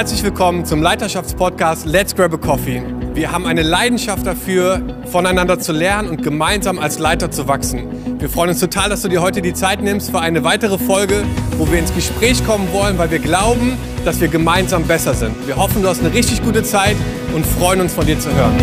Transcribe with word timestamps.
Herzlich 0.00 0.22
willkommen 0.22 0.64
zum 0.64 0.80
Leiterschaftspodcast 0.80 1.84
Let's 1.84 2.16
Grab 2.16 2.32
a 2.32 2.38
Coffee. 2.38 2.82
Wir 3.12 3.32
haben 3.32 3.46
eine 3.46 3.60
Leidenschaft 3.60 4.26
dafür, 4.26 4.80
voneinander 5.04 5.58
zu 5.58 5.72
lernen 5.72 6.08
und 6.08 6.22
gemeinsam 6.22 6.78
als 6.78 6.98
Leiter 6.98 7.30
zu 7.30 7.46
wachsen. 7.48 8.18
Wir 8.18 8.30
freuen 8.30 8.48
uns 8.48 8.60
total, 8.60 8.88
dass 8.88 9.02
du 9.02 9.08
dir 9.08 9.20
heute 9.20 9.42
die 9.42 9.52
Zeit 9.52 9.82
nimmst 9.82 10.10
für 10.10 10.20
eine 10.20 10.42
weitere 10.42 10.78
Folge, 10.78 11.22
wo 11.58 11.70
wir 11.70 11.78
ins 11.78 11.94
Gespräch 11.94 12.42
kommen 12.46 12.72
wollen, 12.72 12.96
weil 12.96 13.10
wir 13.10 13.18
glauben, 13.18 13.76
dass 14.06 14.18
wir 14.22 14.28
gemeinsam 14.28 14.84
besser 14.84 15.12
sind. 15.12 15.36
Wir 15.46 15.56
hoffen, 15.56 15.82
du 15.82 15.88
hast 15.88 16.00
eine 16.00 16.14
richtig 16.14 16.42
gute 16.42 16.62
Zeit 16.62 16.96
und 17.34 17.44
freuen 17.44 17.82
uns 17.82 17.92
von 17.92 18.06
dir 18.06 18.18
zu 18.18 18.34
hören. 18.34 18.56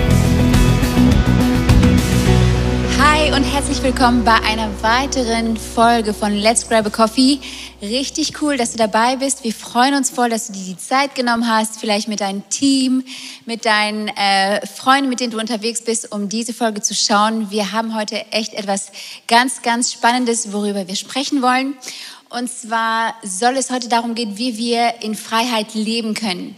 Hi 2.99 3.31
und 3.31 3.43
herzlich 3.43 3.83
willkommen 3.83 4.23
bei 4.23 4.37
einer 4.43 4.69
weiteren 4.81 5.55
Folge 5.55 6.15
von 6.15 6.33
Let's 6.33 6.67
Grab 6.67 6.87
a 6.87 6.89
Coffee. 6.89 7.39
Richtig 7.79 8.41
cool, 8.41 8.57
dass 8.57 8.71
du 8.71 8.77
dabei 8.79 9.17
bist. 9.17 9.43
Wir 9.43 9.53
freuen 9.53 9.93
uns 9.93 10.09
voll, 10.09 10.31
dass 10.31 10.47
du 10.47 10.53
dir 10.53 10.63
die 10.63 10.77
Zeit 10.77 11.13
genommen 11.13 11.47
hast, 11.47 11.79
vielleicht 11.79 12.07
mit 12.07 12.21
deinem 12.21 12.49
Team, 12.49 13.03
mit 13.45 13.65
deinen 13.65 14.07
äh, 14.07 14.65
Freunden, 14.65 15.09
mit 15.09 15.19
denen 15.19 15.29
du 15.29 15.39
unterwegs 15.39 15.83
bist, 15.83 16.11
um 16.11 16.27
diese 16.27 16.55
Folge 16.55 16.81
zu 16.81 16.95
schauen. 16.95 17.51
Wir 17.51 17.71
haben 17.73 17.93
heute 17.93 18.25
echt 18.31 18.55
etwas 18.55 18.91
ganz, 19.27 19.61
ganz 19.61 19.93
Spannendes, 19.93 20.51
worüber 20.51 20.87
wir 20.87 20.95
sprechen 20.95 21.43
wollen. 21.43 21.75
Und 22.29 22.51
zwar 22.51 23.13
soll 23.23 23.55
es 23.57 23.69
heute 23.69 23.87
darum 23.87 24.15
gehen, 24.15 24.39
wie 24.39 24.57
wir 24.57 24.95
in 25.01 25.13
Freiheit 25.13 25.75
leben 25.75 26.15
können. 26.15 26.55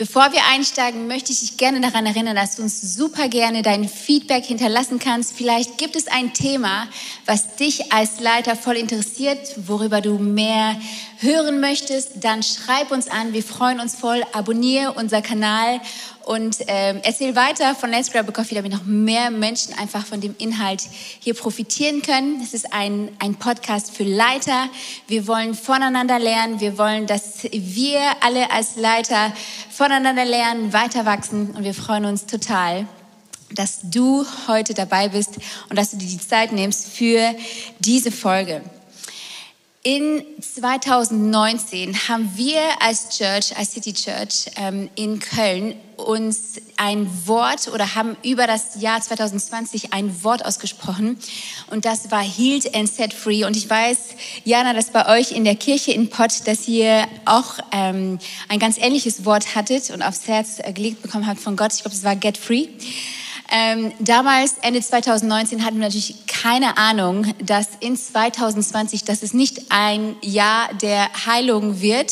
Bevor 0.00 0.32
wir 0.32 0.40
einsteigen, 0.50 1.08
möchte 1.08 1.30
ich 1.30 1.40
dich 1.40 1.58
gerne 1.58 1.78
daran 1.82 2.06
erinnern, 2.06 2.34
dass 2.34 2.56
du 2.56 2.62
uns 2.62 2.80
super 2.96 3.28
gerne 3.28 3.60
dein 3.60 3.86
Feedback 3.86 4.46
hinterlassen 4.46 4.98
kannst. 4.98 5.34
Vielleicht 5.36 5.76
gibt 5.76 5.94
es 5.94 6.06
ein 6.06 6.32
Thema, 6.32 6.88
was 7.26 7.56
dich 7.56 7.92
als 7.92 8.18
Leiter 8.18 8.56
voll 8.56 8.78
interessiert, 8.78 9.54
worüber 9.66 10.00
du 10.00 10.16
mehr 10.16 10.74
hören 11.18 11.60
möchtest. 11.60 12.12
Dann 12.24 12.42
schreib 12.42 12.92
uns 12.92 13.10
an. 13.10 13.34
Wir 13.34 13.42
freuen 13.42 13.78
uns 13.78 13.94
voll. 13.94 14.22
Abonniere 14.32 14.92
unser 14.94 15.20
Kanal 15.20 15.82
und 16.24 16.58
ähm, 16.68 17.00
erzähl 17.02 17.34
weiter 17.34 17.74
von 17.74 17.90
Let's 17.90 18.10
Grab 18.10 18.28
a 18.28 18.32
Coffee, 18.32 18.54
damit 18.54 18.72
noch 18.72 18.84
mehr 18.84 19.30
Menschen 19.30 19.74
einfach 19.78 20.06
von 20.06 20.20
dem 20.20 20.34
Inhalt 20.38 20.82
hier 21.18 21.34
profitieren 21.34 22.02
können. 22.02 22.40
Es 22.40 22.54
ist 22.54 22.72
ein, 22.72 23.10
ein 23.18 23.34
Podcast 23.34 23.90
für 23.94 24.04
Leiter. 24.04 24.68
Wir 25.08 25.26
wollen 25.26 25.54
voneinander 25.54 26.18
lernen. 26.18 26.60
Wir 26.60 26.78
wollen, 26.78 27.06
dass 27.06 27.42
wir 27.50 28.00
alle 28.20 28.50
als 28.50 28.76
Leiter 28.76 29.32
voneinander 29.70 29.89
lernen, 30.24 30.72
weiter 30.72 31.04
wachsen 31.04 31.50
und 31.50 31.64
wir 31.64 31.74
freuen 31.74 32.04
uns 32.04 32.26
total, 32.26 32.86
dass 33.52 33.80
du 33.82 34.24
heute 34.46 34.74
dabei 34.74 35.08
bist 35.08 35.38
und 35.68 35.76
dass 35.76 35.90
du 35.90 35.96
dir 35.96 36.06
die 36.06 36.20
Zeit 36.20 36.52
nimmst 36.52 36.88
für 36.88 37.34
diese 37.80 38.12
Folge. 38.12 38.62
In 39.82 40.22
2019 40.42 42.06
haben 42.06 42.30
wir 42.34 42.60
als 42.80 43.16
Church, 43.16 43.56
als 43.56 43.72
City 43.72 43.94
Church 43.94 44.50
ähm, 44.56 44.90
in 44.94 45.20
Köln 45.20 45.74
uns 45.96 46.60
ein 46.76 47.08
Wort 47.26 47.68
oder 47.68 47.94
haben 47.94 48.14
über 48.22 48.46
das 48.46 48.78
Jahr 48.82 49.00
2020 49.00 49.94
ein 49.94 50.22
Wort 50.22 50.44
ausgesprochen 50.44 51.18
und 51.70 51.86
das 51.86 52.10
war 52.10 52.22
Healed 52.22 52.74
and 52.74 52.92
Set 52.92 53.14
Free. 53.14 53.44
Und 53.44 53.56
ich 53.56 53.70
weiß, 53.70 53.98
Jana, 54.44 54.74
dass 54.74 54.90
bei 54.90 55.18
euch 55.18 55.32
in 55.32 55.44
der 55.44 55.56
Kirche 55.56 55.92
in 55.92 56.10
Pott, 56.10 56.46
dass 56.46 56.68
ihr 56.68 57.08
auch 57.24 57.54
ähm, 57.72 58.18
ein 58.50 58.58
ganz 58.58 58.76
ähnliches 58.76 59.24
Wort 59.24 59.54
hattet 59.54 59.88
und 59.88 60.02
aufs 60.02 60.28
Herz 60.28 60.58
äh, 60.58 60.74
gelegt 60.74 61.00
bekommen 61.00 61.26
habt 61.26 61.40
von 61.40 61.56
Gott. 61.56 61.72
Ich 61.72 61.80
glaube, 61.80 61.96
es 61.96 62.04
war 62.04 62.16
Get 62.16 62.36
Free. 62.36 62.68
Ähm, 63.52 63.92
damals, 63.98 64.56
Ende 64.62 64.80
2019, 64.80 65.64
hatten 65.64 65.76
wir 65.76 65.86
natürlich 65.86 66.26
keine 66.40 66.78
Ahnung, 66.78 67.34
dass 67.44 67.68
in 67.80 67.96
2020, 67.96 69.04
dass 69.04 69.22
es 69.22 69.34
nicht 69.34 69.70
ein 69.70 70.16
Jahr 70.22 70.72
der 70.74 71.10
Heilung 71.26 71.82
wird, 71.82 72.10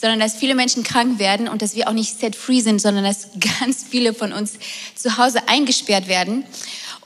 sondern 0.00 0.18
dass 0.18 0.34
viele 0.34 0.56
Menschen 0.56 0.82
krank 0.82 1.20
werden 1.20 1.48
und 1.48 1.62
dass 1.62 1.76
wir 1.76 1.88
auch 1.88 1.92
nicht 1.92 2.18
set 2.18 2.34
free 2.34 2.60
sind, 2.60 2.80
sondern 2.80 3.04
dass 3.04 3.28
ganz 3.60 3.84
viele 3.88 4.14
von 4.14 4.32
uns 4.32 4.54
zu 4.96 5.16
Hause 5.16 5.46
eingesperrt 5.46 6.08
werden. 6.08 6.44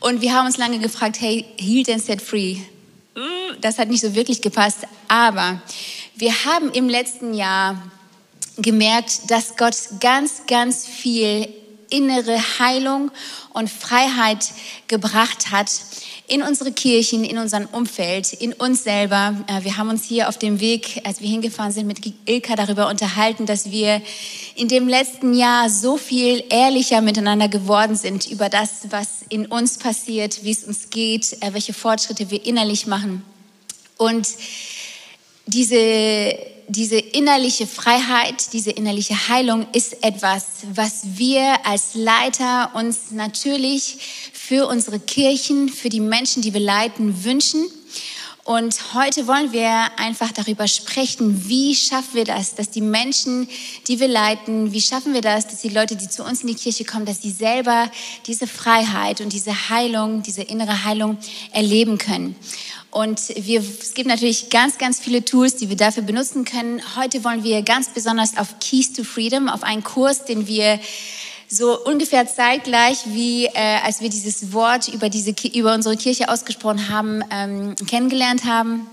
Und 0.00 0.22
wir 0.22 0.32
haben 0.32 0.46
uns 0.46 0.56
lange 0.56 0.78
gefragt, 0.78 1.20
hey, 1.20 1.44
healed 1.58 1.90
and 1.90 2.02
set 2.02 2.22
free. 2.22 2.56
Das 3.60 3.78
hat 3.78 3.88
nicht 3.88 4.00
so 4.00 4.14
wirklich 4.14 4.40
gepasst, 4.40 4.78
aber 5.08 5.60
wir 6.16 6.32
haben 6.46 6.72
im 6.72 6.88
letzten 6.88 7.34
Jahr 7.34 7.82
gemerkt, 8.56 9.30
dass 9.30 9.56
Gott 9.56 9.76
ganz, 10.00 10.46
ganz 10.46 10.86
viel 10.86 11.48
innere 11.90 12.38
Heilung 12.58 13.10
und 13.52 13.68
Freiheit 13.68 14.52
gebracht 14.88 15.50
hat 15.50 15.70
in 16.32 16.42
unsere 16.42 16.72
Kirchen, 16.72 17.24
in 17.24 17.36
unserem 17.36 17.66
Umfeld, 17.72 18.32
in 18.32 18.54
uns 18.54 18.84
selber. 18.84 19.36
Äh, 19.48 19.64
wir 19.64 19.76
haben 19.76 19.90
uns 19.90 20.04
hier 20.04 20.30
auf 20.30 20.38
dem 20.38 20.60
Weg, 20.60 21.02
als 21.04 21.20
wir 21.20 21.28
hingefahren 21.28 21.72
sind, 21.72 21.86
mit 21.86 22.00
Ilka 22.24 22.56
darüber 22.56 22.88
unterhalten, 22.88 23.44
dass 23.44 23.70
wir 23.70 24.00
in 24.54 24.66
dem 24.66 24.88
letzten 24.88 25.34
Jahr 25.34 25.68
so 25.68 25.98
viel 25.98 26.42
ehrlicher 26.48 27.02
miteinander 27.02 27.48
geworden 27.48 27.96
sind 27.96 28.30
über 28.30 28.48
das, 28.48 28.86
was 28.88 29.26
in 29.28 29.44
uns 29.44 29.76
passiert, 29.76 30.42
wie 30.42 30.52
es 30.52 30.64
uns 30.64 30.88
geht, 30.88 31.34
äh, 31.42 31.52
welche 31.52 31.74
Fortschritte 31.74 32.30
wir 32.30 32.42
innerlich 32.46 32.86
machen. 32.86 33.22
Und 33.98 34.26
diese 35.44 36.34
diese 36.68 36.96
innerliche 36.96 37.66
Freiheit, 37.66 38.52
diese 38.52 38.70
innerliche 38.70 39.28
Heilung 39.28 39.66
ist 39.72 40.02
etwas, 40.02 40.46
was 40.72 41.02
wir 41.04 41.66
als 41.66 41.94
Leiter 41.94 42.70
uns 42.74 43.10
natürlich 43.10 43.98
für 44.52 44.66
unsere 44.66 45.00
Kirchen, 45.00 45.70
für 45.70 45.88
die 45.88 45.98
Menschen, 45.98 46.42
die 46.42 46.52
wir 46.52 46.60
leiten, 46.60 47.24
wünschen. 47.24 47.64
Und 48.44 48.92
heute 48.92 49.26
wollen 49.26 49.50
wir 49.52 49.98
einfach 49.98 50.30
darüber 50.30 50.68
sprechen, 50.68 51.48
wie 51.48 51.74
schaffen 51.74 52.12
wir 52.12 52.26
das, 52.26 52.54
dass 52.54 52.68
die 52.68 52.82
Menschen, 52.82 53.48
die 53.88 53.98
wir 53.98 54.08
leiten, 54.08 54.74
wie 54.74 54.82
schaffen 54.82 55.14
wir 55.14 55.22
das, 55.22 55.46
dass 55.46 55.62
die 55.62 55.70
Leute, 55.70 55.96
die 55.96 56.06
zu 56.06 56.22
uns 56.22 56.42
in 56.42 56.48
die 56.48 56.54
Kirche 56.54 56.84
kommen, 56.84 57.06
dass 57.06 57.22
sie 57.22 57.30
selber 57.30 57.90
diese 58.26 58.46
Freiheit 58.46 59.22
und 59.22 59.32
diese 59.32 59.70
Heilung, 59.70 60.22
diese 60.22 60.42
innere 60.42 60.84
Heilung 60.84 61.16
erleben 61.52 61.96
können. 61.96 62.36
Und 62.90 63.20
wir, 63.34 63.60
es 63.60 63.94
gibt 63.94 64.06
natürlich 64.06 64.50
ganz, 64.50 64.76
ganz 64.76 65.00
viele 65.00 65.24
Tools, 65.24 65.56
die 65.56 65.70
wir 65.70 65.78
dafür 65.78 66.02
benutzen 66.02 66.44
können. 66.44 66.82
Heute 66.94 67.24
wollen 67.24 67.42
wir 67.42 67.62
ganz 67.62 67.88
besonders 67.88 68.36
auf 68.36 68.58
Keys 68.60 68.92
to 68.92 69.02
Freedom, 69.02 69.48
auf 69.48 69.62
einen 69.62 69.82
Kurs, 69.82 70.26
den 70.26 70.46
wir 70.46 70.78
so 71.52 71.78
ungefähr 71.84 72.26
zeitgleich, 72.26 72.98
wie 73.06 73.44
äh, 73.44 73.78
als 73.84 74.00
wir 74.00 74.08
dieses 74.08 74.54
Wort 74.54 74.88
über, 74.88 75.10
diese, 75.10 75.34
über 75.52 75.74
unsere 75.74 75.98
Kirche 75.98 76.30
ausgesprochen 76.30 76.88
haben, 76.88 77.22
ähm, 77.30 77.74
kennengelernt 77.86 78.46
haben 78.46 78.86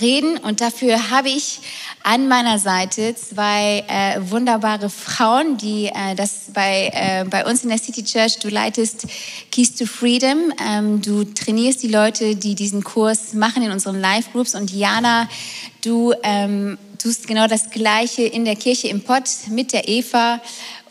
reden. 0.00 0.38
Und 0.38 0.62
dafür 0.62 1.10
habe 1.10 1.28
ich 1.28 1.60
an 2.02 2.28
meiner 2.28 2.58
Seite 2.58 3.14
zwei 3.14 3.84
äh, 3.88 4.20
wunderbare 4.30 4.88
Frauen, 4.88 5.58
die 5.58 5.86
äh, 5.86 6.14
das 6.16 6.46
bei, 6.54 6.90
äh, 6.94 7.24
bei 7.28 7.44
uns 7.44 7.62
in 7.62 7.68
der 7.68 7.78
City 7.78 8.02
Church, 8.02 8.38
du 8.38 8.48
leitest 8.48 9.06
Keys 9.50 9.74
to 9.74 9.84
Freedom, 9.84 10.50
ähm, 10.66 11.02
du 11.02 11.24
trainierst 11.24 11.82
die 11.82 11.88
Leute, 11.88 12.36
die 12.36 12.54
diesen 12.54 12.84
Kurs 12.84 13.34
machen 13.34 13.62
in 13.62 13.70
unseren 13.70 14.00
Live-Groups 14.00 14.54
und 14.54 14.70
Jana, 14.70 15.28
du 15.84 16.14
ähm, 16.22 16.78
tust 16.98 17.26
genau 17.26 17.48
das 17.48 17.70
Gleiche 17.70 18.22
in 18.22 18.44
der 18.44 18.56
Kirche 18.56 18.88
im 18.88 19.02
Pott 19.02 19.28
mit 19.50 19.72
der 19.72 19.88
Eva 19.88 20.40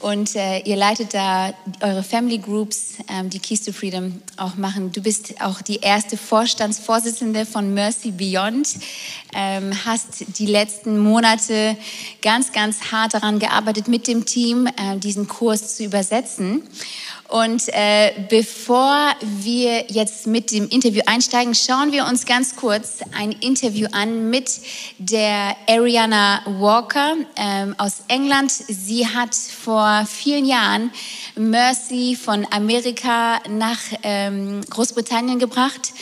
und 0.02 0.36
äh, 0.36 0.60
ihr 0.60 0.76
leitet 0.76 1.14
da 1.14 1.54
eure 1.80 2.04
Family 2.04 2.38
Groups, 2.38 2.96
ähm, 3.08 3.30
die 3.30 3.40
Keys 3.40 3.64
to 3.64 3.72
Freedom 3.72 4.22
auch 4.38 4.56
machen. 4.56 4.92
Du 4.92 5.02
bist 5.02 5.42
auch 5.42 5.62
die 5.62 5.78
erste 5.78 6.18
Vorstandsvorsitzende 6.18 7.46
von 7.46 7.74
Mercy 7.74 8.12
Beyond, 8.12 8.76
ähm, 9.34 9.72
hast 9.86 10.38
die 10.40 10.46
letzten 10.46 10.98
Monate 10.98 11.78
ganz, 12.22 12.52
ganz 12.52 12.92
hart 12.92 13.14
daran 13.14 13.40
gearbeitet, 13.40 13.88
mit 13.88 14.08
dem 14.08 14.26
Team 14.26 14.68
äh, 14.68 14.98
diesen 14.98 15.28
Kurs 15.28 15.78
zu 15.78 15.84
übersetzen. 15.84 16.64
Und 17.32 17.70
äh, 17.70 18.12
bevor 18.28 19.14
wir 19.22 19.86
jetzt 19.88 20.28
mit 20.28 20.52
dem 20.52 20.68
Interview 20.68 21.02
einsteigen, 21.06 21.56
schauen 21.56 21.94
wir 21.94 22.06
uns 22.06 22.26
ganz 22.26 22.58
kurz 22.58 23.00
ein 23.18 23.32
Interview 23.32 23.88
an 23.94 24.30
mit 24.30 24.60
der 24.98 25.56
Ariana 25.66 26.42
Walker 26.60 27.16
ähm, 27.38 27.74
aus 27.78 28.04
England. 28.10 28.52
Sie 28.52 29.08
hat 29.08 29.34
vor 29.34 30.06
vielen 30.10 30.46
Jahren 30.46 30.92
Mercy 31.38 32.18
von 32.22 32.46
Amerika 32.52 33.40
nach 33.48 33.80
ähm, 34.04 34.60
Großbritannien 34.70 35.40
gebracht 35.40 35.94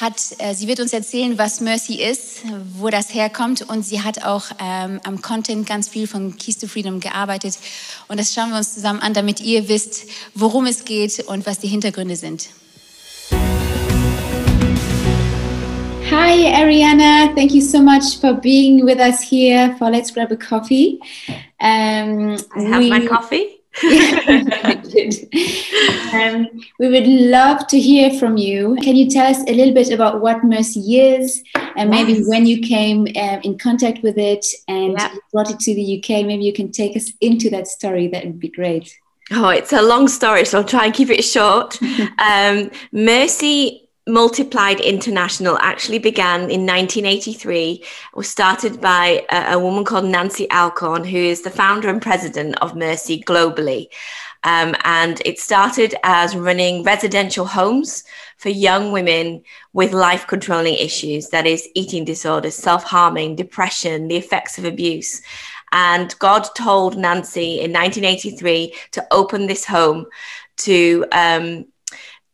hat, 0.00 0.20
äh, 0.38 0.54
sie 0.54 0.68
wird 0.68 0.80
uns 0.80 0.92
erzählen, 0.92 1.38
was 1.38 1.60
Mercy 1.60 1.94
ist, 1.94 2.42
wo 2.74 2.90
das 2.90 3.14
herkommt 3.14 3.62
und 3.62 3.84
sie 3.84 4.02
hat 4.02 4.24
auch 4.24 4.44
ähm, 4.62 5.00
am 5.04 5.22
Content 5.22 5.66
ganz 5.66 5.88
viel 5.88 6.06
von 6.06 6.36
Keys 6.36 6.58
to 6.58 6.66
Freedom 6.66 7.00
gearbeitet 7.00 7.58
und 8.08 8.18
das 8.18 8.34
schauen 8.34 8.50
wir 8.50 8.58
uns 8.58 8.74
zusammen 8.74 9.00
an, 9.00 9.14
damit 9.14 9.40
ihr 9.40 9.68
wisst, 9.68 10.06
worum 10.34 10.66
es 10.66 10.84
geht 10.84 11.20
und 11.26 11.46
was 11.46 11.58
die 11.58 11.68
Hintergründe 11.68 12.16
sind. 12.16 12.48
Hi, 16.10 16.46
Ariana. 16.54 17.34
Thank 17.34 17.52
you 17.52 17.60
so 17.60 17.82
much 17.82 18.20
for 18.20 18.32
being 18.32 18.84
with 18.86 18.98
us 19.00 19.20
here 19.20 19.74
for 19.76 19.90
Let's 19.90 20.12
Grab 20.12 20.30
a 20.30 20.36
Coffee. 20.36 21.00
Um, 21.60 22.36
I 22.54 22.62
have 22.62 22.78
we, 22.78 22.90
my 22.90 23.06
coffee. 23.06 23.55
um, 26.12 26.48
we 26.78 26.88
would 26.88 27.06
love 27.06 27.66
to 27.66 27.78
hear 27.78 28.10
from 28.18 28.36
you. 28.36 28.76
Can 28.82 28.96
you 28.96 29.10
tell 29.10 29.26
us 29.26 29.42
a 29.46 29.54
little 29.54 29.74
bit 29.74 29.92
about 29.92 30.20
what 30.20 30.44
Mercy 30.44 30.98
is 30.98 31.42
and 31.76 31.90
maybe 31.90 32.14
yes. 32.14 32.28
when 32.28 32.46
you 32.46 32.60
came 32.60 33.06
uh, 33.16 33.40
in 33.42 33.58
contact 33.58 34.02
with 34.02 34.16
it 34.16 34.46
and 34.68 34.92
yeah. 34.92 35.14
brought 35.32 35.50
it 35.50 35.60
to 35.60 35.74
the 35.74 35.98
UK? 35.98 36.24
Maybe 36.24 36.44
you 36.44 36.52
can 36.52 36.72
take 36.72 36.96
us 36.96 37.12
into 37.20 37.50
that 37.50 37.66
story. 37.66 38.08
That 38.08 38.24
would 38.24 38.40
be 38.40 38.48
great. 38.48 38.98
Oh, 39.32 39.48
it's 39.48 39.72
a 39.72 39.82
long 39.82 40.08
story, 40.08 40.44
so 40.44 40.58
I'll 40.58 40.64
try 40.64 40.86
and 40.86 40.94
keep 40.94 41.10
it 41.10 41.22
short. 41.22 41.78
um, 42.18 42.70
Mercy 42.92 43.85
Multiplied 44.08 44.78
International 44.78 45.58
actually 45.60 45.98
began 45.98 46.42
in 46.42 46.64
1983. 46.64 47.72
It 47.72 47.86
was 48.14 48.28
started 48.28 48.80
by 48.80 49.26
a, 49.30 49.54
a, 49.54 49.58
woman 49.58 49.84
called 49.84 50.04
Nancy 50.04 50.48
Alcorn, 50.52 51.02
who 51.02 51.16
is 51.18 51.42
the 51.42 51.50
founder 51.50 51.88
and 51.88 52.00
president 52.00 52.56
of 52.62 52.76
Mercy 52.76 53.20
globally. 53.20 53.88
Um, 54.44 54.76
and 54.84 55.20
it 55.24 55.40
started 55.40 55.96
as 56.04 56.36
running 56.36 56.84
residential 56.84 57.46
homes 57.46 58.04
for 58.36 58.48
young 58.48 58.92
women 58.92 59.42
with 59.72 59.92
life 59.92 60.28
controlling 60.28 60.74
issues 60.74 61.30
that 61.30 61.44
is, 61.44 61.68
eating 61.74 62.04
disorders, 62.04 62.54
self 62.54 62.84
harming, 62.84 63.34
depression, 63.34 64.06
the 64.06 64.16
effects 64.16 64.56
of 64.56 64.64
abuse. 64.64 65.20
And 65.72 66.16
God 66.20 66.46
told 66.54 66.96
Nancy 66.96 67.60
in 67.60 67.72
1983 67.72 68.72
to 68.92 69.06
open 69.10 69.48
this 69.48 69.64
home 69.64 70.06
to 70.58 71.04
um, 71.10 71.66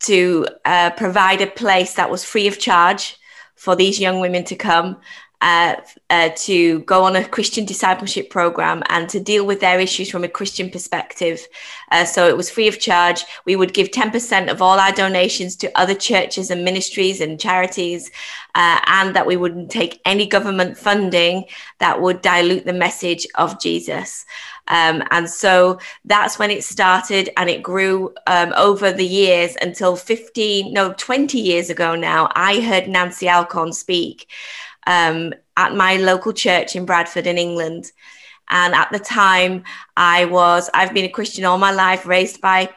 to 0.03 0.47
uh, 0.65 0.91
provide 0.91 1.41
a 1.41 1.47
place 1.47 1.95
that 1.95 2.11
was 2.11 2.25
free 2.25 2.47
of 2.47 2.59
charge 2.59 3.17
for 3.55 3.77
these 3.77 4.01
young 4.01 4.21
women 4.21 4.45
to 4.45 4.57
come 4.57 4.97
uh, 5.43 5.75
uh, 6.09 6.31
to 6.37 6.79
go 6.81 7.03
on 7.03 7.17
a 7.17 7.29
Christian 7.29 7.65
discipleship 7.65 8.31
program 8.31 8.81
and 8.89 9.09
to 9.09 9.19
deal 9.19 9.45
with 9.45 9.59
their 9.59 9.81
issues 9.81 10.09
from 10.09 10.23
a 10.23 10.29
Christian 10.29 10.71
perspective. 10.71 11.45
Uh, 11.91 12.05
so 12.05 12.29
it 12.29 12.37
was 12.37 12.49
free 12.49 12.69
of 12.69 12.79
charge. 12.79 13.25
We 13.45 13.57
would 13.57 13.75
give 13.75 13.91
10% 13.91 14.49
of 14.49 14.63
all 14.63 14.79
our 14.79 14.93
donations 14.93 15.57
to 15.57 15.79
other 15.79 15.97
churches 15.97 16.53
and 16.53 16.65
ministries 16.65 17.21
and 17.21 17.41
charities, 17.41 18.09
uh, 18.55 18.79
and 18.87 19.17
that 19.17 19.27
we 19.27 19.37
wouldn't 19.37 19.73
take 19.73 20.01
any 20.05 20.29
government 20.29 20.79
funding 20.79 21.47
that 21.81 22.01
would 22.01 22.23
dilute 22.23 22.65
the 22.65 22.73
message 22.73 23.27
of 23.35 23.61
Jesus. 23.61 24.25
Um, 24.69 25.03
and 25.11 25.29
so 25.29 25.79
that's 26.05 26.39
when 26.39 26.51
it 26.51 26.65
started 26.65 27.31
and 27.37 27.51
it 27.51 27.63
grew 27.63 28.15
um, 28.27 28.53
over 28.57 28.93
the 28.93 29.07
years 29.07 29.57
until 29.61 29.97
15, 29.97 30.73
no, 30.73 30.95
20 30.97 31.39
years 31.39 31.69
ago 31.69 31.95
now. 31.95 32.31
I 32.35 32.61
heard 32.61 32.89
Nancy 32.89 33.29
Alcorn 33.29 33.73
speak 33.73 34.29
um, 34.87 35.35
at 35.57 35.75
my 35.75 35.97
local 35.97 36.33
church 36.33 36.77
in 36.77 36.87
Bradford 36.87 37.27
in 37.27 37.39
England. 37.39 37.93
And 38.51 38.75
at 38.75 38.91
the 38.93 38.99
time, 38.99 39.65
I 39.97 40.27
was, 40.27 40.69
I've 40.75 40.95
been 40.95 41.07
a 41.07 41.09
Christian 41.09 41.45
all 41.45 41.59
my 41.59 41.73
life, 41.73 42.07
raised 42.07 42.41
by 42.41 42.69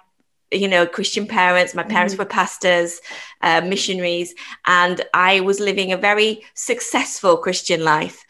you 0.51 0.67
know 0.67 0.85
christian 0.85 1.25
parents 1.25 1.73
my 1.73 1.83
parents 1.83 2.13
mm-hmm. 2.13 2.21
were 2.21 2.29
pastors 2.29 3.01
uh, 3.41 3.61
missionaries 3.61 4.35
and 4.67 5.01
i 5.13 5.39
was 5.39 5.59
living 5.59 5.91
a 5.91 5.97
very 5.97 6.43
successful 6.53 7.35
christian 7.35 7.83
life 7.83 8.23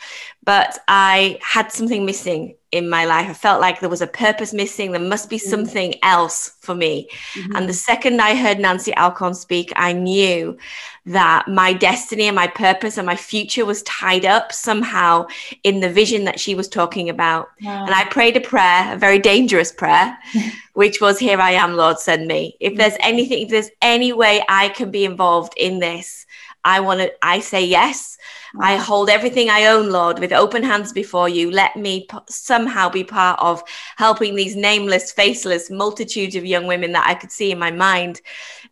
but 0.44 0.80
i 0.88 1.38
had 1.42 1.72
something 1.72 2.06
missing 2.06 2.56
in 2.76 2.90
my 2.90 3.06
life. 3.06 3.30
I 3.30 3.34
felt 3.34 3.62
like 3.62 3.80
there 3.80 3.90
was 3.90 4.02
a 4.02 4.08
purpose 4.08 4.54
missing. 4.54 4.92
There 4.92 5.02
must 5.02 5.30
be 5.30 5.38
mm. 5.38 5.42
something 5.42 5.96
else 6.04 6.50
for 6.60 6.76
me. 6.76 7.08
Mm-hmm. 7.34 7.56
And 7.56 7.70
the 7.70 7.74
second 7.74 8.22
I 8.22 8.36
heard 8.36 8.60
Nancy 8.60 8.94
Alcorn 8.96 9.34
speak, 9.34 9.72
I 9.76 9.94
knew 9.94 10.58
that 11.06 11.48
my 11.48 11.72
destiny 11.72 12.26
and 12.26 12.36
my 12.36 12.48
purpose 12.48 12.98
and 12.98 13.06
my 13.06 13.16
future 13.16 13.66
was 13.66 13.84
tied 13.84 14.26
up 14.26 14.52
somehow 14.52 15.28
in 15.64 15.80
the 15.80 15.90
vision 15.90 16.26
that 16.26 16.40
she 16.40 16.56
was 16.56 16.68
talking 16.68 17.10
about. 17.10 17.50
Wow. 17.62 17.86
And 17.86 17.94
I 17.94 18.06
prayed 18.06 18.36
a 18.36 18.42
prayer, 18.42 18.94
a 18.94 18.98
very 18.98 19.20
dangerous 19.20 19.72
prayer, 19.72 20.18
which 20.74 21.00
was, 21.00 21.20
Here 21.20 21.40
I 21.40 21.52
am, 21.52 21.76
Lord, 21.76 22.00
send 22.00 22.28
me. 22.28 22.58
If 22.60 22.74
mm. 22.74 22.78
there's 22.78 22.98
anything, 23.00 23.44
if 23.44 23.50
there's 23.50 23.70
any 23.82 24.14
way 24.14 24.44
I 24.50 24.70
can 24.70 24.92
be 24.92 25.06
involved 25.06 25.54
in 25.58 25.80
this, 25.80 26.26
I 26.66 26.80
want 26.82 27.00
to, 27.00 27.14
I 27.22 27.40
say 27.40 27.64
yes. 27.64 28.18
I 28.60 28.78
hold 28.78 29.10
everything 29.10 29.50
I 29.50 29.68
own, 29.68 29.90
Lord, 29.92 30.20
with 30.20 30.34
open 30.34 30.64
hands 30.64 30.92
before 30.92 31.30
you. 31.30 31.52
Let 31.52 31.76
me 31.76 32.08
p- 32.10 32.18
somehow 32.30 32.90
be 32.90 33.04
part 33.04 33.40
of 33.40 33.62
helping 33.98 34.36
these 34.36 34.56
nameless, 34.56 35.12
faceless 35.12 35.70
multitudes 35.70 36.36
of 36.36 36.46
young 36.46 36.66
women 36.66 36.94
that 36.94 37.08
I 37.08 37.14
could 37.14 37.32
see 37.32 37.52
in 37.52 37.60
my 37.60 37.72
mind. 37.72 38.22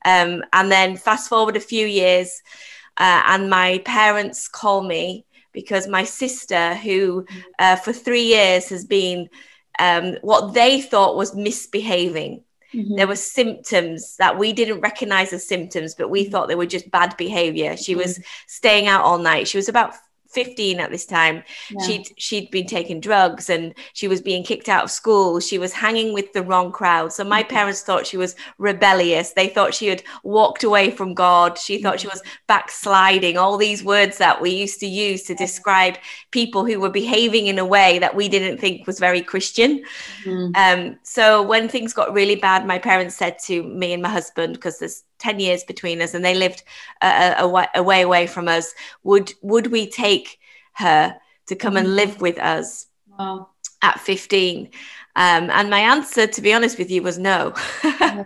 Um, 0.06 0.44
and 0.54 0.72
then 0.72 0.98
fast 0.98 1.30
forward 1.30 1.56
a 1.56 1.62
few 1.62 1.86
years, 1.86 2.42
uh, 2.98 3.24
and 3.28 3.50
my 3.50 3.81
parents 3.86 4.48
call 4.48 4.84
me 4.84 5.25
because 5.51 5.88
my 5.88 6.04
sister, 6.04 6.74
who 6.75 7.25
uh, 7.60 7.75
for 7.75 7.94
three 7.94 8.24
years 8.24 8.69
has 8.69 8.86
been 8.86 9.30
um, 9.80 10.16
what 10.22 10.54
they 10.54 10.81
thought 10.81 11.16
was 11.16 11.36
misbehaving, 11.36 12.44
Mm-hmm. 12.74 12.96
There 12.96 13.08
were 13.08 13.16
symptoms 13.16 14.16
that 14.18 14.38
we 14.38 14.54
didn't 14.54 14.81
recognize 14.81 15.34
as 15.34 15.48
symptoms, 15.48 15.96
but 15.96 16.10
we 16.10 16.24
mm-hmm. 16.24 16.31
thought 16.31 16.48
they 16.48 16.56
were 16.56 16.66
just 16.66 16.90
bad 16.92 17.16
behavior. 17.18 17.78
She 17.78 17.94
mm-hmm. 17.94 18.02
was 18.02 18.20
staying 18.48 18.88
out 18.88 19.04
all 19.04 19.18
night. 19.18 19.48
She 19.48 19.58
was 19.58 19.70
about 19.70 19.94
15 20.34 20.80
at 20.80 20.92
this 20.92 21.06
time 21.06 21.44
yeah. 21.70 21.86
she'd 21.86 22.08
she'd 22.18 22.52
been 22.52 22.66
taking 22.66 23.00
drugs 23.00 23.50
and 23.50 23.74
she 23.94 24.08
was 24.08 24.22
being 24.22 24.44
kicked 24.44 24.70
out 24.70 24.84
of 24.84 24.92
school 24.92 25.40
she 25.40 25.58
was 25.58 25.74
hanging 25.74 26.14
with 26.14 26.34
the 26.34 26.42
wrong 26.42 26.72
crowd 26.72 27.14
so 27.14 27.24
my 27.24 27.42
mm-hmm. 27.42 27.54
parents 27.54 27.82
thought 27.82 28.08
she 28.08 28.18
was 28.18 28.36
rebellious 28.58 29.34
they 29.34 29.48
thought 29.48 29.74
she 29.74 29.88
had 29.88 30.04
walked 30.24 30.64
away 30.64 30.90
from 30.90 31.14
god 31.14 31.58
she 31.58 31.82
thought 31.82 32.00
she 32.00 32.08
mm-hmm. 32.08 32.16
was 32.16 32.24
backsliding 32.48 33.38
all 33.38 33.58
these 33.58 33.84
words 33.84 34.18
that 34.18 34.42
we 34.42 34.50
used 34.50 34.80
to 34.80 34.88
use 34.88 35.24
to 35.24 35.36
describe 35.36 35.96
people 36.32 36.66
who 36.66 36.80
were 36.80 36.90
behaving 36.90 37.48
in 37.48 37.60
a 37.60 37.66
way 37.66 38.00
that 38.00 38.16
we 38.16 38.28
didn't 38.28 38.60
think 38.60 38.86
was 38.88 39.00
very 39.00 39.22
christian 39.22 39.84
mm-hmm. 40.24 40.52
um, 40.56 40.98
so 41.04 41.42
when 41.42 41.68
things 41.68 41.94
got 41.94 42.14
really 42.14 42.36
bad 42.36 42.66
my 42.66 42.80
parents 42.80 43.16
said 43.16 43.38
to 43.40 43.64
me 43.64 43.94
and 43.94 44.02
my 44.02 44.10
husband 44.10 44.54
because 44.54 44.80
there's 44.80 45.04
10 45.24 45.40
years 45.40 45.64
between 45.64 46.02
us 46.02 46.14
and 46.14 46.24
they 46.24 46.36
lived 46.36 46.64
uh, 47.02 47.36
away, 47.38 47.68
away 47.75 48.02
away 48.02 48.28
from 48.28 48.48
us. 48.48 48.74
Would 49.04 49.34
would 49.42 49.68
we 49.68 49.90
take 49.90 50.40
her 50.74 51.16
to 51.48 51.56
come 51.56 51.78
and 51.78 51.96
live 51.96 52.20
with 52.22 52.38
us 52.40 52.88
wow. 53.18 53.50
at 53.81 54.00
15 54.00 54.70
um, 55.16 55.50
and 55.52 55.70
my 55.70 55.80
answer 55.80 56.25
to 56.25 56.42
be 56.42 56.54
honest 56.54 56.78
with 56.78 56.92
you 56.92 57.02
was 57.02 57.18
no. 57.18 57.54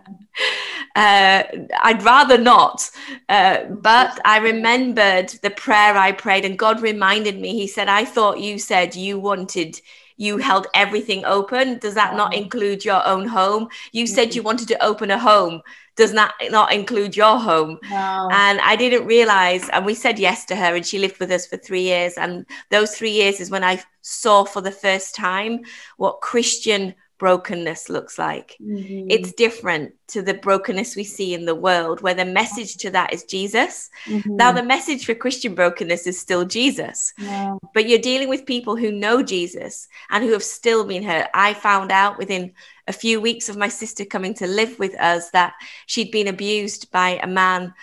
Uh, 0.95 1.43
i'd 1.83 2.01
rather 2.01 2.39
not. 2.39 2.89
Uh, 3.29 3.65
but 3.65 4.19
i 4.25 4.39
remembered 4.39 5.29
the 5.43 5.51
prayer 5.51 5.95
i 5.95 6.11
prayed 6.11 6.43
and 6.43 6.57
god 6.57 6.81
reminded 6.81 7.39
me. 7.39 7.53
He 7.53 7.67
said 7.67 7.87
i 7.87 8.03
thought 8.03 8.39
you 8.39 8.57
said 8.57 8.95
you 8.95 9.19
wanted 9.19 9.79
you 10.17 10.37
held 10.37 10.67
everything 10.73 11.23
open 11.25 11.77
does 11.79 11.93
that 11.93 12.15
not 12.15 12.33
uh-huh. 12.33 12.41
include 12.41 12.83
your 12.83 13.05
own 13.07 13.27
home? 13.27 13.69
You 13.91 14.07
said 14.07 14.35
you 14.35 14.41
mm-hmm. 14.41 14.47
wanted 14.47 14.67
to 14.69 14.83
open 14.83 15.11
a 15.11 15.19
home. 15.19 15.61
Does 15.95 16.11
that 16.13 16.33
not 16.51 16.73
include 16.73 17.15
your 17.15 17.39
home? 17.39 17.79
Wow. 17.89 18.29
and 18.31 18.59
i 18.61 18.75
didn't 18.75 19.05
realize 19.05 19.69
and 19.69 19.85
we 19.85 19.93
said 19.93 20.19
yes 20.19 20.45
to 20.45 20.55
her 20.55 20.75
and 20.75 20.85
she 20.85 20.99
lived 20.99 21.19
with 21.19 21.31
us 21.31 21.47
for 21.47 21.57
three 21.57 21.81
years 21.81 22.13
and 22.17 22.45
those 22.69 22.95
three 22.95 23.11
years 23.11 23.39
is 23.39 23.49
when 23.49 23.63
i 23.63 23.81
saw 24.01 24.43
for 24.43 24.61
the 24.61 24.71
first 24.71 25.15
time 25.15 25.61
what 25.97 26.21
christian 26.21 26.93
brokenness 27.17 27.89
looks 27.89 28.17
like 28.19 28.55
mm-hmm. 28.61 29.07
it's 29.09 29.33
different 29.33 29.93
to 30.07 30.21
the 30.21 30.33
brokenness 30.33 30.95
we 30.95 31.03
see 31.03 31.33
in 31.33 31.45
the 31.45 31.55
world 31.55 32.01
where 32.01 32.13
the 32.13 32.25
message 32.25 32.77
to 32.77 32.89
that 32.89 33.13
is 33.13 33.23
jesus 33.23 33.89
mm-hmm. 34.05 34.35
now 34.35 34.51
the 34.51 34.63
message 34.63 35.05
for 35.05 35.15
christian 35.15 35.55
brokenness 35.55 36.07
is 36.07 36.19
still 36.19 36.45
jesus 36.45 37.13
yeah. 37.17 37.55
but 37.73 37.87
you're 37.87 37.99
dealing 37.99 38.29
with 38.29 38.45
people 38.45 38.75
who 38.75 38.91
know 38.91 39.23
jesus 39.23 39.87
and 40.09 40.23
who 40.23 40.31
have 40.31 40.43
still 40.43 40.85
been 40.85 41.03
hurt 41.03 41.27
i 41.33 41.53
found 41.53 41.91
out 41.91 42.17
within 42.17 42.53
a 42.87 42.93
few 42.93 43.19
weeks 43.19 43.49
of 43.49 43.57
my 43.57 43.67
sister 43.67 44.05
coming 44.05 44.33
to 44.33 44.47
live 44.47 44.77
with 44.79 44.97
us 44.99 45.29
that 45.31 45.53
she'd 45.87 46.11
been 46.11 46.27
abused 46.27 46.91
by 46.91 47.19
a 47.21 47.27
man 47.27 47.73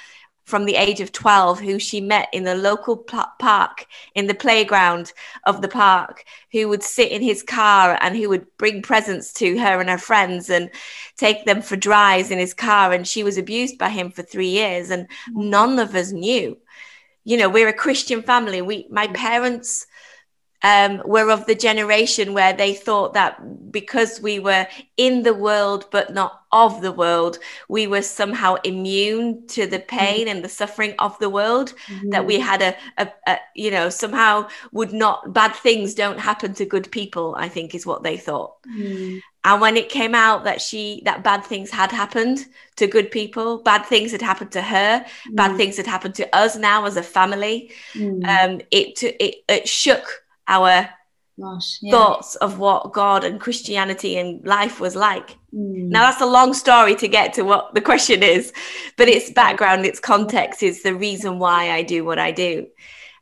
from 0.45 0.67
the 0.67 0.77
age 0.77 1.01
of 1.01 1.11
12 1.11 1.61
who 1.61 1.79
she 1.79 2.01
met 2.01 2.29
in 2.33 2.45
the 2.45 2.55
local 2.55 2.97
park 2.97 3.87
in 4.15 4.27
the 4.27 4.35
playground 4.35 5.13
of 5.45 5.63
the 5.63 5.69
park 5.69 6.25
who 6.53 6.69
would 6.69 6.83
sit 6.83 7.11
in 7.11 7.23
his 7.23 7.43
car 7.43 7.99
and 8.01 8.17
who 8.17 8.29
would 8.29 8.47
bring 8.59 8.83
presents 8.83 9.33
to 9.33 9.59
her 9.59 9.81
and 9.81 9.89
her 9.89 9.99
friends 9.99 10.51
and 10.51 10.71
take 11.17 11.45
them 11.47 11.63
for 11.63 11.77
drives 11.77 12.31
in 12.31 12.39
his 12.39 12.55
car. 12.55 12.93
And 12.93 13.09
she 13.09 13.25
was 13.25 13.39
abused 13.39 13.79
by 13.79 13.89
him 13.89 14.11
for 14.11 14.23
3 14.23 14.47
years 14.47 14.91
and 14.91 15.09
mm. 15.09 15.45
none 15.45 15.79
of 15.79 15.95
us 15.95 16.13
knew. 16.13 16.59
You 17.27 17.39
know 17.39 17.49
we're 17.49 17.69
a 17.69 17.73
christian 17.73 18.23
family. 18.23 18.61
We 18.61 18.87
my 18.91 19.07
mm. 19.07 19.15
parents 19.15 19.87
um, 20.65 21.03
were 21.05 21.31
of 21.31 21.45
the 21.45 21.55
generation 21.55 22.33
where 22.33 22.55
they 22.55 22.73
thought 22.75 23.13
that 23.13 23.71
because 23.71 24.21
we 24.21 24.39
were 24.39 24.67
in 24.97 25.23
the 25.23 25.35
world 25.35 25.87
but 25.93 26.15
not 26.15 26.43
of 26.53 26.81
the 26.81 26.93
world, 26.93 27.39
we 27.69 27.87
were 27.87 28.01
somehow 28.01 28.55
immune 28.65 29.47
to 29.49 29.67
the 29.67 29.79
mm-hmm. 29.79 29.99
pain 29.99 30.21
mm-hmm. 30.21 30.37
and 30.37 30.45
the 30.45 30.49
suffering 30.49 30.95
of 30.99 31.19
the 31.19 31.29
world. 31.29 31.75
Mm-hmm. 31.87 32.11
That 32.11 32.25
we 32.25 32.41
had 32.41 32.63
a, 32.63 32.77
a, 32.97 33.09
a, 33.27 33.39
you 33.55 33.71
know, 33.71 33.91
somehow 33.91 34.49
would 34.73 34.93
not 34.93 35.35
bad 35.35 35.55
things 35.55 35.95
don't 35.95 36.19
happen 36.19 36.55
to 36.55 36.65
good 36.65 36.91
people. 36.91 37.35
I 37.37 37.49
think 37.49 37.75
is 37.75 37.85
what 37.85 38.03
they 38.03 38.17
thought. 38.17 38.55
Mm. 38.79 39.21
And 39.47 39.61
when 39.61 39.77
it 39.77 39.91
came 39.91 40.15
out 40.15 40.45
that 40.45 40.63
she 40.63 41.03
that 41.05 41.23
bad 41.23 41.45
things 41.45 41.71
had 41.71 41.93
happened 41.93 42.47
to 42.77 42.87
good 42.87 43.11
people, 43.11 43.59
bad 43.59 43.85
things 43.85 44.13
had 44.13 44.23
happened 44.23 44.53
to 44.53 44.63
her, 44.63 45.05
mm. 45.05 45.37
bad 45.37 45.59
things 45.59 45.77
had 45.77 45.87
happened 45.87 46.15
to 46.15 46.35
us 46.35 46.57
now 46.57 46.87
as 46.87 46.97
a 46.97 47.03
family, 47.03 47.71
mm. 47.93 48.25
um, 48.27 48.63
it, 48.71 49.03
it 49.03 49.45
it 49.47 49.69
shook 49.69 50.24
our 50.49 50.89
Gosh, 51.41 51.79
yeah. 51.83 51.91
thoughts 51.91 52.37
of 52.37 52.61
what 52.61 52.93
God 52.93 53.25
and 53.25 53.41
Christianity 53.41 54.17
and 54.19 54.45
life 54.47 54.79
was 54.79 54.95
like. 54.95 55.31
Mm. 55.53 55.89
Now, 55.89 56.03
that's 56.03 56.21
a 56.21 56.27
long 56.27 56.55
story 56.55 56.95
to 56.97 57.09
get 57.09 57.33
to 57.35 57.43
what 57.43 57.75
the 57.75 57.81
question 57.81 58.23
is, 58.23 58.53
but 58.97 59.09
its 59.09 59.31
background, 59.31 59.85
its 59.85 59.99
context 59.99 60.63
is 60.63 60.83
the 60.83 60.95
reason 60.95 61.41
why 61.41 61.73
I 61.73 61.83
do 61.83 62.05
what 62.05 62.21
I 62.21 62.31
do. 62.31 62.69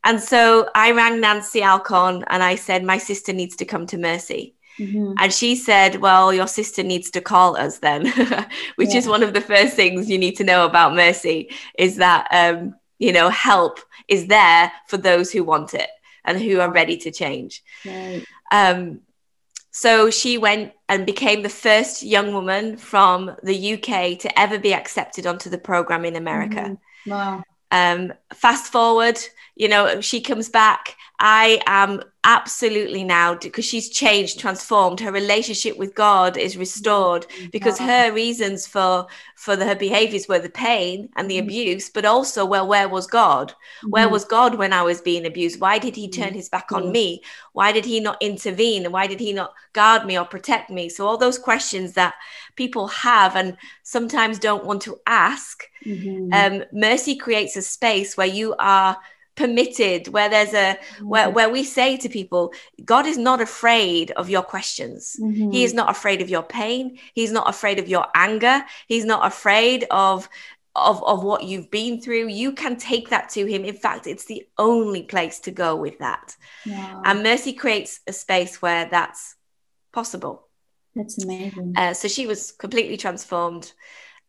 And 0.05 0.21
so 0.21 0.69
I 0.75 0.93
rang 0.93 1.21
Nancy 1.21 1.63
Alcon 1.63 2.25
and 2.27 2.43
I 2.43 2.57
said, 2.57 2.85
My 2.85 2.99
sister 2.99 3.33
needs 3.33 3.57
to 3.57 3.65
come 3.65 3.87
to 3.87 3.97
Mercy. 3.97 4.57
Mm-hmm. 4.79 5.15
And 5.19 5.33
she 5.33 5.57
said, 5.57 5.97
Well, 5.97 6.35
your 6.35 6.49
sister 6.49 6.83
needs 6.83 7.11
to 7.13 7.23
call 7.23 7.57
us 7.57 7.79
then, 7.79 8.07
which 8.77 8.91
yeah. 8.91 8.99
is 8.99 9.07
one 9.07 9.23
of 9.23 9.33
the 9.33 9.41
first 9.41 9.75
things 9.75 10.11
you 10.11 10.19
need 10.19 10.37
to 10.37 10.45
know 10.45 10.67
about 10.67 10.95
Mercy 10.95 11.51
is 11.79 11.97
that, 11.97 12.27
um, 12.31 12.75
you 12.99 13.13
know, 13.13 13.31
help 13.31 13.79
is 14.09 14.27
there 14.27 14.71
for 14.89 14.99
those 14.99 15.33
who 15.33 15.45
want 15.45 15.73
it 15.73 15.89
and 16.25 16.41
who 16.41 16.61
are 16.61 16.71
ready 16.71 16.97
to 16.99 17.11
change. 17.11 17.63
Right. 17.85 18.25
Um, 18.53 19.01
so 19.71 20.11
she 20.11 20.37
went 20.37 20.73
and 20.89 21.07
became 21.07 21.43
the 21.43 21.49
first 21.49 22.03
young 22.03 22.35
woman 22.35 22.77
from 22.77 23.35
the 23.43 23.75
UK 23.75 24.19
to 24.19 24.39
ever 24.39 24.59
be 24.59 24.75
accepted 24.75 25.27
onto 25.27 25.49
the 25.49 25.59
program 25.59 26.05
in 26.05 26.15
America. 26.15 26.77
Mm-hmm. 27.07 27.11
Wow. 27.11 27.43
Um, 27.71 28.13
fast 28.35 28.71
forward, 28.71 29.19
you 29.57 29.69
know, 29.69 30.01
she 30.01 30.21
comes 30.21 30.49
back. 30.49 30.97
I 31.19 31.61
am 31.67 32.03
absolutely 32.25 33.03
now 33.03 33.35
because 33.35 33.65
she's 33.65 33.89
changed 33.89 34.39
transformed 34.39 35.01
her 35.01 35.11
relationship 35.11 35.77
with 35.77 35.93
god 35.93 36.37
is 36.37 36.57
restored 36.57 37.27
because 37.51 37.79
her 37.81 38.13
reasons 38.13 38.65
for 38.65 39.05
for 39.35 39.57
the, 39.57 39.65
her 39.65 39.75
behaviors 39.75 40.29
were 40.29 40.39
the 40.39 40.49
pain 40.49 41.09
and 41.17 41.29
the 41.29 41.39
mm-hmm. 41.39 41.49
abuse 41.49 41.91
but 41.91 42.05
also 42.05 42.47
well 42.47 42.67
where 42.69 42.89
was 42.89 43.09
god 43.09 43.49
mm-hmm. 43.49 43.91
where 43.91 44.09
was 44.09 44.25
god 44.25 44.55
when 44.55 44.73
i 44.73 44.83
was 44.83 45.01
being 45.01 45.27
abused 45.27 45.61
why 45.61 45.79
did 45.79 45.97
he 45.97 46.09
turn 46.09 46.27
mm-hmm. 46.27 46.37
his 46.37 46.49
back 46.49 46.71
on 46.71 46.93
me 46.93 47.21
why 47.55 47.73
did 47.73 47.85
he 47.85 47.99
not 47.99 48.23
intervene 48.23 48.85
and 48.85 48.93
why 48.93 49.09
did 49.09 49.19
he 49.19 49.33
not 49.33 49.53
guard 49.73 50.07
me 50.07 50.17
or 50.17 50.25
protect 50.25 50.71
me 50.71 50.89
so 50.89 51.09
all 51.09 51.19
those 51.19 51.39
questions 51.39 51.95
that 51.95 52.15
people 52.55 52.87
have 52.87 53.35
and 53.35 53.57
sometimes 53.83 54.39
don't 54.39 54.65
want 54.65 54.81
to 54.81 54.97
ask 55.09 55.65
mm-hmm. 55.85 56.33
um, 56.33 56.65
mercy 56.73 57.17
creates 57.17 57.57
a 57.57 57.63
space 57.63 58.17
where 58.17 58.29
you 58.29 58.55
are 58.61 58.97
permitted 59.35 60.09
where 60.09 60.29
there's 60.29 60.53
a 60.53 60.77
mm-hmm. 60.77 61.09
where, 61.09 61.31
where 61.31 61.49
we 61.49 61.65
say 61.65 61.97
to 61.97 62.09
people 62.09 62.53
god 62.85 63.07
is 63.07 63.17
not 63.17 63.41
afraid 63.41 64.11
of 64.13 64.29
your 64.29 64.43
questions. 64.43 65.17
Mm-hmm. 65.21 65.51
he 65.51 65.65
is 65.65 65.75
not 65.75 65.91
afraid 65.91 66.21
of 66.21 66.29
your 66.29 66.43
pain. 66.43 66.99
He's 67.15 67.33
not 67.33 67.49
afraid 67.49 67.79
of 67.79 67.89
your 67.89 68.07
anger. 68.15 68.63
He's 68.89 69.05
not 69.05 69.27
afraid 69.27 69.87
of 69.91 70.29
of 70.75 71.03
of 71.05 71.23
what 71.23 71.45
you've 71.45 71.71
been 71.71 72.01
through. 72.01 72.29
You 72.29 72.53
can 72.53 72.77
take 72.77 73.11
that 73.11 73.31
to 73.31 73.47
him. 73.47 73.65
In 73.65 73.75
fact 73.75 74.07
it's 74.07 74.27
the 74.27 74.47
only 74.59 75.03
place 75.03 75.41
to 75.41 75.51
go 75.51 75.77
with 75.77 75.99
that. 75.99 76.37
And 77.05 77.23
mercy 77.23 77.53
creates 77.53 78.01
a 78.07 78.13
space 78.13 78.61
where 78.61 78.87
that's 78.87 79.37
possible. 79.93 80.49
That's 80.95 81.23
amazing. 81.23 81.75
Uh, 81.77 81.95
so 81.95 82.09
she 82.09 82.27
was 82.27 82.53
completely 82.53 82.97
transformed. 82.99 83.73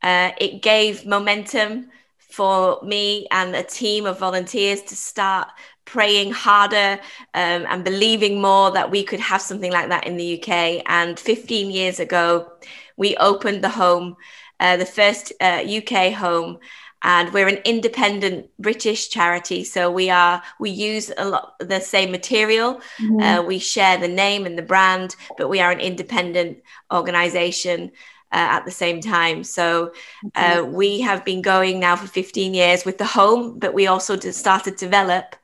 Uh, 0.01 0.31
it 0.37 0.61
gave 0.61 1.05
momentum 1.05 1.89
for 2.33 2.79
me 2.81 3.27
and 3.29 3.55
a 3.55 3.61
team 3.61 4.07
of 4.07 4.17
volunteers 4.17 4.81
to 4.81 4.95
start 4.95 5.47
praying 5.85 6.31
harder 6.31 6.99
um, 7.35 7.67
and 7.69 7.83
believing 7.83 8.41
more 8.41 8.71
that 8.71 8.89
we 8.89 9.03
could 9.03 9.19
have 9.19 9.39
something 9.39 9.71
like 9.71 9.89
that 9.89 10.07
in 10.07 10.17
the 10.17 10.41
UK. 10.41 10.81
And 10.87 11.19
15 11.19 11.69
years 11.69 11.99
ago, 11.99 12.51
we 12.97 13.15
opened 13.17 13.63
the 13.63 13.69
home, 13.69 14.15
uh, 14.59 14.77
the 14.77 14.85
first 14.85 15.31
uh, 15.41 15.63
UK 15.63 16.11
home. 16.11 16.57
And 17.03 17.31
we're 17.33 17.49
an 17.49 17.59
independent 17.65 18.49
British 18.57 19.09
charity, 19.09 19.65
so 19.65 19.91
we 19.91 20.09
are 20.09 20.41
we 20.57 20.69
use 20.69 21.11
a 21.17 21.25
lot 21.25 21.55
the 21.59 21.81
same 21.81 22.11
material. 22.11 22.75
Mm-hmm. 22.97 23.19
Uh, 23.19 23.41
we 23.43 23.59
share 23.59 23.97
the 23.97 24.07
name 24.07 24.45
and 24.45 24.57
the 24.57 24.61
brand, 24.61 25.17
but 25.37 25.49
we 25.49 25.59
are 25.59 25.69
an 25.69 25.81
independent 25.81 26.63
organization 26.93 27.91
uh, 28.33 28.57
at 28.57 28.65
the 28.65 28.71
same 28.71 28.99
time. 28.99 29.43
So 29.43 29.93
uh, 30.35 30.65
we 30.67 31.01
have 31.01 31.23
been 31.23 31.41
going 31.41 31.79
now 31.79 31.95
for 31.95 32.07
15 32.07 32.53
years 32.53 32.83
with 32.83 32.97
the 32.97 33.05
home, 33.05 33.59
but 33.59 33.73
we 33.73 33.85
also 33.87 34.19
started 34.19 34.77
to 34.77 34.85
develop 34.85 35.35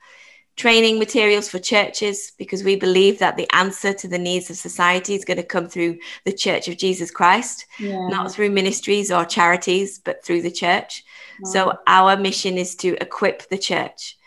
training 0.55 1.00
materials 1.00 1.48
for 1.48 1.60
churches 1.60 2.34
because 2.38 2.63
we 2.63 2.75
believe 2.75 3.19
that 3.19 3.38
the 3.38 3.48
answer 3.53 3.93
to 3.93 4.08
the 4.08 4.17
needs 4.17 4.50
of 4.50 4.58
society 4.58 5.13
is 5.13 5.24
going 5.24 5.38
to 5.38 5.43
come 5.43 5.69
through 5.69 5.98
the 6.25 6.34
Church 6.34 6.67
of 6.67 6.77
Jesus 6.77 7.12
Christ, 7.12 7.65
yeah. 7.79 8.08
not 8.08 8.31
through 8.31 8.50
ministries 8.50 9.10
or 9.12 9.24
charities, 9.24 10.00
but 10.00 10.25
through 10.25 10.41
the 10.41 10.51
church. 10.51 11.05
Wow. 11.41 11.51
So 11.51 11.77
our 11.88 12.17
mission 12.17 12.58
is 12.58 12.75
to 12.77 12.98
equip 13.01 13.48
the 13.50 13.58
church, 13.58 14.17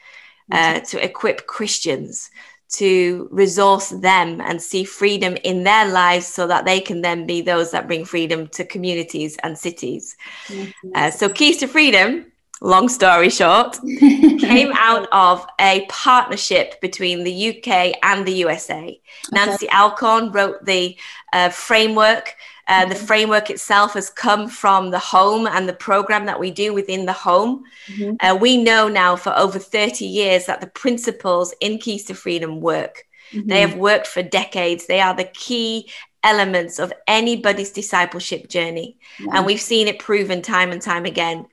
uh, 0.51 0.81
to 0.81 1.05
equip 1.05 1.47
Christians 1.47 2.31
to 2.73 3.29
resource 3.31 3.91
them 3.91 4.41
and 4.41 4.61
see 4.61 4.83
freedom 4.83 5.37
in 5.45 5.63
their 5.65 5.89
lives 5.91 6.27
so 6.27 6.47
that 6.47 6.65
they 6.65 6.81
can 6.81 7.03
then 7.03 7.27
be 7.27 7.43
those 7.43 7.71
that 7.71 7.87
bring 7.87 8.05
freedom 8.05 8.49
to 8.49 8.65
communities 8.65 9.37
and 9.43 9.59
cities. 9.59 10.17
Mm-hmm. 10.49 10.91
Uh, 10.95 11.11
so, 11.11 11.29
Keys 11.29 11.59
to 11.59 11.67
Freedom, 11.67 12.33
long 12.63 12.89
story 12.89 13.29
short, 13.29 13.79
came 13.99 14.73
out 14.75 15.07
of 15.13 15.47
a 15.61 15.85
partnership 15.91 16.81
between 16.81 17.25
the 17.25 17.51
UK 17.51 17.95
and 18.03 18.27
the 18.27 18.33
USA. 18.33 18.85
Okay. 18.85 19.01
Nancy 19.33 19.69
Alcorn 19.71 20.33
wrote 20.33 20.65
the 20.65 20.97
uh, 21.35 21.51
framework 21.51 22.35
uh, 22.73 22.87
the 22.87 22.95
framework 22.95 23.51
itself 23.51 23.93
has 23.93 24.09
come 24.09 24.49
from 24.49 24.91
the 24.91 24.99
home 24.99 25.47
and 25.47 25.69
the 25.69 25.75
program 25.75 26.25
that 26.25 26.41
we 26.41 26.51
do 26.51 26.73
within 26.73 27.05
the 27.05 27.13
home. 27.13 27.65
Mm-hmm. 27.89 28.15
Uh, 28.21 28.35
we 28.35 28.57
know 28.57 28.89
now 28.89 29.15
for 29.15 29.37
over 29.37 29.59
30 29.59 30.07
years 30.07 30.47
that 30.47 30.61
the 30.63 30.67
principles 30.69 31.55
in 31.61 31.79
Keys 31.79 32.05
to 32.07 32.15
Freedom 32.15 32.61
work. 32.61 33.05
Mm-hmm. 33.33 33.49
They 33.49 33.61
have 33.61 33.77
worked 33.77 34.07
for 34.07 34.23
decades. 34.23 34.87
They 34.87 35.01
are 35.01 35.15
the 35.15 35.25
key 35.25 35.91
elements 36.23 36.79
of 36.79 36.93
anybody's 37.07 37.73
discipleship 37.73 38.49
journey. 38.49 38.97
Yeah. 39.21 39.33
And 39.35 39.47
we've 39.47 39.61
seen 39.61 39.89
it 39.89 39.99
proven 39.99 40.41
time 40.41 40.71
and 40.71 40.81
time 40.81 41.05
again. 41.05 41.47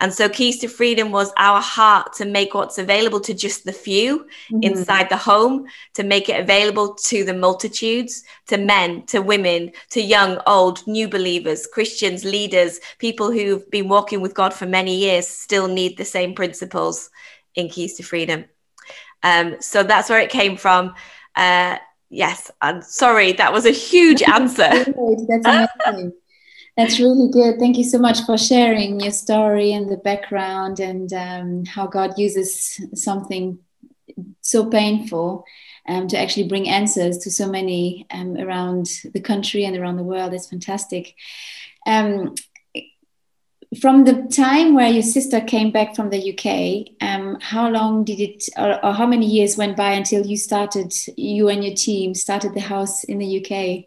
And 0.00 0.12
so, 0.12 0.28
Keys 0.28 0.58
to 0.58 0.68
Freedom 0.68 1.10
was 1.12 1.32
our 1.36 1.60
heart 1.60 2.12
to 2.14 2.24
make 2.24 2.54
what's 2.54 2.78
available 2.78 3.20
to 3.20 3.34
just 3.34 3.64
the 3.64 3.72
few 3.72 4.26
mm-hmm. 4.50 4.62
inside 4.62 5.08
the 5.08 5.16
home, 5.16 5.66
to 5.94 6.02
make 6.02 6.28
it 6.28 6.40
available 6.40 6.94
to 6.94 7.24
the 7.24 7.34
multitudes, 7.34 8.24
to 8.48 8.56
men, 8.56 9.06
to 9.06 9.20
women, 9.20 9.72
to 9.90 10.00
young, 10.00 10.40
old, 10.46 10.86
new 10.86 11.08
believers, 11.08 11.66
Christians, 11.66 12.24
leaders, 12.24 12.80
people 12.98 13.30
who've 13.30 13.68
been 13.70 13.88
walking 13.88 14.20
with 14.20 14.34
God 14.34 14.52
for 14.52 14.66
many 14.66 14.96
years 14.96 15.28
still 15.28 15.68
need 15.68 15.96
the 15.96 16.04
same 16.04 16.34
principles 16.34 17.10
in 17.54 17.68
Keys 17.68 17.94
to 17.94 18.02
Freedom. 18.02 18.44
Um, 19.22 19.56
so 19.60 19.82
that's 19.82 20.10
where 20.10 20.20
it 20.20 20.30
came 20.30 20.56
from. 20.56 20.94
Uh, 21.36 21.78
yes, 22.10 22.50
I'm 22.60 22.82
sorry, 22.82 23.32
that 23.32 23.52
was 23.52 23.64
a 23.66 23.70
huge 23.70 24.22
answer. 24.28 24.68
That's 24.68 25.72
amazing. 25.86 26.12
That's 26.76 26.98
really 26.98 27.30
good. 27.30 27.58
Thank 27.60 27.78
you 27.78 27.84
so 27.84 27.98
much 27.98 28.22
for 28.22 28.36
sharing 28.36 28.98
your 28.98 29.12
story 29.12 29.72
and 29.72 29.88
the 29.88 29.96
background 29.96 30.80
and 30.80 31.12
um, 31.12 31.64
how 31.64 31.86
God 31.86 32.18
uses 32.18 32.80
something 32.94 33.60
so 34.40 34.68
painful 34.68 35.44
um, 35.88 36.08
to 36.08 36.18
actually 36.18 36.48
bring 36.48 36.68
answers 36.68 37.18
to 37.18 37.30
so 37.30 37.48
many 37.48 38.06
um, 38.10 38.36
around 38.36 38.88
the 39.12 39.20
country 39.20 39.64
and 39.64 39.76
around 39.76 39.96
the 39.96 40.02
world. 40.02 40.34
It's 40.34 40.48
fantastic. 40.48 41.14
Um, 41.86 42.34
from 43.80 44.04
the 44.04 44.28
time 44.34 44.74
where 44.74 44.90
your 44.90 45.02
sister 45.02 45.40
came 45.40 45.70
back 45.70 45.94
from 45.94 46.10
the 46.10 46.32
UK, 46.32 46.94
um, 47.00 47.38
how 47.40 47.68
long 47.68 48.04
did 48.04 48.20
it, 48.20 48.44
or, 48.56 48.84
or 48.84 48.92
how 48.92 49.06
many 49.06 49.26
years 49.26 49.56
went 49.56 49.76
by 49.76 49.92
until 49.92 50.24
you 50.24 50.36
started, 50.36 50.92
you 51.16 51.48
and 51.48 51.64
your 51.64 51.74
team 51.74 52.14
started 52.14 52.54
the 52.54 52.60
house 52.60 53.04
in 53.04 53.18
the 53.18 53.44
UK? 53.44 53.86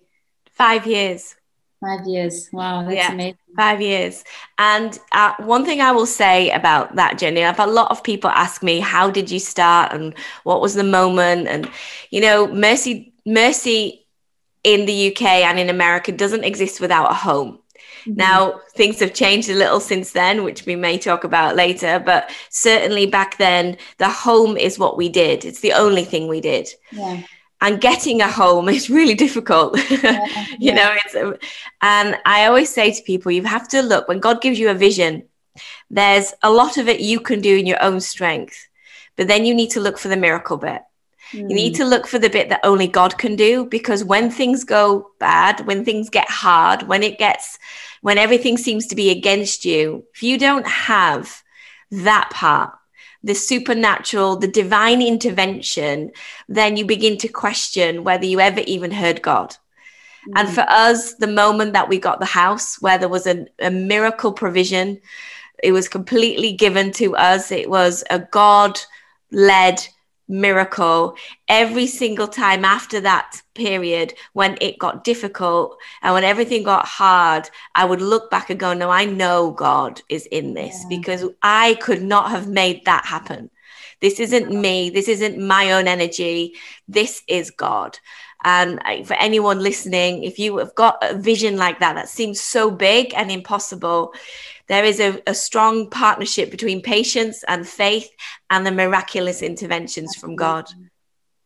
Five 0.51 0.85
years. 0.87 1.36
Five 1.79 2.07
years. 2.07 2.49
Wow, 2.51 2.83
that's 2.83 2.95
yeah, 2.95 3.11
amazing. 3.11 3.37
Five 3.55 3.81
years. 3.81 4.23
And 4.57 4.97
uh, 5.11 5.33
one 5.39 5.63
thing 5.63 5.79
I 5.79 5.91
will 5.91 6.07
say 6.07 6.49
about 6.49 6.95
that 6.95 7.19
journey, 7.19 7.43
I've 7.43 7.57
had 7.57 7.69
a 7.69 7.71
lot 7.71 7.91
of 7.91 8.03
people 8.03 8.31
ask 8.31 8.63
me, 8.63 8.79
how 8.79 9.11
did 9.11 9.29
you 9.29 9.39
start 9.39 9.93
and 9.93 10.15
what 10.43 10.59
was 10.59 10.73
the 10.73 10.83
moment? 10.83 11.47
And, 11.47 11.69
you 12.09 12.19
know, 12.19 12.47
Mercy, 12.47 13.13
Mercy 13.27 14.07
in 14.63 14.87
the 14.87 15.11
UK 15.11 15.21
and 15.21 15.59
in 15.59 15.69
America 15.69 16.11
doesn't 16.11 16.43
exist 16.43 16.81
without 16.81 17.11
a 17.11 17.15
home. 17.15 17.59
Mm-hmm. 18.01 18.15
Now, 18.15 18.59
things 18.75 18.99
have 18.99 19.13
changed 19.13 19.49
a 19.49 19.55
little 19.55 19.79
since 19.79 20.13
then, 20.13 20.43
which 20.43 20.65
we 20.65 20.75
may 20.75 20.97
talk 20.97 21.23
about 21.23 21.55
later, 21.55 21.99
but 22.03 22.31
certainly 22.49 23.05
back 23.05 23.37
then, 23.37 23.77
the 23.99 24.09
home 24.09 24.57
is 24.57 24.79
what 24.79 24.97
we 24.97 25.09
did. 25.09 25.45
It's 25.45 25.59
the 25.59 25.73
only 25.73 26.05
thing 26.05 26.27
we 26.27 26.41
did. 26.41 26.69
Yeah 26.91 27.21
and 27.61 27.81
getting 27.81 28.21
a 28.21 28.31
home 28.31 28.69
is 28.69 28.89
really 28.89 29.15
difficult 29.15 29.77
yeah, 29.89 30.25
you 30.59 30.71
yeah. 30.71 30.75
know 30.75 30.95
it's 31.05 31.15
um, 31.15 31.35
and 31.81 32.17
i 32.25 32.45
always 32.45 32.69
say 32.69 32.91
to 32.91 33.01
people 33.03 33.31
you 33.31 33.43
have 33.43 33.67
to 33.67 33.81
look 33.81 34.07
when 34.07 34.19
god 34.19 34.41
gives 34.41 34.59
you 34.59 34.69
a 34.69 34.73
vision 34.73 35.23
there's 35.89 36.33
a 36.43 36.51
lot 36.51 36.77
of 36.77 36.87
it 36.87 36.99
you 36.99 37.19
can 37.19 37.41
do 37.41 37.57
in 37.57 37.65
your 37.65 37.81
own 37.81 37.99
strength 37.99 38.67
but 39.15 39.27
then 39.27 39.45
you 39.45 39.53
need 39.53 39.71
to 39.71 39.79
look 39.79 39.97
for 39.97 40.07
the 40.07 40.17
miracle 40.17 40.57
bit 40.57 40.81
mm. 41.31 41.39
you 41.39 41.55
need 41.55 41.73
mm. 41.73 41.77
to 41.77 41.85
look 41.85 42.07
for 42.07 42.19
the 42.19 42.29
bit 42.29 42.49
that 42.49 42.59
only 42.63 42.87
god 42.87 43.17
can 43.17 43.35
do 43.35 43.65
because 43.65 44.03
when 44.03 44.29
things 44.29 44.63
go 44.63 45.11
bad 45.19 45.65
when 45.65 45.83
things 45.83 46.09
get 46.09 46.29
hard 46.29 46.83
when 46.83 47.03
it 47.03 47.17
gets 47.17 47.57
when 48.01 48.17
everything 48.17 48.57
seems 48.57 48.87
to 48.87 48.95
be 48.95 49.09
against 49.09 49.65
you 49.65 50.05
if 50.13 50.21
you 50.21 50.37
don't 50.37 50.67
have 50.67 51.41
that 51.89 52.29
part 52.31 52.77
the 53.23 53.35
supernatural, 53.35 54.37
the 54.37 54.47
divine 54.47 55.01
intervention, 55.01 56.11
then 56.47 56.77
you 56.77 56.85
begin 56.85 57.17
to 57.17 57.27
question 57.27 58.03
whether 58.03 58.25
you 58.25 58.39
ever 58.39 58.61
even 58.61 58.91
heard 58.91 59.21
God. 59.21 59.49
Mm-hmm. 59.49 60.37
And 60.37 60.49
for 60.49 60.65
us, 60.67 61.15
the 61.15 61.27
moment 61.27 61.73
that 61.73 61.89
we 61.89 61.99
got 61.99 62.19
the 62.19 62.25
house 62.25 62.81
where 62.81 62.97
there 62.97 63.09
was 63.09 63.27
a, 63.27 63.47
a 63.59 63.71
miracle 63.71 64.33
provision, 64.33 64.99
it 65.63 65.71
was 65.71 65.89
completely 65.89 66.53
given 66.53 66.91
to 66.93 67.15
us. 67.15 67.51
It 67.51 67.69
was 67.69 68.03
a 68.09 68.19
God 68.19 68.79
led 69.31 69.87
miracle 70.27 71.15
every 71.47 71.87
single 71.87 72.27
time 72.27 72.65
after 72.65 72.99
that 72.99 73.41
period 73.55 74.13
when 74.33 74.57
it 74.59 74.77
got 74.77 75.03
difficult 75.03 75.77
and 76.01 76.13
when 76.13 76.23
everything 76.23 76.63
got 76.63 76.85
hard 76.85 77.49
i 77.75 77.85
would 77.85 78.01
look 78.01 78.29
back 78.29 78.49
and 78.49 78.59
go 78.59 78.73
no 78.73 78.89
i 78.89 79.05
know 79.05 79.51
god 79.51 80.01
is 80.09 80.25
in 80.27 80.53
this 80.53 80.81
yeah. 80.81 80.97
because 80.97 81.25
i 81.41 81.75
could 81.75 82.01
not 82.01 82.29
have 82.29 82.47
made 82.47 82.83
that 82.85 83.05
happen. 83.05 83.49
This 83.99 84.19
isn't 84.19 84.51
me. 84.51 84.91
This 84.91 85.07
isn't 85.07 85.39
my 85.39 85.71
own 85.71 85.87
energy. 85.87 86.53
This 86.87 87.23
is 87.27 87.49
god 87.49 87.97
and 88.43 88.79
for 89.05 89.15
anyone 89.15 89.59
listening 89.59 90.23
if 90.23 90.37
you 90.37 90.57
have 90.57 90.73
got 90.75 90.97
a 91.01 91.17
vision 91.17 91.57
like 91.57 91.79
that 91.79 91.95
that 91.95 92.07
seems 92.09 92.39
so 92.39 92.69
big 92.69 93.13
and 93.15 93.31
impossible 93.31 94.13
there 94.67 94.83
is 94.83 94.99
a, 94.99 95.21
a 95.25 95.33
strong 95.33 95.89
partnership 95.89 96.51
between 96.51 96.81
patience 96.81 97.43
and 97.47 97.67
faith 97.67 98.09
and 98.49 98.65
the 98.65 98.71
miraculous 98.71 99.41
interventions 99.41 100.15
from 100.15 100.35
God. 100.35 100.69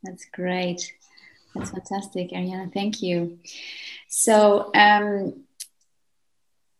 That's 0.03 0.25
great. 0.33 0.91
That's 1.53 1.69
fantastic, 1.69 2.31
Ariana. 2.31 2.73
Thank 2.73 3.01
you. 3.01 3.39
So, 4.07 4.71
um, 4.73 5.43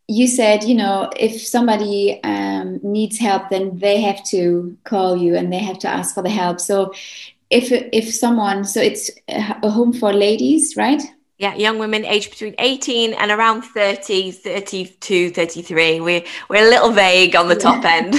you 0.07 0.27
said, 0.27 0.63
you 0.63 0.75
know, 0.75 1.09
if 1.15 1.41
somebody 1.41 2.21
um, 2.23 2.79
needs 2.83 3.17
help, 3.17 3.49
then 3.49 3.77
they 3.77 4.01
have 4.01 4.23
to 4.25 4.77
call 4.83 5.15
you 5.15 5.35
and 5.35 5.53
they 5.53 5.59
have 5.59 5.79
to 5.79 5.87
ask 5.87 6.15
for 6.15 6.23
the 6.23 6.29
help. 6.29 6.59
So, 6.59 6.93
if 7.51 7.71
if 7.71 8.13
someone, 8.13 8.63
so 8.63 8.81
it's 8.81 9.11
a 9.27 9.69
home 9.69 9.93
for 9.93 10.13
ladies, 10.13 10.75
right? 10.77 11.01
yeah, 11.41 11.55
young 11.55 11.79
women 11.79 12.05
aged 12.05 12.29
between 12.29 12.53
18 12.59 13.15
and 13.15 13.31
around 13.31 13.63
30, 13.63 14.29
32, 14.29 15.31
33. 15.31 15.99
We're, 15.99 16.23
we're 16.49 16.67
a 16.67 16.69
little 16.69 16.91
vague 16.91 17.35
on 17.35 17.47
the 17.47 17.55
top 17.55 17.83
end. 17.83 18.13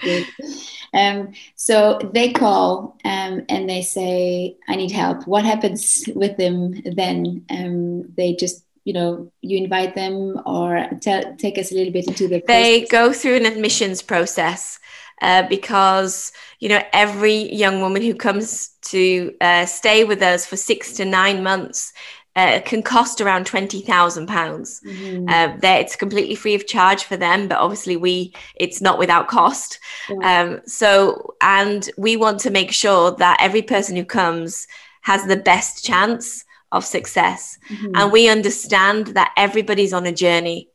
um, 0.94 1.32
so 1.56 1.98
they 2.14 2.30
call 2.30 2.96
um, 3.04 3.44
and 3.48 3.68
they 3.68 3.82
say, 3.82 4.56
I 4.68 4.76
need 4.76 4.92
help. 4.92 5.26
What 5.26 5.44
happens 5.44 6.04
with 6.14 6.36
them 6.36 6.80
then? 6.84 7.44
Um, 7.50 8.12
they 8.14 8.36
just 8.36 8.64
you 8.84 8.92
know 8.92 9.30
you 9.42 9.58
invite 9.58 9.94
them 9.94 10.40
or 10.44 10.88
tell, 11.00 11.36
take 11.36 11.56
us 11.56 11.70
a 11.70 11.74
little 11.74 11.92
bit 11.92 12.08
into 12.08 12.26
the 12.26 12.42
they 12.48 12.80
process. 12.80 12.90
go 12.90 13.12
through 13.12 13.36
an 13.36 13.46
admissions 13.46 14.02
process 14.02 14.80
uh, 15.22 15.44
because 15.48 16.32
you 16.58 16.68
know 16.68 16.82
every 16.92 17.52
young 17.54 17.80
woman 17.80 18.02
who 18.02 18.14
comes 18.14 18.68
to 18.82 19.34
uh, 19.40 19.64
stay 19.64 20.04
with 20.04 20.20
us 20.20 20.44
for 20.44 20.56
six 20.56 20.92
to 20.92 21.04
nine 21.04 21.42
months 21.42 21.92
uh, 22.34 22.60
can 22.64 22.82
cost 22.82 23.20
around 23.20 23.46
twenty 23.46 23.80
thousand 23.80 24.26
pounds. 24.26 24.80
Mm-hmm. 24.84 25.28
Uh, 25.28 25.56
it's 25.62 25.96
completely 25.96 26.34
free 26.34 26.54
of 26.54 26.66
charge 26.66 27.04
for 27.04 27.16
them, 27.16 27.48
but 27.48 27.58
obviously 27.58 27.96
we 27.96 28.34
it's 28.56 28.80
not 28.80 28.98
without 28.98 29.28
cost. 29.28 29.78
Yeah. 30.08 30.42
Um, 30.42 30.60
so, 30.66 31.34
and 31.40 31.88
we 31.96 32.16
want 32.16 32.40
to 32.40 32.50
make 32.50 32.72
sure 32.72 33.12
that 33.12 33.38
every 33.40 33.62
person 33.62 33.96
who 33.96 34.04
comes 34.04 34.66
has 35.02 35.26
the 35.26 35.36
best 35.36 35.84
chance 35.84 36.44
of 36.72 36.84
success, 36.84 37.58
mm-hmm. 37.68 37.92
and 37.94 38.10
we 38.10 38.28
understand 38.28 39.08
that 39.08 39.32
everybody's 39.36 39.92
on 39.92 40.06
a 40.06 40.12
journey, 40.12 40.68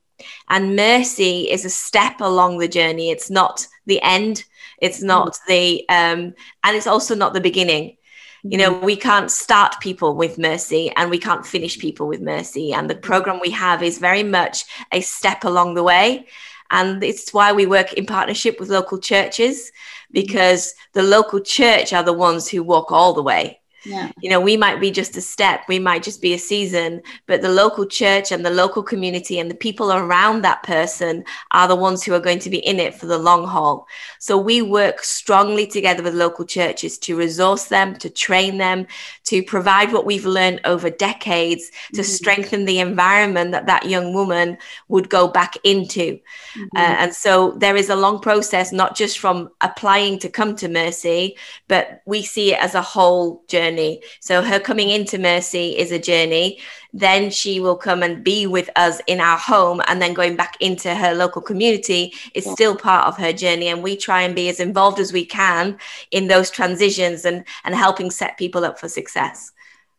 and 0.50 0.76
mercy 0.76 1.50
is 1.50 1.66
a 1.66 1.70
step 1.70 2.22
along 2.22 2.58
the 2.58 2.68
journey. 2.68 3.12
It's 3.12 3.30
not 3.30 3.68
the 3.86 4.02
end. 4.02 4.44
It's 4.82 5.02
not 5.02 5.34
mm-hmm. 5.34 5.52
the 5.52 5.86
um, 5.90 6.34
and 6.64 6.76
it's 6.76 6.88
also 6.88 7.16
not 7.16 7.34
the 7.34 7.42
beginning 7.42 7.98
you 8.44 8.58
know, 8.58 8.72
we 8.72 8.96
can't 8.96 9.32
start 9.32 9.80
people 9.82 10.16
with 10.16 10.38
mercy 10.38 10.92
and 10.96 11.10
we 11.10 11.18
can't 11.18 11.46
finish 11.46 11.78
people 11.80 12.08
with 12.08 12.22
mercy. 12.22 12.72
And 12.72 12.90
the 12.90 12.96
program 12.96 13.40
we 13.42 13.52
have 13.52 13.84
is 13.84 13.98
very 13.98 14.24
much 14.24 14.66
a 14.92 15.02
step 15.02 15.44
along 15.44 15.74
the 15.74 15.84
way. 15.84 16.28
And 16.70 17.04
it's 17.04 17.34
why 17.34 17.52
we 17.52 17.66
work 17.66 17.94
in 17.94 18.06
partnership 18.06 18.60
with 18.60 18.70
local 18.70 19.00
churches 19.00 19.72
because 20.12 20.74
the 20.94 21.04
local 21.04 21.40
church 21.40 21.94
are 21.94 22.04
the 22.04 22.14
ones 22.14 22.48
who 22.48 22.64
walk 22.64 22.92
all 22.92 23.14
the 23.14 23.24
way. 23.24 23.60
Yeah. 23.86 24.12
You 24.20 24.30
know, 24.30 24.42
we 24.42 24.58
might 24.58 24.80
be 24.80 24.92
just 24.92 25.16
a 25.18 25.22
step, 25.22 25.62
we 25.68 25.80
might 25.80 26.04
just 26.04 26.22
be 26.22 26.34
a 26.34 26.40
season, 26.40 27.02
but 27.28 27.42
the 27.42 27.50
local 27.50 27.86
church 27.86 28.32
and 28.32 28.46
the 28.46 28.50
local 28.50 28.82
community 28.82 29.40
and 29.40 29.52
the 29.52 29.56
people 29.56 29.94
around 29.94 30.42
that 30.42 30.64
person 30.64 31.24
are 31.52 31.68
the 31.68 31.76
ones 31.76 32.04
who 32.04 32.14
are 32.14 32.20
going 32.20 32.40
to 32.40 32.50
be 32.50 32.58
in 32.58 32.80
it 32.80 32.96
for 32.96 33.06
the 33.06 33.18
long 33.18 33.46
haul. 33.46 33.88
So 34.20 34.38
we 34.38 34.62
work 34.62 35.04
strongly 35.04 35.68
together 35.68 36.02
with 36.02 36.16
local 36.16 36.44
churches 36.44 36.98
to 37.00 37.16
resource 37.16 37.66
them, 37.66 37.96
to 37.98 38.10
train 38.10 38.58
them, 38.58 38.88
to 39.26 39.44
provide 39.44 39.94
what 39.94 40.06
we've 40.06 40.26
learned 40.26 40.62
over 40.66 40.90
decades 40.90 41.70
to 41.94 42.02
mm-hmm. 42.02 42.04
strengthen 42.04 42.66
the 42.66 42.80
environment 42.80 43.52
that 43.52 43.68
that 43.68 43.86
young 43.86 44.14
woman 44.14 44.58
would 44.88 45.10
go 45.10 45.28
back 45.28 45.56
into. 45.64 46.20
Mm-hmm. 46.56 46.76
Uh, 46.76 46.96
and 47.00 47.14
so 47.14 47.52
there 47.52 47.76
is 47.76 47.90
a 47.90 47.96
long 47.96 48.20
process, 48.20 48.72
not 48.72 48.96
just 48.96 49.20
from 49.20 49.52
applying 49.62 50.18
to 50.20 50.30
come 50.30 50.56
to 50.56 50.68
Mercy, 50.68 51.38
but 51.68 52.02
we 52.06 52.24
see 52.24 52.54
it 52.54 52.60
as 52.60 52.74
a 52.74 52.82
whole 52.82 53.44
journey 53.48 53.67
journey. 53.68 54.02
So 54.20 54.42
her 54.42 54.60
coming 54.60 54.90
into 54.90 55.18
Mercy 55.18 55.78
is 55.78 55.92
a 55.92 56.00
journey. 56.00 56.60
Then 56.94 57.30
she 57.30 57.60
will 57.60 57.76
come 57.76 58.02
and 58.02 58.24
be 58.24 58.48
with 58.48 58.70
us 58.76 59.02
in 59.08 59.20
our 59.20 59.38
home, 59.38 59.82
and 59.88 60.02
then 60.02 60.14
going 60.14 60.36
back 60.36 60.56
into 60.60 60.96
her 60.96 61.14
local 61.14 61.42
community 61.42 62.14
is 62.34 62.50
still 62.50 62.76
part 62.76 63.08
of 63.08 63.18
her 63.18 63.34
journey. 63.34 63.68
And 63.68 63.84
we 63.84 63.98
try 63.98 64.22
and 64.22 64.34
be 64.36 64.50
as 64.50 64.60
involved 64.60 65.00
as 65.00 65.14
we 65.14 65.26
can 65.26 65.78
in 66.12 66.28
those 66.28 66.50
transitions 66.50 67.26
and 67.26 67.44
and 67.64 67.76
helping 67.76 68.12
set 68.12 68.38
people 68.38 68.66
up 68.66 68.80
for 68.80 68.90
success. 68.90 69.52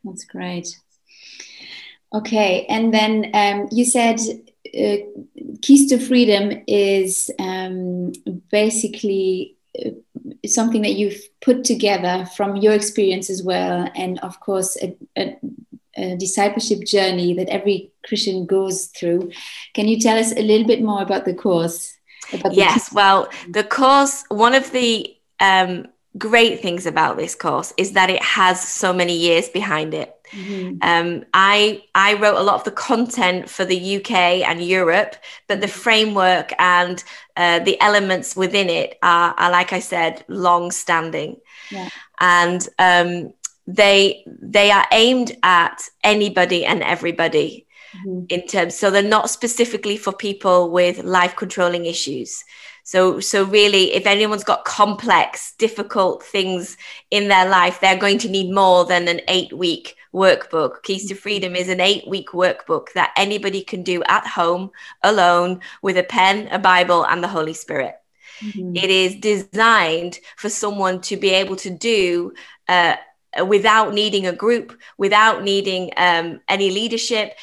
That's 0.05 0.25
great. 0.25 0.69
Okay, 2.13 2.65
and 2.69 2.93
then 2.93 3.31
um, 3.35 3.69
you 3.71 3.85
said 3.85 4.19
uh, 4.67 4.97
Keys 5.61 5.91
to 5.91 5.99
Freedom 5.99 6.63
is 6.67 7.31
um, 7.39 8.13
basically 8.51 9.57
uh, 9.79 9.91
something 10.47 10.83
that 10.83 10.95
you've 10.95 11.21
put 11.41 11.65
together 11.65 12.27
from 12.37 12.57
your 12.57 12.73
experience 12.73 13.31
as 13.31 13.43
well, 13.43 13.91
and 13.95 14.19
of 14.21 14.41
course, 14.41 14.77
a, 14.83 14.97
a, 15.17 15.37
a, 15.97 16.17
discipleship 16.17 16.85
journey 16.85 17.35
that 17.35 17.49
every 17.49 17.93
Christian 18.07 18.47
goes 18.47 18.87
through. 18.87 19.31
Can 19.75 19.89
you 19.89 19.99
tell 20.01 20.19
us 20.19 20.33
a 20.33 20.43
little 20.43 20.67
bit 20.67 20.83
more 20.83 21.03
about 21.03 21.25
the 21.25 21.35
course? 21.35 21.95
About 22.33 22.55
yes, 22.55 22.93
well, 22.93 23.29
the 23.49 23.65
course, 23.65 24.25
one 24.29 24.55
of 24.55 24.71
the 24.73 25.17
um, 25.41 25.87
great 26.17 26.61
things 26.61 26.87
about 26.87 27.17
this 27.17 27.35
course 27.35 27.73
is 27.77 27.93
that 27.93 28.11
it 28.11 28.23
has 28.23 28.61
so 28.61 28.93
many 28.93 29.17
years 29.17 29.49
behind 29.49 29.95
it. 29.95 30.15
Mm-hmm. 30.31 30.79
Um, 30.83 31.25
I 31.35 31.83
I 31.95 32.15
wrote 32.15 32.37
a 32.37 32.43
lot 32.43 32.57
of 32.57 32.65
the 32.65 32.71
content 32.71 33.49
for 33.49 33.65
the 33.65 33.97
UK 33.97 34.13
and 34.49 34.63
Europe, 34.63 35.17
but 35.47 35.61
the 35.61 35.69
framework 35.69 36.53
and 36.59 37.03
uh, 37.37 37.61
the 37.61 37.81
elements 37.81 38.37
within 38.37 38.69
it 38.69 38.99
are, 39.03 39.35
are, 39.39 39.51
like 39.51 39.73
I 39.73 39.79
said, 39.81 40.25
long 40.29 40.71
standing, 40.71 41.37
yeah. 41.71 41.89
and 42.21 42.69
um, 42.79 43.33
they 43.67 44.25
they 44.27 44.71
are 44.71 44.87
aimed 44.93 45.37
at 45.43 45.83
anybody 46.05 46.65
and 46.65 46.83
everybody. 46.83 47.67
Mm-hmm. 47.97 48.25
In 48.29 48.47
terms, 48.47 48.75
so 48.75 48.91
they're 48.91 49.03
not 49.03 49.31
specifically 49.31 49.97
for 49.97 50.13
people 50.13 50.71
with 50.71 51.03
life 51.05 51.35
controlling 51.37 51.87
issues. 51.87 52.45
So, 52.89 53.21
so 53.21 53.45
really, 53.45 53.93
if 53.93 54.07
anyone's 54.07 54.45
got 54.45 54.65
complex, 54.65 55.53
difficult 55.59 56.25
things 56.25 56.79
in 57.11 57.29
their 57.29 57.47
life, 57.47 57.83
they're 57.83 57.99
going 57.99 58.17
to 58.21 58.31
need 58.31 58.51
more 58.51 58.87
than 58.87 59.07
an 59.09 59.21
eight 59.29 59.53
week 59.53 59.95
workbook. 60.15 60.83
Keys 60.85 61.07
to 61.09 61.15
Freedom 61.15 61.55
is 61.55 61.69
an 61.69 61.83
eight 61.83 62.09
week 62.09 62.31
workbook 62.31 62.95
that 62.95 63.13
anybody 63.15 63.61
can 63.63 63.83
do 63.83 64.03
at 64.05 64.27
home, 64.27 64.71
alone, 65.03 65.61
with 65.83 65.99
a 65.99 66.03
pen, 66.03 66.49
a 66.49 66.59
Bible, 66.59 67.05
and 67.05 67.23
the 67.23 67.29
Holy 67.29 67.53
Spirit. 67.53 67.95
Mm-hmm. 68.41 68.77
It 68.77 68.89
is 68.89 69.17
designed 69.17 70.19
for 70.39 70.49
someone 70.49 71.03
to 71.03 71.19
be 71.19 71.29
able 71.29 71.57
to 71.57 71.69
do 71.69 72.33
uh, 72.69 72.97
without 73.47 73.93
needing 73.93 74.27
a 74.27 74.33
group, 74.33 74.75
without 74.97 75.43
needing 75.43 75.91
um, 75.99 76.41
any 76.49 76.71
leadership, 76.71 77.35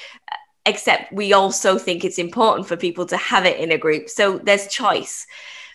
except 0.65 1.13
we 1.13 1.33
also 1.33 1.77
think 1.77 2.03
it's 2.03 2.17
important 2.17 2.67
for 2.67 2.75
people 2.75 3.05
to 3.07 3.17
have 3.17 3.45
it 3.45 3.59
in 3.59 3.71
a 3.71 3.77
group. 3.77 4.09
So 4.09 4.39
there's 4.39 4.67
choice. 4.67 5.27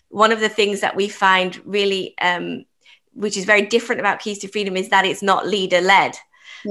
One 0.09 0.33
of 0.33 0.40
the 0.40 0.48
things 0.48 0.81
that 0.81 0.96
we 0.96 1.09
find 1.09 1.61
really, 1.64 2.14
um, 2.20 2.64
which 3.12 3.37
is 3.37 3.44
very 3.44 3.62
different 3.62 4.00
about 4.00 4.20
Keys 4.20 4.38
to 4.40 4.48
Freedom, 4.48 4.76
is 4.76 4.88
that 4.88 5.07
it's 5.07 5.22
not 5.22 5.46
leader 5.46 5.81
led. 5.81 6.16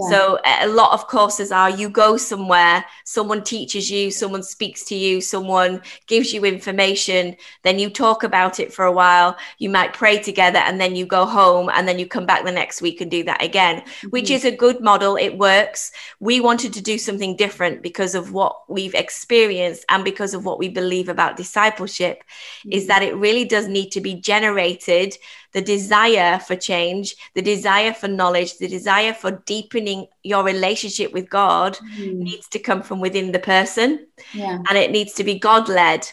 So 0.09 0.39
a 0.45 0.67
lot 0.67 0.93
of 0.93 1.07
courses 1.07 1.51
are 1.51 1.69
you 1.69 1.89
go 1.89 2.17
somewhere, 2.17 2.85
someone 3.03 3.43
teaches 3.43 3.89
you, 3.89 4.11
someone 4.11 4.43
speaks 4.43 4.83
to 4.85 4.95
you, 4.95 5.21
someone 5.21 5.81
gives 6.07 6.33
you 6.33 6.45
information, 6.45 7.35
then 7.63 7.79
you 7.79 7.89
talk 7.89 8.23
about 8.23 8.59
it 8.59 8.73
for 8.73 8.85
a 8.85 8.91
while, 8.91 9.37
you 9.57 9.69
might 9.69 9.93
pray 9.93 10.19
together 10.19 10.59
and 10.59 10.79
then 10.79 10.95
you 10.95 11.05
go 11.05 11.25
home 11.25 11.69
and 11.73 11.87
then 11.87 11.99
you 11.99 12.05
come 12.05 12.25
back 12.25 12.43
the 12.43 12.51
next 12.51 12.81
week 12.81 13.01
and 13.01 13.09
do 13.09 13.23
that 13.23 13.41
again, 13.41 13.81
mm-hmm. 13.81 14.09
which 14.09 14.29
is 14.29 14.45
a 14.45 14.55
good 14.55 14.81
model. 14.81 15.15
It 15.15 15.37
works. 15.37 15.91
We 16.19 16.39
wanted 16.39 16.73
to 16.73 16.81
do 16.81 16.97
something 16.97 17.35
different 17.35 17.81
because 17.81 18.15
of 18.15 18.31
what 18.31 18.69
we've 18.69 18.95
experienced 18.95 19.85
and 19.89 20.03
because 20.03 20.33
of 20.33 20.45
what 20.45 20.59
we 20.59 20.69
believe 20.69 21.09
about 21.09 21.37
discipleship 21.37 22.23
mm-hmm. 22.59 22.71
is 22.73 22.87
that 22.87 23.03
it 23.03 23.15
really 23.15 23.45
does 23.45 23.67
need 23.67 23.89
to 23.91 24.01
be 24.01 24.15
generated 24.15 25.17
the 25.51 25.61
desire 25.61 26.39
for 26.39 26.55
change, 26.55 27.15
the 27.33 27.41
desire 27.41 27.93
for 27.93 28.07
knowledge, 28.07 28.57
the 28.57 28.67
desire 28.67 29.13
for 29.13 29.31
deepening 29.45 30.07
your 30.23 30.43
relationship 30.43 31.11
with 31.13 31.29
God 31.29 31.77
mm. 31.97 32.15
needs 32.15 32.47
to 32.49 32.59
come 32.59 32.81
from 32.81 32.99
within 32.99 33.31
the 33.31 33.39
person. 33.39 34.07
Yeah. 34.33 34.59
And 34.69 34.77
it 34.77 34.91
needs 34.91 35.13
to 35.13 35.23
be 35.23 35.39
God 35.39 35.67
led, 35.67 36.07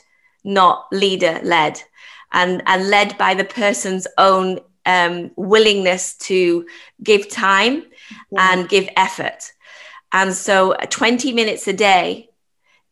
not 0.45 0.87
leader 0.93 1.41
led, 1.43 1.83
and, 2.33 2.63
and 2.67 2.89
led 2.89 3.19
by 3.19 3.35
the 3.35 3.45
person's 3.45 4.07
own 4.19 4.61
um, 4.87 5.31
willingness 5.37 6.17
to 6.19 6.67
give 7.03 7.29
time 7.29 7.85
yeah. 8.31 8.53
and 8.53 8.69
give 8.69 8.89
effort. 8.97 9.53
And 10.13 10.33
so 10.33 10.75
20 10.89 11.33
minutes 11.33 11.67
a 11.69 11.73
day 11.73 12.31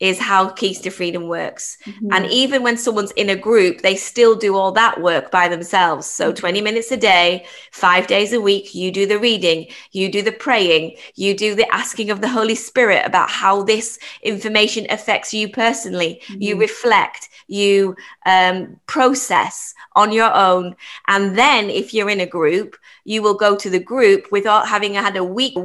is 0.01 0.19
how 0.19 0.49
Keys 0.49 0.81
to 0.81 0.91
Freedom 0.91 1.29
works. 1.29 1.79
Mm-hmm. 1.85 2.09
And 2.13 2.27
even 2.27 2.63
when 2.63 2.77
someone's 2.77 3.13
in 3.13 3.31
a 3.31 3.37
group, 3.37 3.81
they 3.81 3.97
still 3.97 4.35
do 4.35 4.57
all 4.57 4.73
that 4.73 5.01
work 5.01 5.31
by 5.31 5.49
themselves. 5.49 6.07
So 6.07 6.29
mm-hmm. 6.29 6.41
20 6.41 6.61
minutes 6.61 6.91
a 6.91 6.97
day, 6.97 7.47
five 7.71 8.07
days 8.07 8.33
a 8.33 8.41
week, 8.41 8.75
you 8.75 8.91
do 8.91 9.07
the 9.07 9.19
reading, 9.19 9.69
you 9.93 10.11
do 10.11 10.23
the 10.23 10.33
praying, 10.33 10.97
you 11.15 11.37
do 11.37 11.55
the 11.55 11.73
asking 11.73 12.11
of 12.11 12.21
the 12.21 12.29
Holy 12.29 12.55
Spirit 12.55 13.03
about 13.05 13.31
how 13.31 13.63
this 13.63 13.99
information 14.23 14.87
affects 14.91 15.33
you 15.33 15.49
personally. 15.49 16.21
Mm-hmm. 16.27 16.43
You 16.43 16.57
reflect, 16.59 17.29
you 17.47 17.97
um, 18.27 18.81
process 18.87 19.75
on 19.95 20.13
your 20.13 20.35
own. 20.35 20.75
And 21.07 21.39
then 21.39 21.71
if 21.71 21.95
you're 21.95 22.11
in 22.11 22.21
a 22.21 22.27
group, 22.27 22.77
you 23.05 23.23
will 23.23 23.35
go 23.35 23.57
to 23.57 23.71
the 23.71 23.79
group 23.79 24.33
without 24.33 24.69
having 24.69 24.95
had 24.95 25.17
a 25.17 25.25
week 25.25 25.57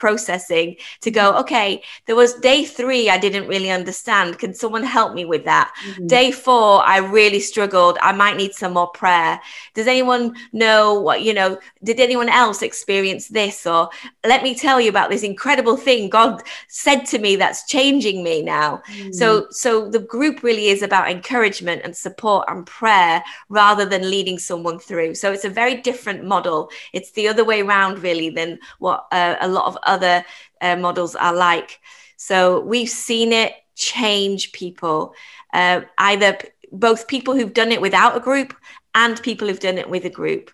processing 0.00 0.76
to 1.00 1.10
go 1.12 1.36
okay 1.36 1.80
there 2.06 2.16
was 2.16 2.34
day 2.34 2.64
three 2.64 3.08
i 3.08 3.16
didn't 3.16 3.46
really 3.46 3.70
understand. 3.70 4.38
Can 4.38 4.52
someone 4.52 4.82
help 4.82 5.14
me 5.14 5.24
with 5.24 5.44
that? 5.44 5.72
Mm-hmm. 5.86 6.06
day 6.08 6.32
four 6.32 6.82
i 6.84 6.98
really 6.98 7.40
struggled. 7.40 7.98
I 8.02 8.12
might 8.12 8.36
need 8.36 8.52
some 8.52 8.72
more 8.74 8.88
prayer. 8.88 9.40
Does 9.74 9.86
anyone 9.86 10.34
know 10.52 11.00
what 11.00 11.22
you 11.22 11.32
know 11.32 11.58
did 11.84 12.00
anyone 12.00 12.28
else 12.28 12.62
experience 12.62 13.28
this? 13.28 13.66
Or 13.66 13.90
let 14.24 14.42
me 14.42 14.54
tell 14.54 14.80
you 14.80 14.90
about 14.90 15.10
this 15.10 15.22
incredible 15.22 15.76
thing 15.76 16.08
god 16.08 16.42
said 16.68 17.04
to 17.06 17.18
me 17.18 17.36
that's 17.36 17.66
changing 17.66 18.24
me 18.24 18.42
now. 18.42 18.82
Mm-hmm. 18.88 19.12
so 19.12 19.46
so 19.50 19.88
the 19.88 20.00
group 20.00 20.42
really 20.42 20.66
is 20.68 20.82
about 20.82 21.10
encouragement 21.10 21.82
and 21.84 21.96
support 21.96 22.46
and 22.48 22.66
prayer 22.66 23.22
rather 23.48 23.84
than 23.84 24.10
leading 24.10 24.38
someone 24.38 24.78
through. 24.78 25.14
So 25.14 25.32
it's 25.32 25.44
a 25.44 25.50
very 25.50 25.76
different 25.80 26.24
model. 26.24 26.70
It's 26.92 27.12
the 27.12 27.28
other 27.28 27.44
way 27.44 27.60
around 27.62 28.02
really 28.02 28.30
than 28.30 28.58
what 28.78 29.06
uh, 29.12 29.36
a 29.40 29.48
lot 29.48 29.66
of 29.66 29.75
other 29.84 30.24
uh, 30.60 30.76
models 30.76 31.14
are 31.14 31.34
like. 31.34 31.80
So 32.16 32.60
we've 32.60 32.88
seen 32.88 33.32
it 33.32 33.52
change 33.74 34.52
people, 34.52 35.14
uh, 35.52 35.82
either 35.98 36.34
p- 36.34 36.48
both 36.72 37.08
people 37.08 37.34
who've 37.34 37.52
done 37.52 37.72
it 37.72 37.80
without 37.80 38.16
a 38.16 38.20
group 38.20 38.54
and 38.94 39.22
people 39.22 39.46
who've 39.46 39.60
done 39.60 39.78
it 39.78 39.88
with 39.88 40.04
a 40.04 40.10
group. 40.10 40.50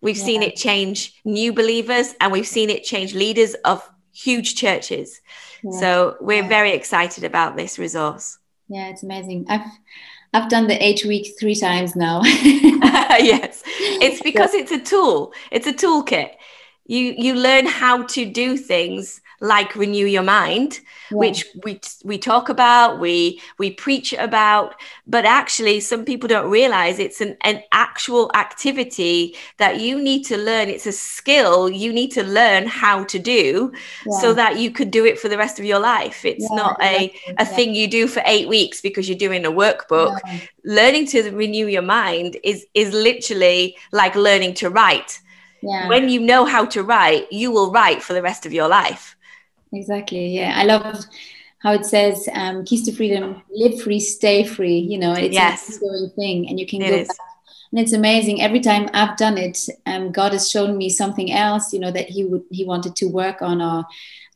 We've 0.00 0.16
yeah. 0.16 0.24
seen 0.24 0.42
it 0.42 0.56
change 0.56 1.14
new 1.24 1.52
believers 1.52 2.14
and 2.20 2.32
we've 2.32 2.46
seen 2.46 2.70
it 2.70 2.84
change 2.84 3.14
leaders 3.14 3.54
of 3.64 3.88
huge 4.12 4.56
churches. 4.56 5.20
Yeah. 5.62 5.78
So 5.80 6.16
we're 6.20 6.42
yeah. 6.42 6.48
very 6.48 6.72
excited 6.72 7.24
about 7.24 7.56
this 7.56 7.78
resource. 7.78 8.38
Yeah, 8.68 8.88
it's 8.88 9.02
amazing. 9.02 9.46
I've 9.48 9.66
I've 10.32 10.50
done 10.50 10.66
the 10.66 10.82
eight 10.84 11.04
week 11.04 11.34
three 11.38 11.54
times 11.54 11.94
now. 11.94 12.20
yes, 12.24 13.62
it's 13.66 14.20
because 14.22 14.54
it's 14.54 14.72
a 14.72 14.80
tool. 14.80 15.32
It's 15.50 15.66
a 15.66 15.72
toolkit 15.72 16.32
you 16.86 17.14
you 17.16 17.34
learn 17.34 17.66
how 17.66 18.02
to 18.04 18.24
do 18.24 18.56
things 18.56 19.20
like 19.40 19.76
renew 19.76 20.06
your 20.06 20.22
mind 20.22 20.80
yeah. 21.10 21.18
which 21.18 21.44
we 21.64 21.78
we 22.04 22.16
talk 22.16 22.48
about 22.48 22.98
we 22.98 23.40
we 23.58 23.70
preach 23.70 24.12
about 24.14 24.74
but 25.06 25.24
actually 25.24 25.78
some 25.80 26.04
people 26.04 26.28
don't 26.28 26.50
realize 26.50 26.98
it's 26.98 27.20
an, 27.20 27.36
an 27.42 27.62
actual 27.72 28.30
activity 28.34 29.36
that 29.58 29.80
you 29.80 30.02
need 30.02 30.24
to 30.24 30.36
learn. 30.36 30.68
It's 30.68 30.86
a 30.86 30.92
skill 30.92 31.70
you 31.70 31.92
need 31.92 32.10
to 32.12 32.24
learn 32.24 32.66
how 32.66 33.04
to 33.04 33.18
do 33.18 33.72
yeah. 34.04 34.18
so 34.20 34.34
that 34.34 34.58
you 34.58 34.70
could 34.70 34.90
do 34.90 35.04
it 35.04 35.18
for 35.18 35.28
the 35.28 35.38
rest 35.38 35.58
of 35.58 35.64
your 35.64 35.78
life. 35.78 36.24
It's 36.24 36.46
yeah, 36.50 36.56
not 36.56 36.82
a 36.82 37.12
a 37.38 37.44
thing 37.44 37.74
you 37.74 37.88
do 37.88 38.08
for 38.08 38.22
8 38.24 38.48
weeks 38.48 38.80
because 38.80 39.08
you're 39.08 39.18
doing 39.18 39.44
a 39.44 39.52
workbook. 39.52 40.18
Learning 40.64 41.06
to 41.08 41.30
renew 41.30 41.66
your 41.66 41.82
mind 41.82 42.36
is 42.42 42.66
is 42.74 42.92
literally 42.92 43.76
like 43.92 44.14
learning 44.16 44.54
to 44.54 44.70
write 44.70 45.20
yeah. 45.66 45.88
when 45.88 46.08
you 46.08 46.20
know 46.20 46.44
how 46.44 46.64
to 46.64 46.82
write 46.82 47.30
you 47.32 47.50
will 47.50 47.70
write 47.70 48.02
for 48.02 48.12
the 48.12 48.22
rest 48.22 48.46
of 48.46 48.52
your 48.52 48.68
life 48.68 49.16
exactly 49.72 50.28
yeah 50.28 50.54
i 50.56 50.64
love 50.64 51.04
how 51.58 51.72
it 51.72 51.84
says 51.84 52.28
um, 52.34 52.64
keys 52.64 52.84
to 52.84 52.92
freedom 52.92 53.42
live 53.50 53.80
free 53.80 54.00
stay 54.00 54.44
free 54.44 54.78
you 54.78 54.98
know 54.98 55.12
it's 55.12 55.34
yes. 55.34 55.76
a 55.76 55.80
going 55.80 56.10
thing 56.10 56.48
and 56.48 56.60
you 56.60 56.66
can 56.66 56.82
it 56.82 56.90
go 56.90 56.96
is. 56.96 57.08
back 57.08 57.16
and 57.72 57.80
it's 57.80 57.92
amazing 57.92 58.40
every 58.40 58.60
time 58.60 58.88
i've 58.94 59.16
done 59.16 59.36
it 59.36 59.58
um, 59.86 60.12
god 60.12 60.32
has 60.32 60.50
shown 60.50 60.76
me 60.76 60.88
something 60.88 61.32
else 61.32 61.72
you 61.72 61.80
know 61.80 61.90
that 61.90 62.08
he 62.08 62.24
would 62.24 62.44
he 62.50 62.64
wanted 62.64 62.94
to 62.94 63.06
work 63.06 63.42
on 63.42 63.60
or 63.60 63.84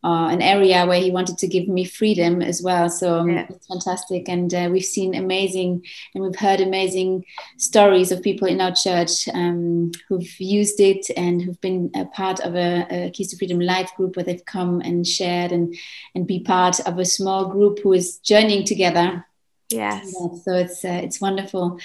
uh, 0.03 0.29
an 0.29 0.41
area 0.41 0.87
where 0.87 1.01
he 1.01 1.11
wanted 1.11 1.37
to 1.39 1.47
give 1.47 1.69
me 1.69 1.85
freedom 1.85 2.41
as 2.41 2.63
well. 2.63 2.89
So 2.89 3.19
um, 3.19 3.31
yeah. 3.31 3.47
it's 3.51 3.67
fantastic. 3.67 4.29
And 4.29 4.53
uh, 4.55 4.69
we've 4.73 4.85
seen 4.85 5.15
amazing 5.15 5.85
and 6.15 6.25
we've 6.25 6.39
heard 6.39 6.61
amazing 6.61 7.25
stories 7.59 8.11
of 8.11 8.23
people 8.23 8.49
in 8.49 8.61
our 8.61 8.75
church 8.75 9.29
um, 9.35 9.93
who've 10.09 10.41
used 10.41 10.81
it 10.81 11.07
and 11.17 11.43
who've 11.43 11.61
been 11.61 11.91
a 11.95 12.07
part 12.07 12.41
of 12.41 12.55
a, 12.55 12.87
a 12.91 13.11
Keys 13.11 13.29
to 13.31 13.37
Freedom 13.37 13.61
Life 13.61 13.91
group 13.97 14.17
where 14.17 14.25
they've 14.25 14.45
come 14.45 14.81
and 14.81 15.07
shared 15.07 15.53
and, 15.53 15.75
and 16.15 16.27
be 16.27 16.41
part 16.41 16.81
of 16.81 16.99
a 16.99 17.05
small 17.05 17.49
group 17.49 17.81
who 17.81 17.93
is 17.93 18.19
journeying 18.19 18.65
together 18.65 19.27
Yes. 19.71 20.13
so 20.13 20.55
it's 20.55 20.85
uh, 20.85 21.01
it's 21.05 21.21
wonderful, 21.21 21.79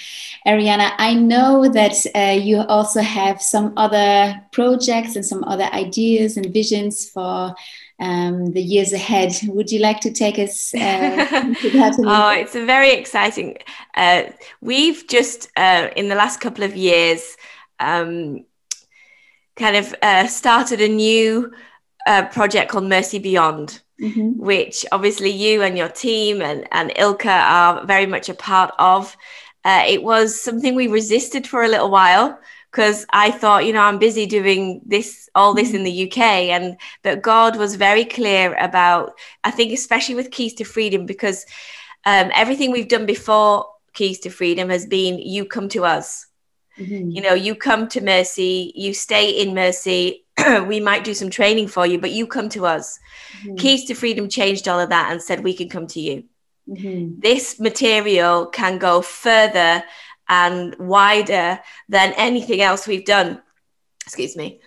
Ariana. 0.44 0.90
I 0.98 1.14
know 1.14 1.68
that 1.68 1.94
uh, 2.16 2.36
you 2.42 2.58
also 2.62 3.00
have 3.00 3.40
some 3.40 3.74
other 3.76 4.42
projects 4.50 5.14
and 5.14 5.24
some 5.24 5.44
other 5.44 5.66
ideas 5.72 6.36
and 6.36 6.52
visions 6.52 7.08
for 7.08 7.54
um, 7.98 8.52
the 8.52 8.62
years 8.62 8.92
ahead. 8.92 9.32
Would 9.44 9.70
you 9.70 9.80
like 9.80 10.00
to 10.00 10.12
take 10.12 10.38
us 10.38 10.74
uh, 10.74 11.26
oh, 11.98 12.30
it's 12.30 12.54
a 12.54 12.64
very 12.64 12.92
exciting. 12.92 13.58
Uh, 13.94 14.24
we've 14.60 15.06
just, 15.08 15.48
uh, 15.56 15.88
in 15.96 16.08
the 16.08 16.14
last 16.14 16.40
couple 16.40 16.64
of 16.64 16.76
years, 16.76 17.36
um, 17.80 18.44
kind 19.56 19.76
of 19.76 19.94
uh, 20.02 20.26
started 20.26 20.80
a 20.80 20.88
new 20.88 21.52
uh, 22.06 22.26
project 22.26 22.70
called 22.70 22.84
Mercy 22.84 23.18
Beyond. 23.18 23.80
Mm-hmm. 23.98 24.32
Which 24.38 24.84
obviously 24.92 25.30
you 25.30 25.62
and 25.62 25.78
your 25.78 25.88
team 25.88 26.42
and, 26.42 26.68
and 26.70 26.92
Ilka 26.96 27.30
are 27.30 27.86
very 27.86 28.04
much 28.04 28.28
a 28.28 28.34
part 28.34 28.74
of. 28.78 29.16
Uh, 29.64 29.84
it 29.88 30.02
was 30.02 30.38
something 30.38 30.74
we 30.74 30.86
resisted 30.86 31.46
for 31.46 31.62
a 31.62 31.68
little 31.68 31.90
while 31.90 32.38
because 32.76 33.06
I 33.08 33.30
thought, 33.30 33.64
you 33.64 33.72
know, 33.72 33.80
I'm 33.80 33.98
busy 33.98 34.26
doing 34.26 34.82
this, 34.84 35.30
all 35.34 35.54
this 35.54 35.72
in 35.72 35.82
the 35.82 36.06
UK. 36.06 36.18
And, 36.52 36.76
but 37.02 37.22
God 37.22 37.56
was 37.56 37.74
very 37.74 38.04
clear 38.04 38.54
about, 38.60 39.14
I 39.44 39.50
think, 39.50 39.72
especially 39.72 40.14
with 40.14 40.30
Keys 40.30 40.52
to 40.54 40.64
Freedom, 40.64 41.06
because 41.06 41.46
um, 42.04 42.30
everything 42.34 42.70
we've 42.70 42.86
done 42.86 43.06
before 43.06 43.66
Keys 43.94 44.18
to 44.20 44.30
Freedom 44.30 44.68
has 44.68 44.84
been 44.84 45.18
you 45.18 45.46
come 45.46 45.70
to 45.70 45.86
us. 45.86 46.26
Mm-hmm. 46.78 47.12
You 47.12 47.22
know, 47.22 47.32
you 47.32 47.54
come 47.54 47.88
to 47.88 48.02
Mercy, 48.02 48.74
you 48.76 48.92
stay 48.92 49.30
in 49.30 49.54
Mercy. 49.54 50.26
we 50.66 50.78
might 50.78 51.02
do 51.02 51.14
some 51.14 51.30
training 51.30 51.68
for 51.68 51.86
you, 51.86 51.98
but 51.98 52.10
you 52.10 52.26
come 52.26 52.50
to 52.50 52.66
us. 52.66 52.98
Mm-hmm. 53.40 53.56
Keys 53.56 53.86
to 53.86 53.94
Freedom 53.94 54.28
changed 54.28 54.68
all 54.68 54.80
of 54.80 54.90
that 54.90 55.10
and 55.10 55.22
said, 55.22 55.42
we 55.42 55.54
can 55.54 55.70
come 55.70 55.86
to 55.86 56.00
you. 56.00 56.24
Mm-hmm. 56.68 57.20
This 57.20 57.58
material 57.58 58.46
can 58.46 58.76
go 58.76 59.00
further 59.00 59.82
and 60.28 60.74
wider 60.78 61.60
than 61.88 62.12
anything 62.16 62.60
else 62.60 62.86
we've 62.86 63.04
done. 63.04 63.42
Excuse 64.04 64.36
me. 64.36 64.60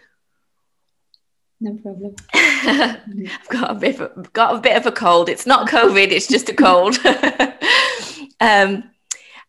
No 1.62 1.76
problem. 1.76 2.16
I've 2.34 3.50
got 3.50 3.72
a 3.72 3.76
bit 3.76 4.00
of, 4.00 4.34
got 4.34 4.56
a 4.56 4.60
bit 4.60 4.78
of 4.78 4.86
a 4.86 4.92
cold. 4.92 5.28
It's 5.28 5.46
not 5.46 5.68
COVID. 5.68 6.12
It's 6.12 6.28
just 6.28 6.50
a 6.50 6.54
cold. 6.54 6.98
um, 8.40 8.84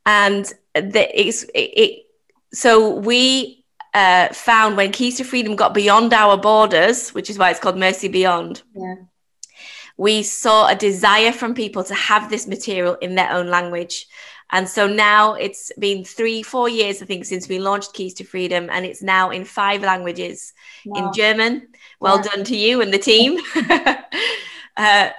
and 0.07 0.53
the, 0.75 1.09
it's 1.15 1.45
it, 1.45 1.59
it, 1.77 2.07
so 2.53 2.97
we 2.97 3.65
uh, 3.95 4.29
found 4.29 4.77
when 4.77 4.91
Keys 4.91 5.17
to 5.19 5.25
Freedom 5.25 5.55
got 5.55 5.73
beyond 5.73 6.13
our 6.13 6.37
borders, 6.37 7.11
which 7.11 7.31
is 7.31 7.39
why 7.39 7.51
it's 7.51 7.61
called 7.61 7.79
Mercy 7.79 8.09
Beyond. 8.09 8.63
Yeah. 8.75 8.95
We 9.97 10.23
saw 10.23 10.67
a 10.67 10.75
desire 10.75 11.33
from 11.33 11.55
people 11.55 11.85
to 11.85 11.95
have 11.95 12.31
this 12.31 12.47
material 12.47 12.95
in 12.97 13.15
their 13.15 13.31
own 13.31 13.49
language. 13.49 14.07
And 14.53 14.69
so 14.69 14.87
now 14.87 15.35
it's 15.35 15.73
been 15.79 16.05
three, 16.05 16.43
four 16.43 16.69
years, 16.69 17.03
I 17.03 17.07
think, 17.07 17.25
since 17.25 17.49
we 17.49 17.59
launched 17.59 17.93
Keys 17.93 18.15
to 18.15 18.25
Freedom, 18.25 18.69
and 18.71 18.85
it's 18.85 19.03
now 19.03 19.31
in 19.31 19.45
five 19.45 19.83
languages 19.83 20.53
wow. 20.85 21.07
in 21.07 21.13
German. 21.13 21.69
Well 22.01 22.17
yeah. 22.17 22.23
done 22.23 22.45
to 22.45 22.57
you 22.57 22.81
and 22.81 22.93
the 22.93 22.99
team. 22.99 23.39
uh, 24.77 25.11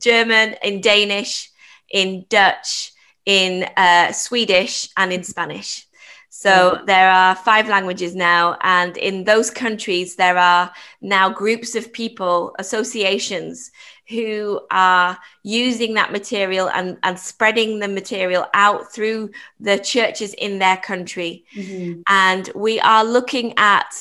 German, 0.00 0.56
in 0.62 0.80
Danish, 0.80 1.50
in 1.90 2.24
Dutch, 2.28 2.92
in 3.26 3.68
uh, 3.76 4.12
Swedish, 4.12 4.88
and 4.96 5.12
in 5.12 5.24
Spanish. 5.24 5.86
So 6.30 6.82
there 6.86 7.10
are 7.10 7.34
five 7.34 7.68
languages 7.68 8.14
now, 8.14 8.56
and 8.60 8.96
in 8.96 9.24
those 9.24 9.50
countries, 9.50 10.14
there 10.14 10.38
are 10.38 10.70
now 11.00 11.30
groups 11.30 11.74
of 11.74 11.92
people, 11.92 12.54
associations 12.58 13.72
who 14.08 14.60
are 14.70 15.18
using 15.42 15.94
that 15.94 16.12
material 16.12 16.70
and, 16.70 16.96
and 17.02 17.18
spreading 17.18 17.78
the 17.78 17.88
material 17.88 18.46
out 18.54 18.92
through 18.92 19.30
the 19.60 19.78
churches 19.78 20.34
in 20.34 20.58
their 20.58 20.78
country. 20.78 21.44
Mm-hmm. 21.54 22.00
And 22.08 22.50
we 22.54 22.80
are 22.80 23.04
looking 23.04 23.54
at 23.56 23.92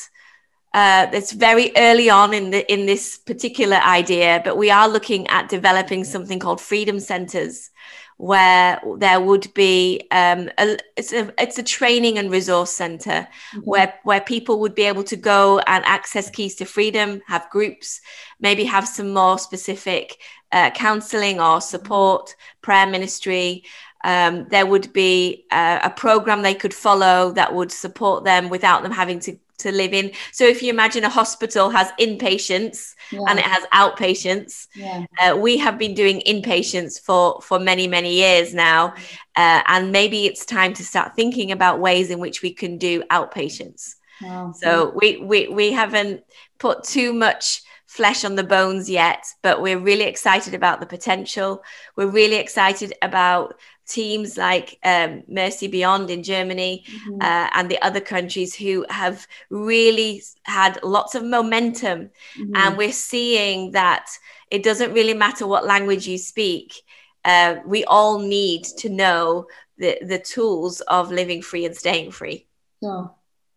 uh, 0.73 1.07
it's 1.11 1.31
very 1.31 1.71
early 1.75 2.09
on 2.09 2.33
in 2.33 2.51
the 2.51 2.71
in 2.71 2.85
this 2.85 3.17
particular 3.17 3.77
idea, 3.77 4.41
but 4.43 4.57
we 4.57 4.69
are 4.69 4.87
looking 4.87 5.25
at 5.27 5.49
developing 5.49 6.03
something 6.03 6.37
called 6.37 6.61
freedom 6.61 6.99
centers, 6.99 7.71
where 8.17 8.81
there 8.97 9.21
would 9.21 9.53
be 9.53 10.07
um, 10.11 10.49
a, 10.57 10.77
it's 10.95 11.13
a 11.13 11.31
it's 11.41 11.59
a 11.59 11.63
training 11.63 12.17
and 12.17 12.31
resource 12.31 12.71
center 12.71 13.27
mm-hmm. 13.51 13.59
where 13.59 13.93
where 14.03 14.21
people 14.21 14.59
would 14.59 14.73
be 14.73 14.83
able 14.83 15.03
to 15.03 15.15
go 15.15 15.59
and 15.59 15.85
access 15.85 16.29
keys 16.29 16.55
to 16.55 16.65
freedom, 16.65 17.21
have 17.27 17.49
groups, 17.51 18.01
maybe 18.39 18.63
have 18.63 18.87
some 18.87 19.13
more 19.13 19.37
specific 19.37 20.17
uh, 20.51 20.71
counseling 20.71 21.39
or 21.39 21.61
support, 21.61 22.35
prayer 22.61 22.87
ministry. 22.87 23.63
Um, 24.03 24.47
there 24.49 24.65
would 24.65 24.93
be 24.93 25.45
uh, 25.51 25.79
a 25.83 25.89
program 25.89 26.41
they 26.41 26.53
could 26.53 26.73
follow 26.73 27.31
that 27.33 27.53
would 27.53 27.71
support 27.71 28.23
them 28.23 28.49
without 28.49 28.83
them 28.83 28.91
having 28.91 29.19
to 29.21 29.37
to 29.59 29.71
live 29.71 29.93
in. 29.93 30.11
So 30.31 30.45
if 30.45 30.61
you 30.61 30.69
imagine 30.69 31.03
a 31.03 31.09
hospital 31.09 31.69
has 31.69 31.91
inpatients 31.99 32.93
yeah. 33.11 33.21
and 33.27 33.39
it 33.39 33.45
has 33.45 33.63
outpatients, 33.73 34.67
yeah. 34.75 35.05
uh, 35.21 35.35
we 35.35 35.57
have 35.57 35.77
been 35.77 35.93
doing 35.93 36.21
inpatients 36.27 36.99
for 36.99 37.41
for 37.41 37.59
many 37.59 37.87
many 37.87 38.13
years 38.13 38.53
now, 38.53 38.93
uh, 39.35 39.61
and 39.67 39.91
maybe 39.91 40.25
it's 40.25 40.45
time 40.45 40.73
to 40.73 40.83
start 40.83 41.15
thinking 41.15 41.51
about 41.51 41.79
ways 41.79 42.09
in 42.09 42.19
which 42.19 42.41
we 42.41 42.53
can 42.53 42.77
do 42.77 43.03
outpatients. 43.11 43.95
Wow. 44.21 44.53
So 44.55 44.91
we 44.95 45.17
we 45.17 45.47
we 45.47 45.71
haven't 45.71 46.23
put 46.59 46.83
too 46.83 47.13
much 47.13 47.61
flesh 47.85 48.25
on 48.25 48.35
the 48.35 48.43
bones 48.43 48.89
yet, 48.89 49.25
but 49.41 49.61
we're 49.61 49.79
really 49.79 50.03
excited 50.03 50.53
about 50.53 50.79
the 50.79 50.85
potential. 50.85 51.63
We're 51.95 52.07
really 52.07 52.35
excited 52.35 52.93
about 53.01 53.55
teams 53.87 54.37
like 54.37 54.77
um, 54.83 55.23
Mercy 55.27 55.67
Beyond 55.67 56.09
in 56.09 56.23
Germany 56.23 56.85
mm-hmm. 56.87 57.21
uh, 57.21 57.49
and 57.53 57.69
the 57.69 57.81
other 57.81 58.01
countries 58.01 58.55
who 58.55 58.85
have 58.89 59.27
really 59.49 60.21
had 60.43 60.79
lots 60.83 61.15
of 61.15 61.23
momentum. 61.23 62.09
Mm-hmm. 62.37 62.55
And 62.55 62.77
we're 62.77 62.91
seeing 62.91 63.71
that 63.71 64.09
it 64.51 64.63
doesn't 64.63 64.93
really 64.93 65.13
matter 65.13 65.47
what 65.47 65.65
language 65.65 66.07
you 66.07 66.17
speak. 66.17 66.81
Uh, 67.23 67.57
we 67.65 67.83
all 67.85 68.19
need 68.19 68.63
to 68.63 68.89
know 68.89 69.47
the, 69.77 69.97
the 70.01 70.19
tools 70.19 70.81
of 70.81 71.11
living 71.11 71.41
free 71.41 71.65
and 71.65 71.75
staying 71.75 72.11
free. 72.11 72.45
Oh, 72.83 73.11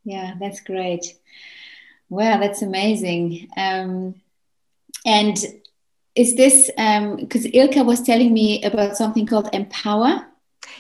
yeah, 0.05 0.35
that's 0.41 0.61
great. 0.61 1.15
Wow, 2.09 2.39
that's 2.39 2.63
amazing. 2.63 3.49
Um, 3.57 4.17
and 5.07 5.37
is 6.15 6.35
this 6.37 6.71
because 6.77 7.45
um, 7.45 7.51
Ilka 7.53 7.85
was 7.85 8.03
telling 8.03 8.33
me 8.33 8.63
about 8.63 8.97
something 8.97 9.27
called 9.27 9.49
Empower? 9.53 10.27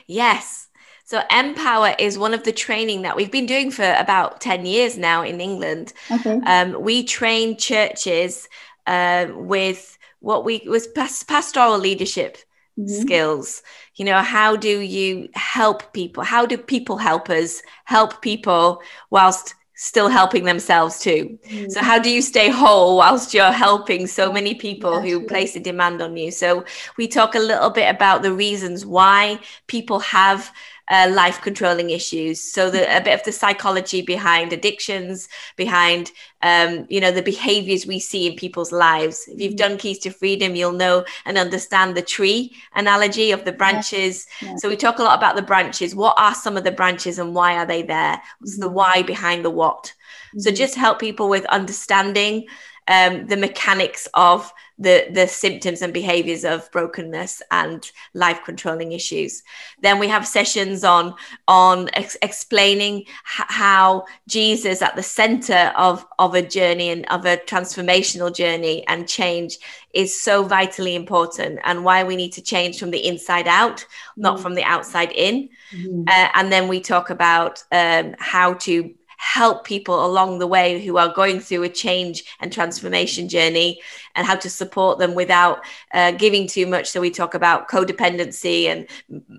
Yes. 0.07 0.69
So 1.05 1.23
Empower 1.31 1.95
is 1.99 2.19
one 2.19 2.35
of 2.35 2.45
the 2.45 2.53
training 2.53 3.03
that 3.03 3.17
we've 3.17 3.33
been 3.33 3.47
doing 3.47 3.71
for 3.71 3.95
about 3.95 4.41
10 4.41 4.65
years 4.65 4.97
now 4.97 5.23
in 5.23 5.41
England. 5.41 5.93
Okay. 6.11 6.41
Um, 6.47 6.81
we 6.81 7.03
train 7.03 7.57
churches 7.57 8.49
uh, 8.87 9.27
with 9.35 9.99
what 10.21 10.45
we 10.45 10.63
was 10.67 10.87
pastoral 10.87 11.79
leadership 11.79 12.39
mm-hmm. 12.79 12.87
skills. 12.89 13.63
You 13.97 14.05
know, 14.05 14.23
how 14.23 14.57
do 14.57 14.81
you 14.81 15.29
help 15.35 15.93
people? 15.93 16.23
How 16.23 16.47
do 16.47 16.57
people 16.57 16.97
helpers 16.97 17.63
help 17.85 18.23
people 18.23 18.83
whilst 19.11 19.55
still 19.83 20.09
helping 20.09 20.45
themselves 20.45 20.99
too. 20.99 21.39
Mm. 21.49 21.71
So 21.71 21.81
how 21.81 21.99
do 21.99 22.11
you 22.11 22.21
stay 22.21 22.51
whole 22.51 22.99
whilst 22.99 23.33
you're 23.33 23.51
helping 23.51 24.07
so 24.07 24.31
many 24.31 24.55
people 24.55 24.97
yeah, 24.97 25.01
who 25.01 25.27
place 25.27 25.57
a 25.57 25.61
demand 25.61 26.03
on 26.03 26.19
you? 26.19 26.31
So 26.31 26.67
we 26.99 27.09
talk 27.09 27.35
a 27.35 27.39
little 27.39 27.71
bit 27.71 27.89
about 27.89 28.21
the 28.21 28.31
reasons 28.31 28.85
why 28.85 29.41
people 29.69 29.99
have 30.01 30.53
uh, 30.91 31.09
life 31.15 31.41
controlling 31.41 31.91
issues. 31.91 32.41
So 32.41 32.69
the, 32.69 32.85
a 32.95 33.01
bit 33.01 33.19
of 33.19 33.25
the 33.25 33.33
psychology 33.33 34.03
behind 34.03 34.53
addictions, 34.53 35.29
behind 35.57 36.11
um, 36.43 36.87
you 36.89 37.01
know 37.01 37.13
the 37.13 37.23
behaviors 37.23 37.87
we 37.87 38.01
see 38.01 38.27
in 38.27 38.35
people's 38.35 38.73
lives. 38.73 39.29
If 39.29 39.41
you've 39.41 39.53
mm-hmm. 39.53 39.57
done 39.57 39.79
Keys 39.79 40.01
to 40.01 40.11
Freedom, 40.11 40.55
you'll 40.57 40.73
know 40.73 41.05
and 41.25 41.39
understand 41.39 41.97
the 41.97 42.03
tree 42.03 42.57
analogy 42.75 43.31
of 43.31 43.45
the 43.45 43.53
branches. 43.53 44.27
Yeah. 44.43 44.51
Yeah. 44.51 44.57
So 44.57 44.69
we 44.69 44.77
talk 44.77 44.99
a 44.99 45.03
lot 45.03 45.19
about 45.19 45.37
the 45.37 45.43
branches. 45.43 45.95
What 45.95 46.17
are 46.19 46.35
some 46.35 46.57
of 46.57 46.65
the 46.65 46.73
branches 46.73 47.19
and 47.19 47.35
why 47.35 47.57
are 47.57 47.67
they 47.67 47.83
there? 47.83 48.21
What's 48.41 48.59
the 48.59 48.67
mm-hmm. 48.67 48.75
why 48.75 49.03
behind 49.03 49.45
the 49.45 49.51
what? 49.51 49.85
Mm-hmm. 49.85 50.41
So 50.41 50.51
just 50.51 50.75
help 50.75 50.99
people 50.99 51.29
with 51.29 51.45
understanding 51.47 52.47
um, 52.89 53.27
the 53.27 53.37
mechanics 53.37 54.09
of 54.15 54.53
the, 54.81 55.07
the 55.13 55.29
symptoms 55.29 55.83
and 55.83 55.93
behaviors 55.93 56.45
of 56.45 56.71
brokenness 56.73 57.43
and 57.51 57.93
life 58.15 58.41
controlling 58.45 58.93
issues. 58.93 59.43
Then 59.83 59.99
we 59.99 60.09
have 60.09 60.27
sessions 60.27 60.83
on, 60.85 61.15
on 61.47 61.91
ex- 61.93 62.17
explaining 62.23 63.01
h- 63.01 63.07
how 63.25 64.07
Jesus 64.27 64.81
at 64.81 64.97
the 64.97 65.03
center 65.03 65.73
of, 65.77 66.07
of 66.19 66.35
a 66.35 66.43
journey 66.43 66.89
and 66.89 67.07
of 67.11 67.27
a 67.27 67.37
transformational 67.37 68.35
journey 68.35 68.87
and 68.89 69.07
change 69.07 69.59
is 69.93 70.19
so 70.21 70.45
vitally 70.45 70.95
important 70.95 71.61
and 71.65 71.85
why 71.85 72.03
we 72.03 72.17
need 72.17 72.33
to 72.33 72.43
change 72.43 72.79
from 72.79 72.91
the 72.91 73.07
inside 73.07 73.47
out, 73.47 73.85
not 74.17 74.41
from 74.41 74.55
the 74.55 74.65
outside 74.65 75.13
in. 75.13 75.51
Mm-hmm. 75.73 76.05
Uh, 76.09 76.29
and 76.35 76.51
then 76.51 76.69
we 76.69 76.81
talk 76.81 77.11
about 77.11 77.63
um, 77.71 78.15
how 78.19 78.55
to 78.55 78.95
help 79.21 79.65
people 79.65 80.07
along 80.07 80.39
the 80.39 80.47
way 80.47 80.83
who 80.83 80.97
are 80.97 81.13
going 81.13 81.41
through 81.41 81.63
a 81.63 81.69
change 81.69 82.25
and 82.41 82.51
transformation 82.51 83.29
journey 83.29 83.79
and 84.15 84.27
how 84.27 84.35
to 84.35 84.49
support 84.49 84.99
them 84.99 85.15
without 85.15 85.63
uh, 85.93 86.11
giving 86.13 86.47
too 86.47 86.67
much 86.67 86.89
so 86.89 87.03
we 87.03 87.11
talk 87.11 87.35
about 87.35 87.69
codependency 87.69 88.65
and 88.65 88.89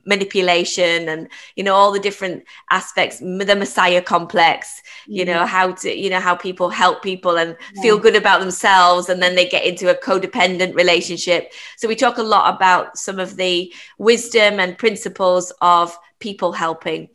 manipulation 0.06 1.10
and 1.10 1.28
you 1.56 1.64
know 1.64 1.74
all 1.74 1.92
the 1.92 2.00
different 2.00 2.44
aspects 2.70 3.18
the 3.18 3.56
messiah 3.58 4.04
complex 4.04 4.84
you 5.08 5.26
know 5.26 5.40
mm-hmm. 5.40 5.48
how 5.48 5.72
to 5.72 5.98
you 5.98 6.12
know 6.12 6.20
how 6.20 6.36
people 6.36 6.70
help 6.70 7.02
people 7.02 7.40
and 7.40 7.58
yeah. 7.74 7.82
feel 7.82 7.98
good 7.98 8.16
about 8.16 8.40
themselves 8.40 9.10
and 9.10 9.20
then 9.20 9.34
they 9.34 9.50
get 9.50 9.66
into 9.66 9.90
a 9.90 9.96
codependent 9.96 10.76
relationship 10.76 11.52
so 11.76 11.88
we 11.88 11.96
talk 11.96 12.20
a 12.20 12.24
lot 12.24 12.54
about 12.54 12.96
some 13.00 13.18
of 13.18 13.36
the 13.36 13.74
wisdom 13.98 14.60
and 14.60 14.78
principles 14.78 15.52
of 15.60 15.98
people 16.20 16.52
helping 16.52 17.10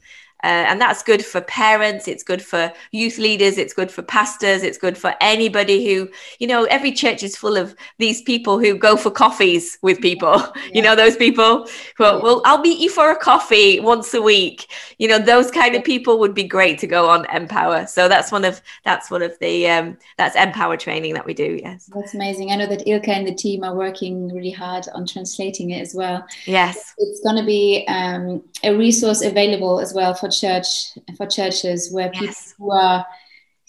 uh, 0.47 0.65
and 0.69 0.81
that's 0.81 1.03
good 1.03 1.25
for 1.25 1.41
parents, 1.41 2.07
it's 2.07 2.23
good 2.23 2.41
for 2.41 2.73
youth 2.93 3.19
leaders, 3.19 3.59
it's 3.59 3.75
good 3.75 3.91
for 3.91 4.01
pastors, 4.01 4.63
it's 4.63 4.79
good 4.79 4.97
for 4.97 5.13
anybody 5.21 5.85
who, 5.85 6.09
you 6.39 6.47
know, 6.47 6.63
every 6.67 6.93
church 6.93 7.25
is 7.25 7.37
full 7.37 7.57
of 7.57 7.75
these 7.99 8.23
people 8.23 8.57
who 8.61 8.79
go 8.79 8.97
for 8.97 9.11
coffees 9.11 9.77
with 9.83 10.01
people. 10.01 10.37
Yeah. 10.37 10.53
You 10.77 10.83
know, 10.83 10.95
those 10.95 11.17
people 11.17 11.67
who, 11.97 12.05
are, 12.05 12.21
well, 12.21 12.43
I'll 12.45 12.61
meet 12.61 12.79
you 12.79 12.91
for 12.91 13.11
a 13.11 13.17
coffee 13.17 13.81
once 13.81 14.13
a 14.13 14.21
week. 14.21 14.67
You 14.99 15.09
know, 15.09 15.19
those 15.19 15.51
kind 15.51 15.75
of 15.75 15.83
people 15.85 16.19
would 16.19 16.35
be 16.35 16.45
great 16.45 16.79
to 16.81 16.87
go 16.87 17.09
on 17.09 17.25
Empower. 17.35 17.87
So 17.87 18.09
that's 18.09 18.31
one 18.31 18.45
of 18.45 18.61
that's 18.85 19.11
one 19.11 19.23
of 19.23 19.39
the 19.39 19.71
um, 19.71 19.97
that's 20.19 20.37
Empower 20.37 20.77
training 20.77 21.15
that 21.15 21.25
we 21.25 21.33
do. 21.33 21.59
Yes, 21.63 21.91
that's 21.95 22.13
amazing. 22.13 22.53
I 22.53 22.57
know 22.57 22.67
that 22.67 22.87
Ilka 22.87 23.11
and 23.11 23.27
the 23.27 23.35
team 23.35 23.65
are 23.65 23.75
working 23.75 24.35
really 24.35 24.51
hard 24.51 24.87
on 24.93 25.07
translating 25.07 25.71
it 25.71 25.81
as 25.81 25.95
well. 25.95 26.27
Yes, 26.45 26.93
it's 26.99 27.21
going 27.21 27.37
to 27.37 27.47
be 27.47 27.87
um, 27.89 28.43
a 28.63 28.77
resource 28.77 29.23
available 29.23 29.81
as 29.81 29.95
well 29.95 30.13
for 30.13 30.29
church 30.39 30.93
for 31.17 31.27
churches 31.27 31.93
where 31.93 32.11
yes. 32.13 32.21
people 32.21 32.67
who 32.67 32.73
are 32.73 33.07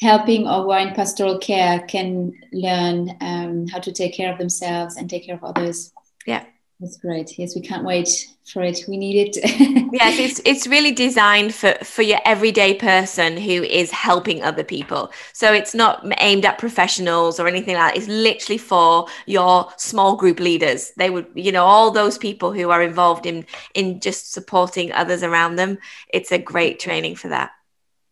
helping 0.01 0.47
or 0.47 0.63
who 0.63 0.71
are 0.71 0.79
in 0.79 0.93
pastoral 0.93 1.39
care 1.39 1.79
can 1.87 2.33
learn 2.51 3.17
um, 3.21 3.67
how 3.67 3.79
to 3.79 3.91
take 3.91 4.13
care 4.13 4.31
of 4.31 4.37
themselves 4.37 4.95
and 4.95 5.09
take 5.09 5.25
care 5.25 5.35
of 5.35 5.43
others. 5.43 5.91
Yeah. 6.25 6.45
That's 6.79 6.97
great. 6.97 7.39
Yes, 7.39 7.55
we 7.55 7.61
can't 7.61 7.83
wait 7.83 8.07
for 8.45 8.61
it. 8.61 8.81
We 8.87 8.97
need 8.97 9.35
it. 9.35 9.37
yes, 9.93 10.19
it's 10.19 10.41
it's 10.45 10.67
really 10.67 10.91
designed 10.91 11.55
for 11.55 11.73
for 11.83 12.03
your 12.03 12.19
everyday 12.23 12.75
person 12.75 13.35
who 13.35 13.63
is 13.63 13.89
helping 13.89 14.43
other 14.43 14.63
people. 14.63 15.11
So 15.33 15.53
it's 15.53 15.73
not 15.73 16.05
aimed 16.19 16.45
at 16.45 16.59
professionals 16.59 17.39
or 17.39 17.47
anything 17.47 17.75
like 17.75 17.93
that. 17.93 17.97
It's 17.97 18.07
literally 18.07 18.59
for 18.59 19.07
your 19.25 19.71
small 19.77 20.15
group 20.15 20.39
leaders. 20.39 20.91
They 20.97 21.09
would, 21.09 21.25
you 21.33 21.51
know, 21.51 21.65
all 21.65 21.89
those 21.89 22.19
people 22.19 22.53
who 22.53 22.69
are 22.69 22.83
involved 22.83 23.25
in 23.25 23.47
in 23.73 23.99
just 23.99 24.31
supporting 24.31 24.91
others 24.91 25.23
around 25.23 25.55
them. 25.55 25.79
It's 26.09 26.31
a 26.31 26.37
great 26.37 26.79
training 26.79 27.15
for 27.15 27.29
that. 27.29 27.51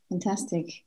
Fantastic. 0.10 0.84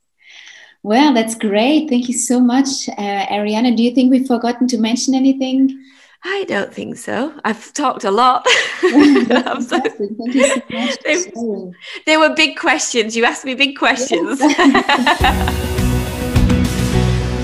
Well, 0.83 1.13
that's 1.13 1.35
great. 1.35 1.89
Thank 1.89 2.09
you 2.09 2.13
so 2.13 2.41
much, 2.41 2.89
uh, 2.89 3.25
Ariana. 3.27 3.75
Do 3.75 3.83
you 3.83 3.95
think 3.95 4.11
we've 4.11 4.27
forgotten 4.27 4.67
to 4.67 4.77
mention 4.77 5.13
anything? 5.13 5.77
I 6.21 6.43
don't 6.49 6.73
think 6.73 6.97
so. 6.97 7.31
I've 7.45 7.71
talked 7.73 8.03
a 8.03 8.11
lot. 8.11 8.45
so, 8.81 9.79
they, 11.05 11.25
they, 12.05 12.17
were 12.17 12.35
big 12.35 12.57
questions. 12.57 13.15
You 13.15 13.23
asked 13.23 13.45
me 13.45 13.55
big 13.55 13.77
questions. 13.77 14.41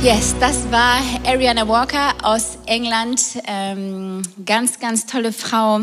yes, 0.02 0.36
das 0.40 0.70
war 0.72 1.00
Ariana 1.24 1.66
Walker 1.66 2.14
aus 2.22 2.58
England. 2.66 3.22
Ähm, 3.48 4.24
ganz, 4.46 4.80
ganz 4.80 5.06
tolle 5.06 5.32
Frau. 5.32 5.80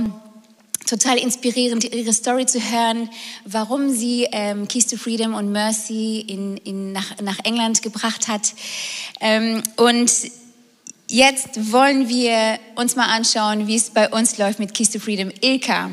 Total 0.87 1.17
inspirierend, 1.17 1.85
ihre 1.95 2.13
Story 2.13 2.45
zu 2.45 2.61
hören, 2.61 3.09
warum 3.47 3.89
sie 3.89 4.29
ähm, 4.33 4.69
Keys 4.69 4.87
to 4.89 4.99
Freedom 4.99 5.33
und 5.33 5.51
Mercy 5.51 6.21
in, 6.21 6.59
in, 6.59 6.93
nach, 6.93 7.19
nach 7.23 7.39
England 7.45 7.81
gebracht 7.81 8.29
hat. 8.29 8.53
Ähm, 9.21 9.63
und 9.77 10.11
Jetzt 11.13 11.71
wollen 11.73 12.09
wir 12.09 12.59
uns 12.75 12.97
mal 12.97 13.05
anschauen, 13.05 13.67
wie 13.67 13.77
es 13.77 13.91
bei 13.91 14.09
uns 14.09 14.39
läuft 14.39 14.59
mit 14.59 14.73
Keys 14.73 14.89
to 14.89 14.99
Freedom. 14.99 15.31
Ilka, 15.43 15.91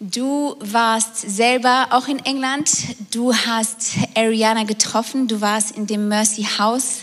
du 0.00 0.56
warst 0.58 1.20
selber 1.20 1.86
auch 1.92 2.08
in 2.08 2.18
England. 2.24 2.68
Du 3.12 3.32
hast 3.32 3.92
Ariana 4.16 4.64
getroffen. 4.64 5.28
Du 5.28 5.40
warst 5.40 5.76
in 5.76 5.86
dem 5.86 6.08
Mercy 6.08 6.48
House. 6.58 7.02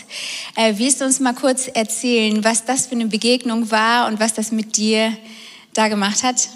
Äh, 0.56 0.74
willst 0.76 1.00
du 1.00 1.06
uns 1.06 1.20
mal 1.20 1.32
kurz 1.32 1.68
erzählen, 1.68 2.44
was 2.44 2.66
das 2.66 2.84
für 2.84 2.96
eine 2.96 3.06
Begegnung 3.06 3.70
war 3.70 4.08
und 4.08 4.20
was 4.20 4.34
das 4.34 4.52
mit 4.52 4.76
dir 4.76 5.16
da 5.72 5.88
gemacht 5.88 6.22
hat? 6.22 6.50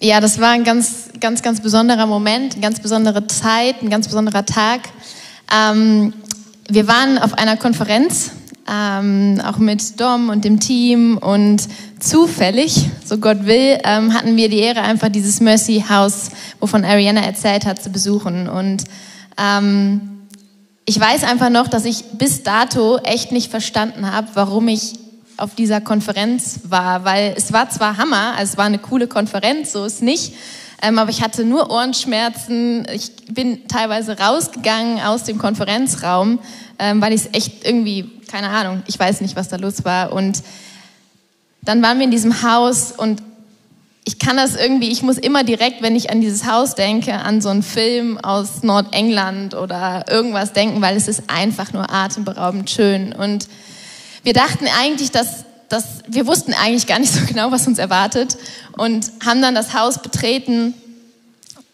Ja, 0.00 0.22
das 0.22 0.40
war 0.40 0.52
ein 0.52 0.64
ganz, 0.64 1.10
ganz, 1.20 1.42
ganz 1.42 1.60
besonderer 1.60 2.06
Moment, 2.06 2.54
eine 2.54 2.62
ganz 2.62 2.80
besondere 2.80 3.26
Zeit, 3.26 3.82
ein 3.82 3.90
ganz 3.90 4.06
besonderer 4.06 4.46
Tag. 4.46 4.88
Ähm, 5.54 6.14
wir 6.66 6.88
waren 6.88 7.18
auf 7.18 7.34
einer 7.34 7.58
Konferenz 7.58 8.30
ähm, 8.70 9.40
auch 9.44 9.58
mit 9.58 10.00
Dom 10.00 10.28
und 10.28 10.44
dem 10.44 10.60
Team 10.60 11.18
und 11.18 11.62
zufällig, 12.00 12.88
so 13.04 13.18
Gott 13.18 13.46
will, 13.46 13.78
ähm, 13.84 14.14
hatten 14.14 14.36
wir 14.36 14.48
die 14.48 14.58
Ehre, 14.58 14.82
einfach 14.82 15.08
dieses 15.08 15.40
Mercy 15.40 15.84
House, 15.88 16.30
wovon 16.60 16.84
Ariana 16.84 17.22
erzählt 17.22 17.64
hat, 17.66 17.82
zu 17.82 17.90
besuchen. 17.90 18.48
Und 18.48 18.84
ähm, 19.38 20.16
ich 20.84 20.98
weiß 20.98 21.24
einfach 21.24 21.50
noch, 21.50 21.68
dass 21.68 21.84
ich 21.84 22.04
bis 22.12 22.42
dato 22.42 22.98
echt 22.98 23.32
nicht 23.32 23.50
verstanden 23.50 24.10
habe, 24.10 24.28
warum 24.34 24.68
ich 24.68 24.94
auf 25.36 25.54
dieser 25.54 25.80
Konferenz 25.80 26.60
war, 26.64 27.04
weil 27.04 27.34
es 27.36 27.52
war 27.52 27.68
zwar 27.68 27.98
Hammer, 27.98 28.34
also 28.36 28.52
es 28.52 28.56
war 28.56 28.64
eine 28.64 28.78
coole 28.78 29.06
Konferenz, 29.06 29.72
so 29.72 29.84
ist 29.84 30.02
nicht, 30.02 30.32
ähm, 30.82 30.98
aber 30.98 31.10
ich 31.10 31.22
hatte 31.22 31.44
nur 31.44 31.70
Ohrenschmerzen. 31.70 32.86
Ich 32.92 33.12
bin 33.30 33.66
teilweise 33.68 34.18
rausgegangen 34.18 35.00
aus 35.00 35.24
dem 35.24 35.38
Konferenzraum, 35.38 36.38
ähm, 36.78 37.00
weil 37.00 37.12
ich 37.12 37.22
es 37.22 37.28
echt 37.32 37.64
irgendwie 37.64 38.16
keine 38.26 38.50
Ahnung, 38.50 38.82
ich 38.86 38.98
weiß 38.98 39.20
nicht, 39.20 39.36
was 39.36 39.48
da 39.48 39.56
los 39.56 39.84
war. 39.84 40.12
Und 40.12 40.42
dann 41.62 41.82
waren 41.82 41.98
wir 41.98 42.04
in 42.04 42.10
diesem 42.10 42.42
Haus 42.42 42.92
und 42.92 43.22
ich 44.04 44.20
kann 44.20 44.36
das 44.36 44.54
irgendwie, 44.54 44.88
ich 44.90 45.02
muss 45.02 45.18
immer 45.18 45.42
direkt, 45.42 45.82
wenn 45.82 45.96
ich 45.96 46.10
an 46.10 46.20
dieses 46.20 46.46
Haus 46.46 46.76
denke, 46.76 47.14
an 47.14 47.40
so 47.40 47.48
einen 47.48 47.64
Film 47.64 48.18
aus 48.18 48.62
Nordengland 48.62 49.54
oder 49.54 50.04
irgendwas 50.08 50.52
denken, 50.52 50.80
weil 50.80 50.96
es 50.96 51.08
ist 51.08 51.24
einfach 51.28 51.72
nur 51.72 51.90
atemberaubend 51.92 52.70
schön. 52.70 53.12
Und 53.12 53.48
wir 54.22 54.32
dachten 54.32 54.66
eigentlich, 54.80 55.10
dass, 55.10 55.44
dass 55.68 55.84
wir 56.06 56.26
wussten 56.26 56.54
eigentlich 56.54 56.86
gar 56.86 56.98
nicht 56.98 57.12
so 57.12 57.24
genau, 57.26 57.50
was 57.50 57.66
uns 57.66 57.78
erwartet 57.78 58.36
und 58.76 59.10
haben 59.24 59.42
dann 59.42 59.54
das 59.54 59.74
Haus 59.74 60.00
betreten 60.00 60.74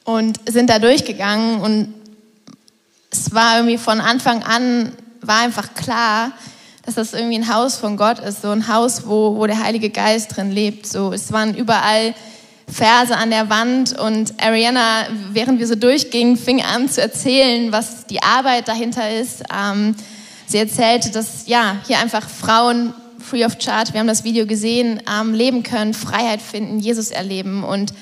und 0.04 0.40
sind 0.48 0.70
da 0.70 0.78
durchgegangen 0.78 1.60
und 1.60 1.94
es 3.10 3.34
war 3.34 3.56
irgendwie 3.56 3.78
von 3.78 4.00
Anfang 4.00 4.42
an 4.42 4.92
war 5.20 5.40
einfach 5.40 5.74
klar, 5.74 6.32
dass 6.84 6.96
das 6.96 7.12
irgendwie 7.12 7.36
ein 7.36 7.52
Haus 7.54 7.76
von 7.76 7.96
Gott 7.96 8.18
ist, 8.18 8.42
so 8.42 8.50
ein 8.50 8.66
Haus, 8.66 9.06
wo, 9.06 9.36
wo 9.36 9.46
der 9.46 9.62
Heilige 9.62 9.90
Geist 9.90 10.36
drin 10.36 10.50
lebt. 10.50 10.86
So, 10.86 11.12
es 11.12 11.30
waren 11.30 11.54
überall 11.54 12.14
Verse 12.66 13.16
an 13.16 13.30
der 13.30 13.48
Wand 13.50 13.98
und 13.98 14.34
Ariana, 14.42 15.06
während 15.30 15.60
wir 15.60 15.66
so 15.66 15.74
durchgingen, 15.74 16.36
fing 16.36 16.62
an 16.62 16.88
zu 16.88 17.00
erzählen, 17.00 17.70
was 17.70 18.06
die 18.06 18.22
Arbeit 18.22 18.66
dahinter 18.66 19.10
ist. 19.10 19.44
Ähm, 19.54 19.94
sie 20.46 20.58
erzählte, 20.58 21.10
dass 21.10 21.46
ja 21.46 21.76
hier 21.86 21.98
einfach 21.98 22.28
Frauen 22.28 22.94
free 23.22 23.44
of 23.44 23.56
charge, 23.58 23.92
wir 23.92 24.00
haben 24.00 24.06
das 24.06 24.24
Video 24.24 24.46
gesehen, 24.46 25.00
ähm, 25.10 25.34
leben 25.34 25.62
können, 25.62 25.94
Freiheit 25.94 26.42
finden, 26.42 26.78
Jesus 26.78 27.10
erleben 27.10 27.64
und 27.64 27.92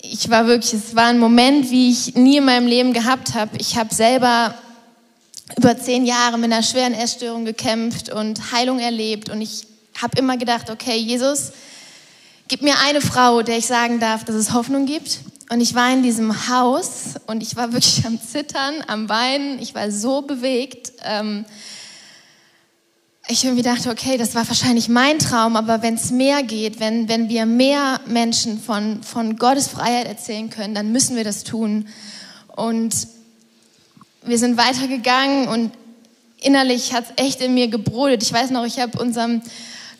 ich 0.00 0.30
war 0.30 0.46
wirklich, 0.46 0.72
es 0.72 0.96
war 0.96 1.06
ein 1.06 1.18
Moment, 1.18 1.70
wie 1.70 1.90
ich 1.90 2.14
nie 2.14 2.38
in 2.38 2.44
meinem 2.44 2.66
Leben 2.66 2.94
gehabt 2.94 3.34
habe. 3.34 3.58
Ich 3.58 3.76
habe 3.76 3.94
selber 3.94 4.54
über 5.56 5.76
zehn 5.76 6.06
Jahre 6.06 6.38
mit 6.38 6.50
einer 6.50 6.62
schweren 6.62 6.94
Essstörung 6.94 7.44
gekämpft 7.44 8.10
und 8.10 8.52
Heilung 8.52 8.78
erlebt. 8.78 9.28
Und 9.28 9.42
ich 9.42 9.66
habe 10.00 10.18
immer 10.18 10.38
gedacht, 10.38 10.70
okay, 10.70 10.96
Jesus, 10.96 11.52
gib 12.48 12.62
mir 12.62 12.74
eine 12.86 13.02
Frau, 13.02 13.42
der 13.42 13.58
ich 13.58 13.66
sagen 13.66 14.00
darf, 14.00 14.24
dass 14.24 14.34
es 14.34 14.54
Hoffnung 14.54 14.86
gibt. 14.86 15.20
Und 15.50 15.60
ich 15.60 15.74
war 15.74 15.92
in 15.92 16.02
diesem 16.02 16.48
Haus 16.48 17.16
und 17.26 17.42
ich 17.42 17.56
war 17.56 17.74
wirklich 17.74 18.06
am 18.06 18.18
Zittern, 18.18 18.82
am 18.86 19.10
Weinen. 19.10 19.60
Ich 19.60 19.74
war 19.74 19.90
so 19.90 20.22
bewegt. 20.22 20.92
Ähm, 21.04 21.44
ich 23.32 23.44
irgendwie 23.44 23.62
dachte, 23.62 23.90
okay, 23.90 24.16
das 24.16 24.34
war 24.34 24.46
wahrscheinlich 24.46 24.88
mein 24.88 25.18
Traum, 25.18 25.56
aber 25.56 25.82
wenn 25.82 25.94
es 25.94 26.10
mehr 26.10 26.42
geht, 26.42 26.80
wenn, 26.80 27.08
wenn 27.08 27.28
wir 27.28 27.46
mehr 27.46 28.00
Menschen 28.06 28.60
von, 28.60 29.02
von 29.02 29.36
Gottes 29.36 29.68
Freiheit 29.68 30.06
erzählen 30.06 30.50
können, 30.50 30.74
dann 30.74 30.92
müssen 30.92 31.16
wir 31.16 31.24
das 31.24 31.44
tun. 31.44 31.88
Und 32.48 33.08
wir 34.22 34.38
sind 34.38 34.56
weitergegangen 34.56 35.48
und 35.48 35.72
innerlich 36.40 36.92
hat 36.92 37.04
es 37.04 37.24
echt 37.24 37.40
in 37.40 37.54
mir 37.54 37.68
gebrodelt. 37.68 38.22
Ich 38.22 38.32
weiß 38.32 38.50
noch, 38.50 38.64
ich 38.64 38.78
habe 38.78 38.98
unserem 38.98 39.42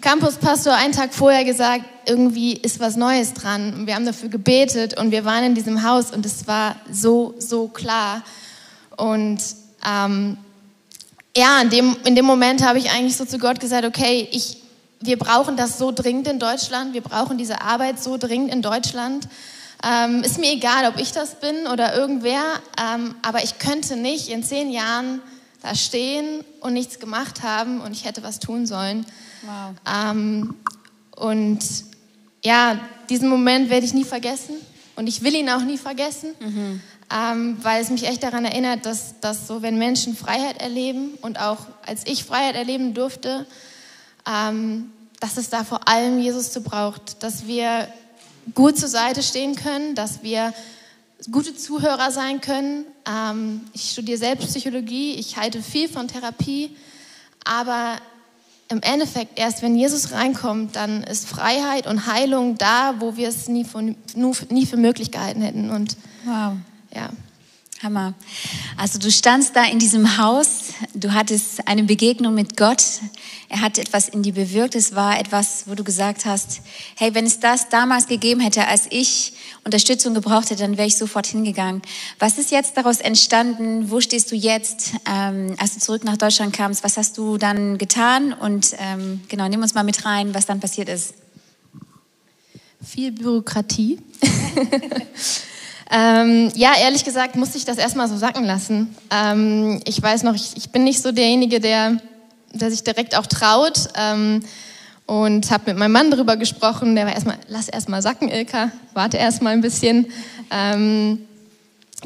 Campuspastor 0.00 0.74
einen 0.74 0.92
Tag 0.92 1.14
vorher 1.14 1.44
gesagt, 1.44 1.84
irgendwie 2.06 2.54
ist 2.54 2.80
was 2.80 2.96
Neues 2.96 3.34
dran. 3.34 3.72
Und 3.74 3.86
wir 3.86 3.94
haben 3.94 4.06
dafür 4.06 4.28
gebetet 4.28 4.98
und 4.98 5.10
wir 5.10 5.24
waren 5.24 5.44
in 5.44 5.54
diesem 5.54 5.82
Haus 5.82 6.10
und 6.10 6.26
es 6.26 6.46
war 6.46 6.76
so, 6.90 7.34
so 7.38 7.68
klar. 7.68 8.22
Und 8.96 9.40
ähm, 9.86 10.36
ja, 11.36 11.60
in 11.60 11.70
dem, 11.70 11.96
in 12.04 12.14
dem 12.14 12.24
Moment 12.24 12.64
habe 12.64 12.78
ich 12.78 12.90
eigentlich 12.90 13.16
so 13.16 13.24
zu 13.24 13.38
Gott 13.38 13.60
gesagt, 13.60 13.84
okay, 13.84 14.28
ich, 14.30 14.58
wir 15.00 15.18
brauchen 15.18 15.56
das 15.56 15.78
so 15.78 15.92
dringend 15.92 16.28
in 16.28 16.38
Deutschland, 16.38 16.94
wir 16.94 17.00
brauchen 17.00 17.38
diese 17.38 17.62
Arbeit 17.62 18.02
so 18.02 18.18
dringend 18.18 18.52
in 18.52 18.62
Deutschland. 18.62 19.28
Ähm, 19.84 20.22
ist 20.22 20.38
mir 20.38 20.52
egal, 20.52 20.86
ob 20.86 21.00
ich 21.00 21.12
das 21.12 21.40
bin 21.40 21.66
oder 21.66 21.96
irgendwer, 21.96 22.42
ähm, 22.80 23.14
aber 23.22 23.42
ich 23.42 23.58
könnte 23.58 23.96
nicht 23.96 24.28
in 24.28 24.44
zehn 24.44 24.70
Jahren 24.70 25.20
da 25.62 25.74
stehen 25.74 26.44
und 26.60 26.74
nichts 26.74 26.98
gemacht 27.00 27.42
haben 27.42 27.80
und 27.80 27.92
ich 27.92 28.04
hätte 28.04 28.22
was 28.22 28.38
tun 28.38 28.66
sollen. 28.66 29.06
Wow. 29.42 29.74
Ähm, 29.86 30.54
und 31.16 31.60
ja, 32.44 32.78
diesen 33.08 33.28
Moment 33.28 33.70
werde 33.70 33.86
ich 33.86 33.94
nie 33.94 34.04
vergessen 34.04 34.54
und 34.96 35.08
ich 35.08 35.22
will 35.22 35.34
ihn 35.34 35.48
auch 35.50 35.62
nie 35.62 35.78
vergessen, 35.78 36.34
mhm. 36.40 36.80
Ähm, 37.10 37.56
weil 37.62 37.82
es 37.82 37.90
mich 37.90 38.06
echt 38.06 38.22
daran 38.22 38.44
erinnert, 38.44 38.86
dass, 38.86 39.20
dass 39.20 39.46
so, 39.46 39.62
wenn 39.62 39.78
Menschen 39.78 40.16
Freiheit 40.16 40.60
erleben 40.60 41.14
und 41.22 41.40
auch 41.40 41.58
als 41.86 42.06
ich 42.06 42.24
Freiheit 42.24 42.54
erleben 42.54 42.94
durfte, 42.94 43.46
ähm, 44.26 44.92
dass 45.20 45.36
es 45.36 45.50
da 45.50 45.64
vor 45.64 45.88
allem 45.88 46.18
Jesus 46.20 46.52
zu 46.52 46.62
braucht, 46.62 47.22
dass 47.22 47.46
wir 47.46 47.88
gut 48.54 48.78
zur 48.78 48.88
Seite 48.88 49.22
stehen 49.22 49.54
können, 49.54 49.94
dass 49.94 50.22
wir 50.22 50.52
gute 51.30 51.54
Zuhörer 51.54 52.10
sein 52.10 52.40
können. 52.40 52.84
Ähm, 53.08 53.60
ich 53.72 53.92
studiere 53.92 54.18
selbst 54.18 54.48
Psychologie, 54.48 55.14
ich 55.14 55.36
halte 55.36 55.62
viel 55.62 55.88
von 55.88 56.08
Therapie, 56.08 56.76
aber 57.44 57.98
im 58.68 58.80
Endeffekt, 58.80 59.38
erst 59.38 59.62
wenn 59.62 59.76
Jesus 59.76 60.12
reinkommt, 60.12 60.76
dann 60.76 61.04
ist 61.04 61.28
Freiheit 61.28 61.86
und 61.86 62.06
Heilung 62.06 62.56
da, 62.56 62.94
wo 63.00 63.16
wir 63.16 63.28
es 63.28 63.46
nie, 63.46 63.64
von, 63.64 63.96
nie 64.14 64.66
für 64.66 64.78
möglich 64.78 65.10
gehalten 65.10 65.42
hätten. 65.42 65.70
Und 65.70 65.96
wow. 66.24 66.54
Ja. 66.94 67.10
Hammer. 67.82 68.14
Also 68.76 69.00
du 69.00 69.10
standst 69.10 69.56
da 69.56 69.64
in 69.64 69.80
diesem 69.80 70.16
Haus, 70.16 70.72
du 70.94 71.12
hattest 71.12 71.66
eine 71.66 71.82
Begegnung 71.82 72.32
mit 72.32 72.56
Gott. 72.56 72.84
Er 73.48 73.60
hat 73.60 73.76
etwas 73.76 74.08
in 74.08 74.22
dir 74.22 74.32
bewirkt. 74.32 74.76
Es 74.76 74.94
war 74.94 75.18
etwas, 75.18 75.64
wo 75.66 75.74
du 75.74 75.82
gesagt 75.82 76.24
hast, 76.24 76.60
hey, 76.96 77.12
wenn 77.14 77.26
es 77.26 77.40
das 77.40 77.68
damals 77.70 78.06
gegeben 78.06 78.40
hätte, 78.40 78.68
als 78.68 78.86
ich 78.90 79.32
Unterstützung 79.64 80.14
gebraucht 80.14 80.50
hätte, 80.50 80.62
dann 80.62 80.76
wäre 80.76 80.86
ich 80.86 80.96
sofort 80.96 81.26
hingegangen. 81.26 81.82
Was 82.20 82.38
ist 82.38 82.52
jetzt 82.52 82.76
daraus 82.76 83.00
entstanden? 83.00 83.90
Wo 83.90 84.00
stehst 84.00 84.30
du 84.30 84.36
jetzt, 84.36 84.92
ähm, 85.10 85.56
als 85.58 85.74
du 85.74 85.80
zurück 85.80 86.04
nach 86.04 86.16
Deutschland 86.16 86.52
kamst? 86.52 86.84
Was 86.84 86.96
hast 86.96 87.18
du 87.18 87.36
dann 87.36 87.78
getan? 87.78 88.32
Und 88.32 88.76
ähm, 88.78 89.22
genau, 89.28 89.48
nimm 89.48 89.60
uns 89.60 89.74
mal 89.74 89.84
mit 89.84 90.04
rein, 90.04 90.34
was 90.34 90.46
dann 90.46 90.60
passiert 90.60 90.88
ist. 90.88 91.14
Viel 92.84 93.10
Bürokratie. 93.10 93.98
Ähm, 95.94 96.50
ja, 96.54 96.72
ehrlich 96.80 97.04
gesagt 97.04 97.36
musste 97.36 97.58
ich 97.58 97.66
das 97.66 97.76
erstmal 97.76 98.08
so 98.08 98.16
sacken 98.16 98.44
lassen. 98.44 98.96
Ähm, 99.10 99.80
ich 99.84 100.02
weiß 100.02 100.22
noch, 100.22 100.34
ich, 100.34 100.56
ich, 100.56 100.70
bin 100.70 100.84
nicht 100.84 101.02
so 101.02 101.12
derjenige, 101.12 101.60
der, 101.60 101.98
der 102.54 102.70
sich 102.70 102.82
direkt 102.82 103.16
auch 103.16 103.26
traut. 103.26 103.88
Ähm, 103.96 104.42
und 105.06 105.50
habe 105.50 105.64
mit 105.66 105.76
meinem 105.76 105.92
Mann 105.92 106.10
darüber 106.10 106.36
gesprochen. 106.36 106.94
Der 106.94 107.04
war 107.04 107.12
erstmal, 107.12 107.36
lass 107.48 107.68
erstmal 107.68 108.00
sacken, 108.00 108.30
Ilka, 108.30 108.70
warte 108.94 109.18
erstmal 109.18 109.52
ein 109.52 109.60
bisschen. 109.60 110.06
Ähm, 110.50 111.18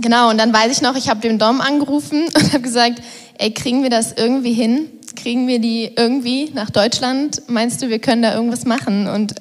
genau, 0.01 0.31
und 0.31 0.39
dann 0.39 0.53
weiß 0.53 0.73
ich 0.73 0.83
noch, 0.83 0.97
ich 0.97 1.09
habe 1.09 1.21
den 1.21 1.39
Dom 1.39 1.61
angerufen 1.61 2.25
und 2.35 2.53
habe 2.53 2.63
gesagt, 2.63 3.01
ey, 3.39 3.53
kriegen 3.53 3.85
wir 3.85 3.91
das 3.91 4.13
irgendwie 4.13 4.53
hin? 4.53 4.89
Kriegen 5.15 5.47
wir 5.47 5.61
die 5.61 5.93
irgendwie 5.97 6.51
nach 6.55 6.71
Deutschland? 6.71 7.43
Meinst 7.47 7.81
du, 7.81 7.89
wir 7.89 8.01
können 8.01 8.23
da 8.23 8.35
irgendwas 8.35 8.65
machen? 8.65 9.07
Und 9.07 9.37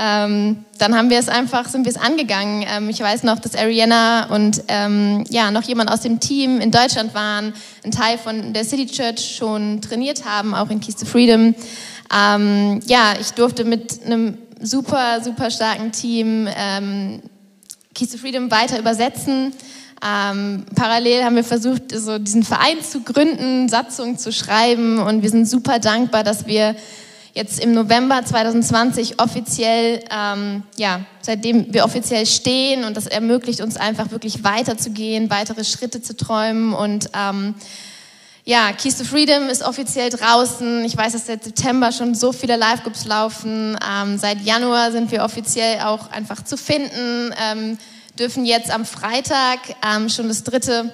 ähm, 0.00 0.64
dann 0.78 0.96
haben 0.96 1.10
wir 1.10 1.18
es 1.18 1.28
einfach, 1.28 1.68
sind 1.68 1.84
wir 1.84 1.90
es 1.90 2.00
angegangen. 2.00 2.64
Ähm, 2.68 2.88
ich 2.88 3.00
weiß 3.00 3.24
noch, 3.24 3.40
dass 3.40 3.56
Ariana 3.56 4.32
und 4.32 4.62
ähm, 4.68 5.24
ja, 5.28 5.50
noch 5.50 5.62
jemand 5.62 5.90
aus 5.90 6.02
dem 6.02 6.20
Team 6.20 6.60
in 6.60 6.70
Deutschland 6.70 7.14
waren, 7.14 7.52
ein 7.84 7.90
Teil 7.90 8.16
von 8.16 8.52
der 8.52 8.64
City 8.64 8.86
Church 8.86 9.36
schon 9.36 9.80
trainiert 9.80 10.24
haben, 10.24 10.54
auch 10.54 10.70
in 10.70 10.78
Keys 10.78 10.94
to 10.94 11.04
Freedom. 11.04 11.52
Ähm, 12.14 12.80
ja, 12.86 13.14
ich 13.20 13.32
durfte 13.32 13.64
mit 13.64 14.04
einem 14.04 14.38
super, 14.60 15.20
super 15.20 15.50
starken 15.50 15.90
Team 15.90 16.48
ähm, 16.56 17.20
Keys 17.92 18.12
to 18.12 18.18
Freedom 18.18 18.52
weiter 18.52 18.78
übersetzen. 18.78 19.52
Ähm, 20.00 20.64
parallel 20.76 21.24
haben 21.24 21.34
wir 21.34 21.42
versucht, 21.42 21.90
so 21.92 22.20
diesen 22.20 22.44
Verein 22.44 22.80
zu 22.84 23.00
gründen, 23.00 23.68
Satzungen 23.68 24.16
zu 24.16 24.30
schreiben 24.30 25.00
und 25.00 25.22
wir 25.22 25.30
sind 25.30 25.48
super 25.48 25.80
dankbar, 25.80 26.22
dass 26.22 26.46
wir 26.46 26.76
jetzt 27.38 27.60
im 27.60 27.72
November 27.72 28.24
2020 28.24 29.20
offiziell, 29.20 30.02
ähm, 30.10 30.64
ja, 30.76 31.02
seitdem 31.20 31.72
wir 31.72 31.84
offiziell 31.84 32.26
stehen 32.26 32.82
und 32.82 32.96
das 32.96 33.06
ermöglicht 33.06 33.60
uns 33.60 33.76
einfach 33.76 34.10
wirklich 34.10 34.42
weiterzugehen, 34.42 35.30
weitere 35.30 35.62
Schritte 35.62 36.02
zu 36.02 36.16
träumen 36.16 36.74
und 36.74 37.10
ähm, 37.14 37.54
ja, 38.44 38.72
Keys 38.72 38.98
to 38.98 39.04
Freedom 39.04 39.48
ist 39.50 39.62
offiziell 39.62 40.10
draußen. 40.10 40.84
Ich 40.84 40.96
weiß, 40.96 41.12
dass 41.12 41.26
seit 41.26 41.44
September 41.44 41.92
schon 41.92 42.14
so 42.14 42.32
viele 42.32 42.56
Live-Groups 42.56 43.04
laufen. 43.04 43.78
Ähm, 43.88 44.18
seit 44.18 44.40
Januar 44.40 44.90
sind 44.90 45.12
wir 45.12 45.22
offiziell 45.22 45.82
auch 45.82 46.10
einfach 46.10 46.42
zu 46.42 46.56
finden. 46.56 47.32
Ähm, 47.40 47.78
dürfen 48.18 48.46
jetzt 48.46 48.70
am 48.70 48.84
Freitag 48.84 49.58
ähm, 49.86 50.08
schon 50.08 50.26
das 50.28 50.42
dritte, 50.44 50.92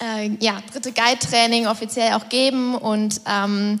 äh, 0.00 0.30
ja, 0.40 0.62
dritte 0.72 0.90
Guide-Training 0.90 1.66
offiziell 1.68 2.14
auch 2.14 2.28
geben 2.28 2.74
und 2.74 3.20
ähm, 3.26 3.78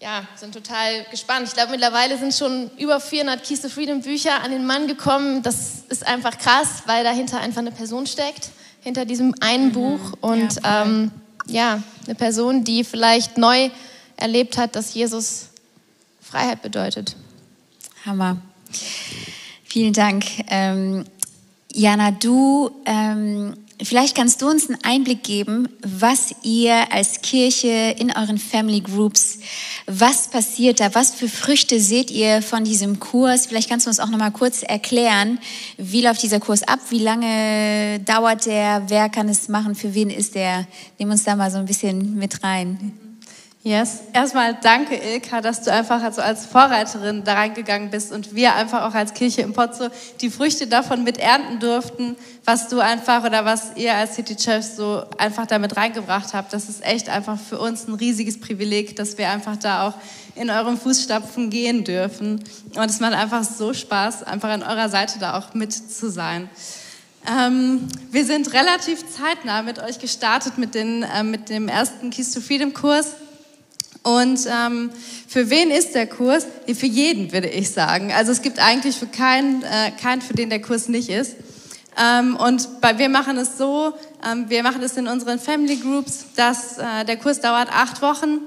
ja, 0.00 0.26
sind 0.36 0.54
total 0.54 1.04
gespannt. 1.10 1.48
Ich 1.48 1.54
glaube, 1.54 1.72
mittlerweile 1.72 2.16
sind 2.18 2.32
schon 2.32 2.70
über 2.78 3.00
400 3.00 3.42
Keys 3.42 3.62
to 3.62 3.68
Freedom 3.68 4.00
Bücher 4.00 4.42
an 4.42 4.52
den 4.52 4.64
Mann 4.64 4.86
gekommen. 4.86 5.42
Das 5.42 5.82
ist 5.88 6.06
einfach 6.06 6.38
krass, 6.38 6.84
weil 6.86 7.02
dahinter 7.02 7.40
einfach 7.40 7.60
eine 7.60 7.72
Person 7.72 8.06
steckt, 8.06 8.50
hinter 8.80 9.04
diesem 9.04 9.34
einen 9.40 9.66
mhm. 9.66 9.72
Buch 9.72 10.12
und 10.20 10.54
ja, 10.62 10.82
ähm, 10.82 11.10
ja, 11.46 11.82
eine 12.06 12.14
Person, 12.14 12.62
die 12.62 12.84
vielleicht 12.84 13.38
neu 13.38 13.70
erlebt 14.16 14.56
hat, 14.56 14.76
dass 14.76 14.94
Jesus 14.94 15.48
Freiheit 16.20 16.62
bedeutet. 16.62 17.16
Hammer. 18.04 18.36
Vielen 19.64 19.92
Dank. 19.92 20.24
Ähm, 20.48 21.06
Jana, 21.72 22.12
du, 22.12 22.70
ähm, 22.84 23.54
vielleicht 23.82 24.16
kannst 24.16 24.42
du 24.42 24.48
uns 24.48 24.68
einen 24.68 24.78
Einblick 24.82 25.22
geben, 25.22 25.68
was 25.82 26.34
ihr 26.42 26.92
als 26.92 27.22
Kirche 27.22 27.94
in 27.98 28.10
euren 28.10 28.38
Family 28.38 28.80
Groups, 28.80 29.38
was 29.86 30.28
passiert 30.28 30.80
da, 30.80 30.94
was 30.94 31.14
für 31.14 31.28
Früchte 31.28 31.80
seht 31.80 32.10
ihr 32.10 32.42
von 32.42 32.64
diesem 32.64 33.00
Kurs? 33.00 33.46
Vielleicht 33.46 33.68
kannst 33.68 33.86
du 33.86 33.90
uns 33.90 34.00
auch 34.00 34.10
noch 34.10 34.18
mal 34.18 34.30
kurz 34.30 34.62
erklären, 34.62 35.38
wie 35.76 36.02
läuft 36.02 36.22
dieser 36.22 36.40
Kurs 36.40 36.62
ab, 36.62 36.80
wie 36.90 36.98
lange 36.98 38.00
dauert 38.00 38.46
der, 38.46 38.84
wer 38.88 39.08
kann 39.08 39.28
es 39.28 39.48
machen, 39.48 39.74
für 39.74 39.94
wen 39.94 40.10
ist 40.10 40.34
der? 40.34 40.66
Nimm 40.98 41.10
uns 41.10 41.24
da 41.24 41.36
mal 41.36 41.50
so 41.50 41.58
ein 41.58 41.66
bisschen 41.66 42.16
mit 42.16 42.42
rein. 42.42 43.07
Yes. 43.64 44.02
Erstmal 44.12 44.56
danke, 44.62 44.94
Ilka, 44.94 45.40
dass 45.40 45.62
du 45.62 45.72
einfach 45.72 46.00
also 46.02 46.22
als 46.22 46.46
Vorreiterin 46.46 47.24
da 47.24 47.34
reingegangen 47.34 47.90
bist 47.90 48.12
und 48.12 48.34
wir 48.34 48.54
einfach 48.54 48.88
auch 48.88 48.94
als 48.94 49.14
Kirche 49.14 49.42
im 49.42 49.52
Pozzo 49.52 49.88
die 50.20 50.30
Früchte 50.30 50.68
davon 50.68 51.02
mit 51.02 51.18
ernten 51.18 51.58
durften, 51.58 52.16
was 52.44 52.68
du 52.68 52.78
einfach 52.78 53.24
oder 53.24 53.44
was 53.44 53.72
ihr 53.74 53.94
als 53.94 54.14
City 54.14 54.36
Chefs 54.38 54.76
so 54.76 55.02
einfach 55.18 55.46
damit 55.46 55.76
reingebracht 55.76 56.34
habt. 56.34 56.52
Das 56.52 56.68
ist 56.68 56.84
echt 56.84 57.08
einfach 57.08 57.36
für 57.36 57.58
uns 57.58 57.88
ein 57.88 57.94
riesiges 57.94 58.38
Privileg, 58.38 58.94
dass 58.94 59.18
wir 59.18 59.28
einfach 59.28 59.56
da 59.56 59.88
auch 59.88 59.94
in 60.36 60.50
euren 60.50 60.78
Fußstapfen 60.78 61.50
gehen 61.50 61.82
dürfen. 61.82 62.44
Und 62.76 62.90
es 62.90 63.00
macht 63.00 63.14
einfach 63.14 63.42
so 63.42 63.74
Spaß, 63.74 64.22
einfach 64.22 64.50
an 64.50 64.62
eurer 64.62 64.88
Seite 64.88 65.18
da 65.18 65.36
auch 65.36 65.54
mit 65.54 65.72
zu 65.72 66.10
sein. 66.10 66.48
Ähm, 67.28 67.88
wir 68.12 68.24
sind 68.24 68.52
relativ 68.52 69.04
zeitnah 69.10 69.62
mit 69.62 69.80
euch 69.80 69.98
gestartet 69.98 70.58
mit, 70.58 70.76
den, 70.76 71.02
äh, 71.02 71.24
mit 71.24 71.48
dem 71.48 71.68
ersten 71.68 72.10
Keys 72.10 72.32
to 72.32 72.40
Freedom 72.40 72.72
Kurs. 72.72 73.08
Und 74.02 74.40
ähm, 74.46 74.90
für 75.26 75.50
wen 75.50 75.70
ist 75.70 75.94
der 75.94 76.06
Kurs? 76.06 76.46
Für 76.72 76.86
jeden, 76.86 77.32
würde 77.32 77.48
ich 77.48 77.70
sagen. 77.70 78.12
Also 78.12 78.32
es 78.32 78.42
gibt 78.42 78.58
eigentlich 78.58 78.96
für 78.96 79.06
keinen, 79.06 79.62
äh, 79.62 79.90
keinen 80.00 80.22
für 80.22 80.34
den 80.34 80.50
der 80.50 80.62
Kurs 80.62 80.88
nicht 80.88 81.08
ist. 81.08 81.36
Ähm, 82.00 82.36
und 82.36 82.80
bei, 82.80 82.96
wir 82.98 83.08
machen 83.08 83.36
es 83.38 83.58
so, 83.58 83.92
ähm, 84.24 84.48
wir 84.48 84.62
machen 84.62 84.82
es 84.82 84.96
in 84.96 85.08
unseren 85.08 85.40
Family 85.40 85.76
Groups, 85.76 86.26
dass 86.36 86.78
äh, 86.78 87.04
der 87.04 87.16
Kurs 87.16 87.40
dauert 87.40 87.68
acht 87.72 88.00
Wochen. 88.02 88.40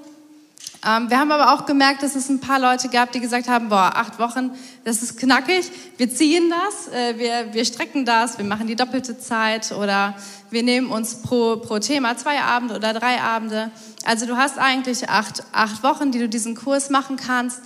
Ähm, 0.87 1.09
wir 1.09 1.19
haben 1.19 1.31
aber 1.31 1.53
auch 1.53 1.65
gemerkt, 1.65 2.01
dass 2.01 2.15
es 2.15 2.29
ein 2.29 2.39
paar 2.39 2.59
Leute 2.59 2.89
gab, 2.89 3.11
die 3.11 3.19
gesagt 3.19 3.47
haben, 3.47 3.69
boah, 3.69 3.91
acht 3.93 4.17
Wochen, 4.19 4.51
das 4.83 5.03
ist 5.03 5.19
knackig, 5.19 5.69
wir 5.97 6.09
ziehen 6.09 6.49
das, 6.49 6.91
äh, 6.91 7.19
wir, 7.19 7.53
wir 7.53 7.65
strecken 7.65 8.03
das, 8.03 8.37
wir 8.39 8.45
machen 8.45 8.65
die 8.65 8.75
doppelte 8.75 9.19
Zeit 9.19 9.73
oder 9.73 10.15
wir 10.49 10.63
nehmen 10.63 10.89
uns 10.89 11.21
pro, 11.21 11.57
pro 11.57 11.77
Thema 11.77 12.17
zwei 12.17 12.39
Abende 12.39 12.75
oder 12.75 12.93
drei 12.93 13.21
Abende. 13.21 13.69
Also 14.05 14.25
du 14.25 14.37
hast 14.37 14.57
eigentlich 14.57 15.09
acht, 15.09 15.43
acht 15.51 15.83
Wochen, 15.83 16.11
die 16.11 16.19
du 16.19 16.29
diesen 16.29 16.55
Kurs 16.55 16.89
machen 16.89 17.17
kannst. 17.17 17.59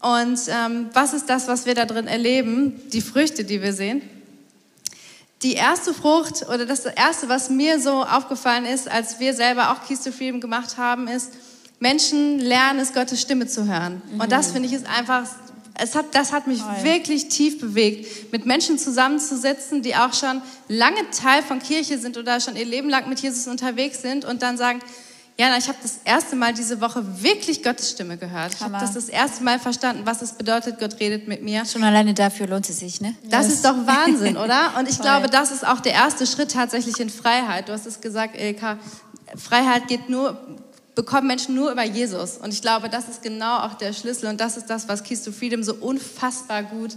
Und 0.00 0.38
ähm, 0.48 0.90
was 0.92 1.12
ist 1.12 1.28
das, 1.28 1.48
was 1.48 1.66
wir 1.66 1.74
da 1.74 1.84
drin 1.84 2.06
erleben? 2.06 2.80
Die 2.92 3.00
Früchte, 3.00 3.44
die 3.44 3.62
wir 3.62 3.72
sehen. 3.72 4.02
Die 5.42 5.54
erste 5.54 5.94
Frucht 5.94 6.46
oder 6.48 6.66
das 6.66 6.84
erste, 6.84 7.28
was 7.28 7.48
mir 7.48 7.80
so 7.80 8.04
aufgefallen 8.04 8.64
ist, 8.64 8.90
als 8.90 9.20
wir 9.20 9.34
selber 9.34 9.70
auch 9.70 9.86
Keys 9.86 10.02
to 10.02 10.10
Freedom 10.10 10.40
gemacht 10.40 10.76
haben, 10.76 11.06
ist, 11.06 11.32
Menschen 11.80 12.40
lernen 12.40 12.80
es, 12.80 12.92
Gottes 12.92 13.20
Stimme 13.20 13.46
zu 13.46 13.66
hören. 13.66 14.02
Mhm. 14.12 14.20
Und 14.20 14.32
das 14.32 14.50
finde 14.50 14.68
ich 14.68 14.74
ist 14.74 14.86
einfach, 14.86 15.28
es 15.74 15.94
hat, 15.94 16.06
das 16.12 16.32
hat 16.32 16.48
mich 16.48 16.60
Toll. 16.60 16.82
wirklich 16.82 17.28
tief 17.28 17.60
bewegt, 17.60 18.32
mit 18.32 18.46
Menschen 18.46 18.78
zusammenzusitzen, 18.78 19.82
die 19.82 19.94
auch 19.94 20.12
schon 20.12 20.42
lange 20.66 21.08
Teil 21.10 21.42
von 21.42 21.60
Kirche 21.60 21.98
sind 21.98 22.16
oder 22.16 22.40
schon 22.40 22.56
ihr 22.56 22.64
Leben 22.64 22.88
lang 22.88 23.08
mit 23.08 23.20
Jesus 23.20 23.46
unterwegs 23.46 24.02
sind 24.02 24.24
und 24.24 24.42
dann 24.42 24.56
sagen, 24.56 24.80
ja, 25.40 25.56
ich 25.56 25.68
habe 25.68 25.78
das 25.80 26.00
erste 26.04 26.34
Mal 26.34 26.52
diese 26.52 26.80
Woche 26.80 27.22
wirklich 27.22 27.62
Gottes 27.62 27.92
Stimme 27.92 28.16
gehört. 28.16 28.54
Ich 28.54 28.60
habe 28.60 28.72
das 28.72 28.94
das 28.94 29.08
erste 29.08 29.44
Mal 29.44 29.60
verstanden, 29.60 30.02
was 30.04 30.20
es 30.20 30.32
bedeutet, 30.32 30.80
Gott 30.80 30.98
redet 30.98 31.28
mit 31.28 31.44
mir. 31.44 31.64
Schon 31.64 31.84
alleine 31.84 32.12
dafür 32.12 32.48
lohnt 32.48 32.68
es 32.68 32.80
sich, 32.80 33.00
ne? 33.00 33.14
Das 33.22 33.46
yes. 33.46 33.54
ist 33.54 33.64
doch 33.64 33.76
Wahnsinn, 33.86 34.36
oder? 34.44 34.76
Und 34.76 34.88
ich 34.88 34.96
Voll. 34.96 35.04
glaube, 35.04 35.28
das 35.28 35.52
ist 35.52 35.64
auch 35.64 35.78
der 35.78 35.92
erste 35.92 36.26
Schritt 36.26 36.50
tatsächlich 36.50 36.98
in 36.98 37.08
Freiheit. 37.08 37.68
Du 37.68 37.72
hast 37.72 37.86
es 37.86 38.00
gesagt, 38.00 38.36
Ilka, 38.36 38.78
Freiheit 39.36 39.86
geht 39.86 40.08
nur, 40.08 40.36
bekommen 40.96 41.28
Menschen 41.28 41.54
nur 41.54 41.70
über 41.70 41.84
Jesus. 41.84 42.38
Und 42.38 42.52
ich 42.52 42.60
glaube, 42.60 42.88
das 42.88 43.08
ist 43.08 43.22
genau 43.22 43.58
auch 43.58 43.74
der 43.74 43.92
Schlüssel 43.92 44.28
und 44.28 44.40
das 44.40 44.56
ist 44.56 44.66
das, 44.66 44.88
was 44.88 45.04
Keys 45.04 45.22
to 45.22 45.30
Freedom 45.30 45.62
so 45.62 45.74
unfassbar 45.74 46.64
gut 46.64 46.96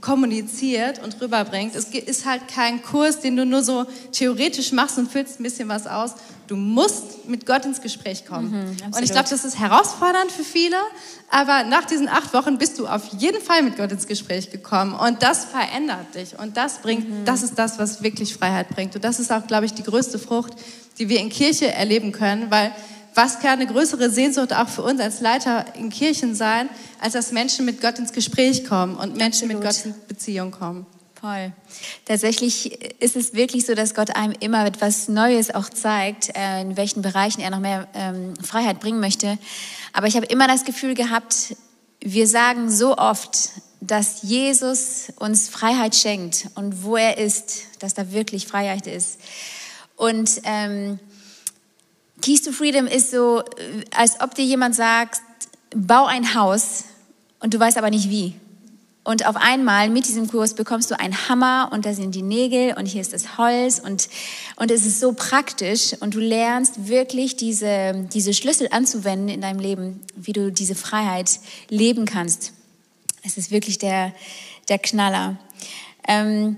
kommuniziert 0.00 1.02
und 1.04 1.20
rüberbringt. 1.20 1.74
Es 1.74 1.84
ist 1.90 2.24
halt 2.24 2.48
kein 2.48 2.82
Kurs, 2.82 3.20
den 3.20 3.36
du 3.36 3.44
nur 3.44 3.62
so 3.62 3.84
theoretisch 4.12 4.72
machst 4.72 4.96
und 4.96 5.12
füllst 5.12 5.38
ein 5.38 5.42
bisschen 5.42 5.68
was 5.68 5.86
aus. 5.86 6.14
Du 6.52 6.58
musst 6.58 7.26
mit 7.30 7.46
Gott 7.46 7.64
ins 7.64 7.80
Gespräch 7.80 8.26
kommen. 8.26 8.50
Mhm, 8.50 8.94
und 8.94 9.02
ich 9.02 9.10
glaube, 9.10 9.26
das 9.30 9.42
ist 9.42 9.58
herausfordernd 9.58 10.30
für 10.30 10.44
viele, 10.44 10.76
aber 11.30 11.64
nach 11.64 11.86
diesen 11.86 12.10
acht 12.10 12.34
Wochen 12.34 12.58
bist 12.58 12.78
du 12.78 12.86
auf 12.86 13.08
jeden 13.16 13.40
Fall 13.40 13.62
mit 13.62 13.78
Gott 13.78 13.90
ins 13.90 14.06
Gespräch 14.06 14.50
gekommen 14.50 14.92
und 14.92 15.22
das 15.22 15.46
verändert 15.46 16.14
dich 16.14 16.38
und 16.38 16.58
das 16.58 16.80
bringt, 16.80 17.08
mhm. 17.08 17.24
das 17.24 17.42
ist 17.42 17.58
das, 17.58 17.78
was 17.78 18.02
wirklich 18.02 18.34
Freiheit 18.34 18.68
bringt. 18.68 18.94
Und 18.94 19.02
das 19.02 19.18
ist 19.18 19.32
auch, 19.32 19.46
glaube 19.46 19.64
ich, 19.64 19.72
die 19.72 19.82
größte 19.82 20.18
Frucht, 20.18 20.52
die 20.98 21.08
wir 21.08 21.20
in 21.20 21.30
Kirche 21.30 21.72
erleben 21.72 22.12
können, 22.12 22.50
weil 22.50 22.70
was 23.14 23.38
kann 23.38 23.52
eine 23.52 23.66
größere 23.66 24.10
Sehnsucht 24.10 24.52
auch 24.52 24.68
für 24.68 24.82
uns 24.82 25.00
als 25.00 25.22
Leiter 25.22 25.64
in 25.74 25.88
Kirchen 25.88 26.34
sein, 26.34 26.68
als 27.00 27.14
dass 27.14 27.32
Menschen 27.32 27.64
mit 27.64 27.80
Gott 27.80 27.98
ins 27.98 28.12
Gespräch 28.12 28.66
kommen 28.66 28.96
und 28.96 29.16
Menschen 29.16 29.50
Absolut. 29.50 29.64
mit 29.64 29.74
Gott 29.74 29.86
in 29.86 29.94
Beziehung 30.06 30.50
kommen. 30.50 30.84
Voll. 31.22 31.52
Tatsächlich 32.04 32.82
ist 33.00 33.14
es 33.14 33.32
wirklich 33.32 33.64
so, 33.64 33.76
dass 33.76 33.94
Gott 33.94 34.16
einem 34.16 34.34
immer 34.40 34.66
etwas 34.66 35.06
Neues 35.06 35.54
auch 35.54 35.68
zeigt, 35.68 36.36
äh, 36.36 36.60
in 36.60 36.76
welchen 36.76 37.00
Bereichen 37.00 37.40
er 37.40 37.50
noch 37.50 37.60
mehr 37.60 37.86
ähm, 37.94 38.34
Freiheit 38.42 38.80
bringen 38.80 38.98
möchte. 38.98 39.38
Aber 39.92 40.08
ich 40.08 40.16
habe 40.16 40.26
immer 40.26 40.48
das 40.48 40.64
Gefühl 40.64 40.94
gehabt, 40.94 41.54
wir 42.00 42.26
sagen 42.26 42.68
so 42.72 42.98
oft, 42.98 43.50
dass 43.80 44.22
Jesus 44.22 45.12
uns 45.14 45.48
Freiheit 45.48 45.94
schenkt 45.94 46.48
und 46.56 46.82
wo 46.82 46.96
er 46.96 47.18
ist, 47.18 47.66
dass 47.78 47.94
da 47.94 48.10
wirklich 48.10 48.48
Freiheit 48.48 48.88
ist. 48.88 49.20
Und 49.94 50.40
ähm, 50.42 50.98
Keys 52.20 52.42
to 52.42 52.50
Freedom 52.50 52.88
ist 52.88 53.12
so, 53.12 53.42
äh, 53.42 53.84
als 53.96 54.20
ob 54.20 54.34
dir 54.34 54.44
jemand 54.44 54.74
sagt, 54.74 55.20
bau 55.72 56.06
ein 56.06 56.34
Haus 56.34 56.82
und 57.38 57.54
du 57.54 57.60
weißt 57.60 57.78
aber 57.78 57.90
nicht 57.90 58.10
wie. 58.10 58.34
Und 59.04 59.26
auf 59.26 59.34
einmal 59.34 59.90
mit 59.90 60.06
diesem 60.06 60.28
Kurs 60.28 60.54
bekommst 60.54 60.90
du 60.90 60.98
einen 60.98 61.28
Hammer 61.28 61.70
und 61.72 61.86
da 61.86 61.92
sind 61.92 62.14
die 62.14 62.22
Nägel 62.22 62.74
und 62.78 62.86
hier 62.86 63.00
ist 63.00 63.12
das 63.12 63.36
Holz 63.36 63.80
und, 63.80 64.08
und 64.56 64.70
es 64.70 64.86
ist 64.86 65.00
so 65.00 65.12
praktisch 65.12 65.94
und 65.98 66.14
du 66.14 66.20
lernst 66.20 66.86
wirklich 66.86 67.34
diese, 67.34 68.06
diese 68.12 68.32
Schlüssel 68.32 68.68
anzuwenden 68.70 69.28
in 69.28 69.40
deinem 69.40 69.58
Leben, 69.58 70.00
wie 70.14 70.32
du 70.32 70.52
diese 70.52 70.76
Freiheit 70.76 71.40
leben 71.68 72.04
kannst. 72.04 72.52
Es 73.24 73.36
ist 73.36 73.50
wirklich 73.50 73.78
der, 73.78 74.12
der 74.68 74.78
Knaller. 74.78 75.36
Ähm, 76.06 76.56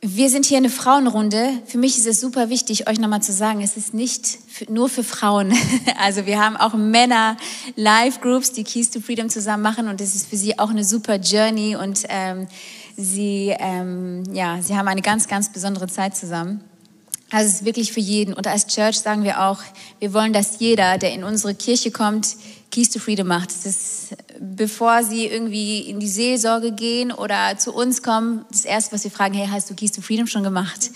wir 0.00 0.30
sind 0.30 0.46
hier 0.46 0.58
eine 0.58 0.70
Frauenrunde. 0.70 1.60
Für 1.66 1.78
mich 1.78 1.98
ist 1.98 2.06
es 2.06 2.20
super 2.20 2.50
wichtig, 2.50 2.88
euch 2.88 3.00
nochmal 3.00 3.20
zu 3.20 3.32
sagen, 3.32 3.62
es 3.62 3.76
ist 3.76 3.94
nicht 3.94 4.38
nur 4.68 4.88
für 4.88 5.02
Frauen. 5.02 5.52
Also 6.00 6.26
wir 6.26 6.38
haben 6.38 6.56
auch 6.56 6.74
Männer 6.74 7.36
Live-Groups, 7.74 8.52
die 8.52 8.62
Keys 8.62 8.90
to 8.90 9.00
Freedom 9.00 9.28
zusammen 9.28 9.62
machen 9.62 9.88
und 9.88 10.00
es 10.00 10.14
ist 10.14 10.28
für 10.28 10.36
sie 10.36 10.58
auch 10.58 10.70
eine 10.70 10.84
super 10.84 11.16
Journey 11.16 11.74
und 11.74 12.04
ähm, 12.08 12.46
sie, 12.96 13.54
ähm, 13.58 14.22
ja, 14.32 14.62
sie 14.62 14.76
haben 14.76 14.86
eine 14.86 15.02
ganz, 15.02 15.26
ganz 15.26 15.52
besondere 15.52 15.88
Zeit 15.88 16.16
zusammen. 16.16 16.60
Also 17.30 17.48
es 17.48 17.54
ist 17.56 17.64
wirklich 17.64 17.92
für 17.92 18.00
jeden. 18.00 18.32
Und 18.32 18.46
als 18.46 18.68
Church 18.68 19.00
sagen 19.00 19.24
wir 19.24 19.42
auch, 19.42 19.58
wir 19.98 20.14
wollen, 20.14 20.32
dass 20.32 20.60
jeder, 20.60 20.96
der 20.98 21.12
in 21.12 21.24
unsere 21.24 21.54
Kirche 21.54 21.90
kommt, 21.90 22.36
Keys 22.70 22.90
to 22.90 22.98
Freedom 22.98 23.26
macht. 23.26 23.50
Das 23.50 23.66
ist, 23.66 24.16
bevor 24.38 25.02
sie 25.02 25.26
irgendwie 25.26 25.80
in 25.80 26.00
die 26.00 26.08
Seelsorge 26.08 26.72
gehen 26.72 27.12
oder 27.12 27.56
zu 27.56 27.72
uns 27.72 28.02
kommen, 28.02 28.44
das 28.50 28.64
Erste, 28.64 28.92
was 28.92 29.02
sie 29.02 29.10
fragen, 29.10 29.34
hey, 29.34 29.48
hast 29.50 29.70
du 29.70 29.74
Keys 29.74 29.92
to 29.92 30.02
Freedom 30.02 30.26
schon 30.26 30.42
gemacht? 30.42 30.90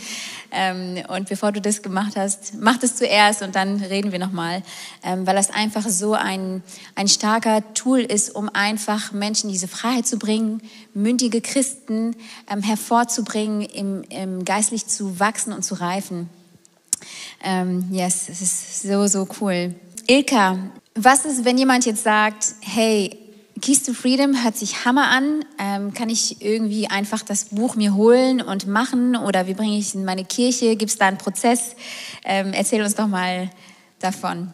Ähm, 0.50 1.02
und 1.08 1.30
bevor 1.30 1.50
du 1.50 1.62
das 1.62 1.80
gemacht 1.80 2.12
hast, 2.14 2.54
mach 2.60 2.76
das 2.76 2.96
zuerst 2.96 3.40
und 3.40 3.56
dann 3.56 3.80
reden 3.80 4.12
wir 4.12 4.18
nochmal, 4.18 4.62
ähm, 5.02 5.26
weil 5.26 5.34
das 5.34 5.50
einfach 5.50 5.88
so 5.88 6.12
ein, 6.12 6.62
ein 6.94 7.08
starker 7.08 7.72
Tool 7.72 8.00
ist, 8.00 8.34
um 8.34 8.50
einfach 8.52 9.12
Menschen 9.12 9.50
diese 9.50 9.66
Freiheit 9.66 10.06
zu 10.06 10.18
bringen, 10.18 10.60
mündige 10.92 11.40
Christen 11.40 12.14
ähm, 12.50 12.62
hervorzubringen, 12.62 13.62
im, 13.62 14.02
im 14.10 14.44
geistlich 14.44 14.86
zu 14.86 15.18
wachsen 15.18 15.54
und 15.54 15.62
zu 15.62 15.74
reifen. 15.74 16.28
Ähm, 17.42 17.88
yes, 17.90 18.28
es 18.28 18.42
ist 18.42 18.82
so, 18.82 19.06
so 19.06 19.26
cool. 19.40 19.74
Ilka, 20.06 20.58
was 20.94 21.24
ist, 21.24 21.44
wenn 21.44 21.58
jemand 21.58 21.86
jetzt 21.86 22.04
sagt, 22.04 22.54
hey, 22.60 23.18
Keys 23.60 23.84
to 23.84 23.92
Freedom 23.92 24.42
hört 24.42 24.56
sich 24.56 24.84
Hammer 24.84 25.08
an. 25.08 25.44
Ähm, 25.58 25.94
kann 25.94 26.08
ich 26.08 26.42
irgendwie 26.42 26.88
einfach 26.88 27.22
das 27.22 27.46
Buch 27.46 27.76
mir 27.76 27.94
holen 27.94 28.40
und 28.40 28.66
machen? 28.66 29.16
Oder 29.16 29.46
wie 29.46 29.54
bringe 29.54 29.78
ich 29.78 29.88
es 29.88 29.94
in 29.94 30.04
meine 30.04 30.24
Kirche? 30.24 30.76
Gibt 30.76 30.90
es 30.90 30.98
da 30.98 31.06
einen 31.06 31.18
Prozess? 31.18 31.76
Ähm, 32.24 32.52
erzähl 32.52 32.82
uns 32.82 32.94
doch 32.94 33.06
mal 33.06 33.50
davon. 34.00 34.52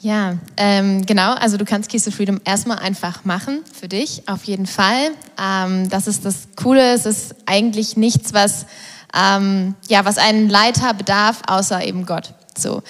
Ja, 0.00 0.36
ähm, 0.56 1.06
genau. 1.06 1.32
Also 1.34 1.56
du 1.56 1.64
kannst 1.64 1.90
Keys 1.90 2.04
to 2.04 2.10
Freedom 2.10 2.40
erstmal 2.44 2.78
einfach 2.78 3.24
machen 3.24 3.64
für 3.72 3.88
dich, 3.88 4.28
auf 4.28 4.44
jeden 4.44 4.66
Fall. 4.66 5.10
Ähm, 5.40 5.88
das 5.88 6.06
ist 6.06 6.24
das 6.24 6.48
Coole. 6.56 6.92
Es 6.92 7.06
ist 7.06 7.34
eigentlich 7.46 7.96
nichts, 7.96 8.34
was 8.34 8.66
ähm, 9.14 9.74
ja, 9.88 10.04
was 10.04 10.18
einen 10.18 10.48
Leiter 10.48 10.92
bedarf, 10.94 11.42
außer 11.46 11.84
eben 11.84 12.04
Gott. 12.04 12.34
So. 12.56 12.82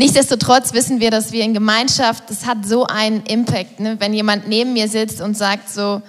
Nichtsdestotrotz 0.00 0.72
wissen 0.72 0.98
wir, 0.98 1.10
dass 1.10 1.30
wir 1.30 1.44
in 1.44 1.52
Gemeinschaft, 1.52 2.24
das 2.30 2.46
hat 2.46 2.64
so 2.64 2.86
einen 2.86 3.22
Impact, 3.24 3.80
ne? 3.80 3.96
wenn 3.98 4.14
jemand 4.14 4.48
neben 4.48 4.72
mir 4.72 4.88
sitzt 4.88 5.20
und 5.20 5.36
sagt 5.36 5.68
so, 5.68 6.00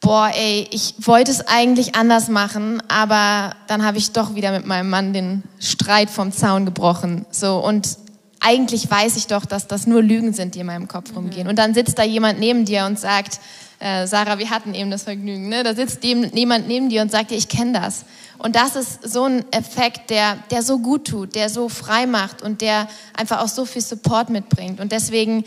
boah, 0.00 0.32
ey, 0.34 0.66
ich 0.72 0.94
wollte 0.98 1.30
es 1.30 1.46
eigentlich 1.46 1.94
anders 1.94 2.26
machen, 2.26 2.82
aber 2.88 3.54
dann 3.68 3.84
habe 3.84 3.98
ich 3.98 4.10
doch 4.10 4.34
wieder 4.34 4.50
mit 4.50 4.66
meinem 4.66 4.90
Mann 4.90 5.12
den 5.12 5.44
Streit 5.60 6.10
vom 6.10 6.32
Zaun 6.32 6.64
gebrochen. 6.64 7.24
So 7.30 7.64
und 7.64 7.98
eigentlich 8.40 8.90
weiß 8.90 9.16
ich 9.16 9.28
doch, 9.28 9.44
dass 9.44 9.68
das 9.68 9.86
nur 9.86 10.02
Lügen 10.02 10.32
sind, 10.32 10.56
die 10.56 10.58
in 10.58 10.66
meinem 10.66 10.88
Kopf 10.88 11.14
rumgehen. 11.14 11.44
Mhm. 11.44 11.50
Und 11.50 11.60
dann 11.60 11.72
sitzt 11.72 12.00
da 12.00 12.02
jemand 12.02 12.40
neben 12.40 12.64
dir 12.64 12.86
und 12.86 12.98
sagt, 12.98 13.38
äh, 13.78 14.06
Sarah, 14.06 14.38
wir 14.38 14.50
hatten 14.50 14.74
eben 14.74 14.90
das 14.90 15.02
Vergnügen, 15.02 15.48
ne? 15.48 15.62
da 15.62 15.74
sitzt 15.74 16.02
jemand 16.02 16.68
neben 16.68 16.88
dir 16.88 17.02
und 17.02 17.10
sagt 17.10 17.30
dir, 17.30 17.36
ich 17.36 17.48
kenne 17.48 17.72
das. 17.72 18.04
Und 18.38 18.56
das 18.56 18.76
ist 18.76 19.02
so 19.02 19.24
ein 19.24 19.50
Effekt, 19.52 20.10
der, 20.10 20.38
der 20.50 20.62
so 20.62 20.78
gut 20.78 21.06
tut, 21.06 21.34
der 21.34 21.48
so 21.48 21.68
frei 21.68 22.06
macht 22.06 22.42
und 22.42 22.60
der 22.60 22.88
einfach 23.14 23.42
auch 23.42 23.48
so 23.48 23.64
viel 23.64 23.82
Support 23.82 24.28
mitbringt. 24.28 24.78
Und 24.78 24.92
deswegen, 24.92 25.44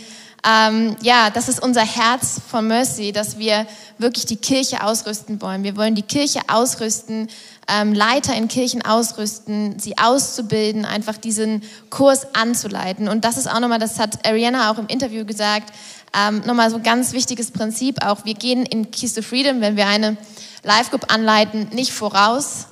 ähm, 0.48 0.96
ja, 1.02 1.30
das 1.30 1.50
ist 1.50 1.62
unser 1.62 1.86
Herz 1.86 2.42
von 2.50 2.68
Mercy, 2.68 3.12
dass 3.12 3.38
wir 3.38 3.68
wirklich 4.00 4.26
die 4.26 4.38
Kirche 4.38 4.84
ausrüsten 4.84 5.42
wollen. 5.42 5.64
Wir 5.64 5.78
wollen 5.78 5.96
die 5.96 6.02
Kirche 6.02 6.42
ausrüsten, 6.48 7.30
ähm, 7.68 7.94
Leiter 7.94 8.36
in 8.36 8.48
Kirchen 8.48 8.82
ausrüsten, 8.84 9.78
sie 9.78 9.98
auszubilden, 9.98 10.86
einfach 10.86 11.18
diesen 11.18 11.62
Kurs 11.90 12.34
anzuleiten. 12.34 13.08
Und 13.08 13.24
das 13.24 13.38
ist 13.38 13.48
auch 13.48 13.60
nochmal, 13.60 13.80
das 13.80 14.00
hat 14.00 14.26
Ariana 14.26 14.72
auch 14.72 14.80
im 14.80 14.88
Interview 14.88 15.26
gesagt, 15.26 15.72
ähm, 16.18 16.42
nochmal 16.46 16.70
so 16.70 16.78
ein 16.78 16.84
ganz 16.84 17.14
wichtiges 17.14 17.52
Prinzip 17.52 18.04
auch. 18.04 18.26
Wir 18.26 18.34
gehen 18.34 18.66
in 18.66 18.92
Keys 18.92 19.14
to 19.14 19.22
Freedom, 19.22 19.62
wenn 19.62 19.76
wir 19.76 19.88
eine 19.88 20.18
Live-Group 20.64 21.12
anleiten, 21.14 21.70
nicht 21.72 21.92
voraus, 21.92 22.68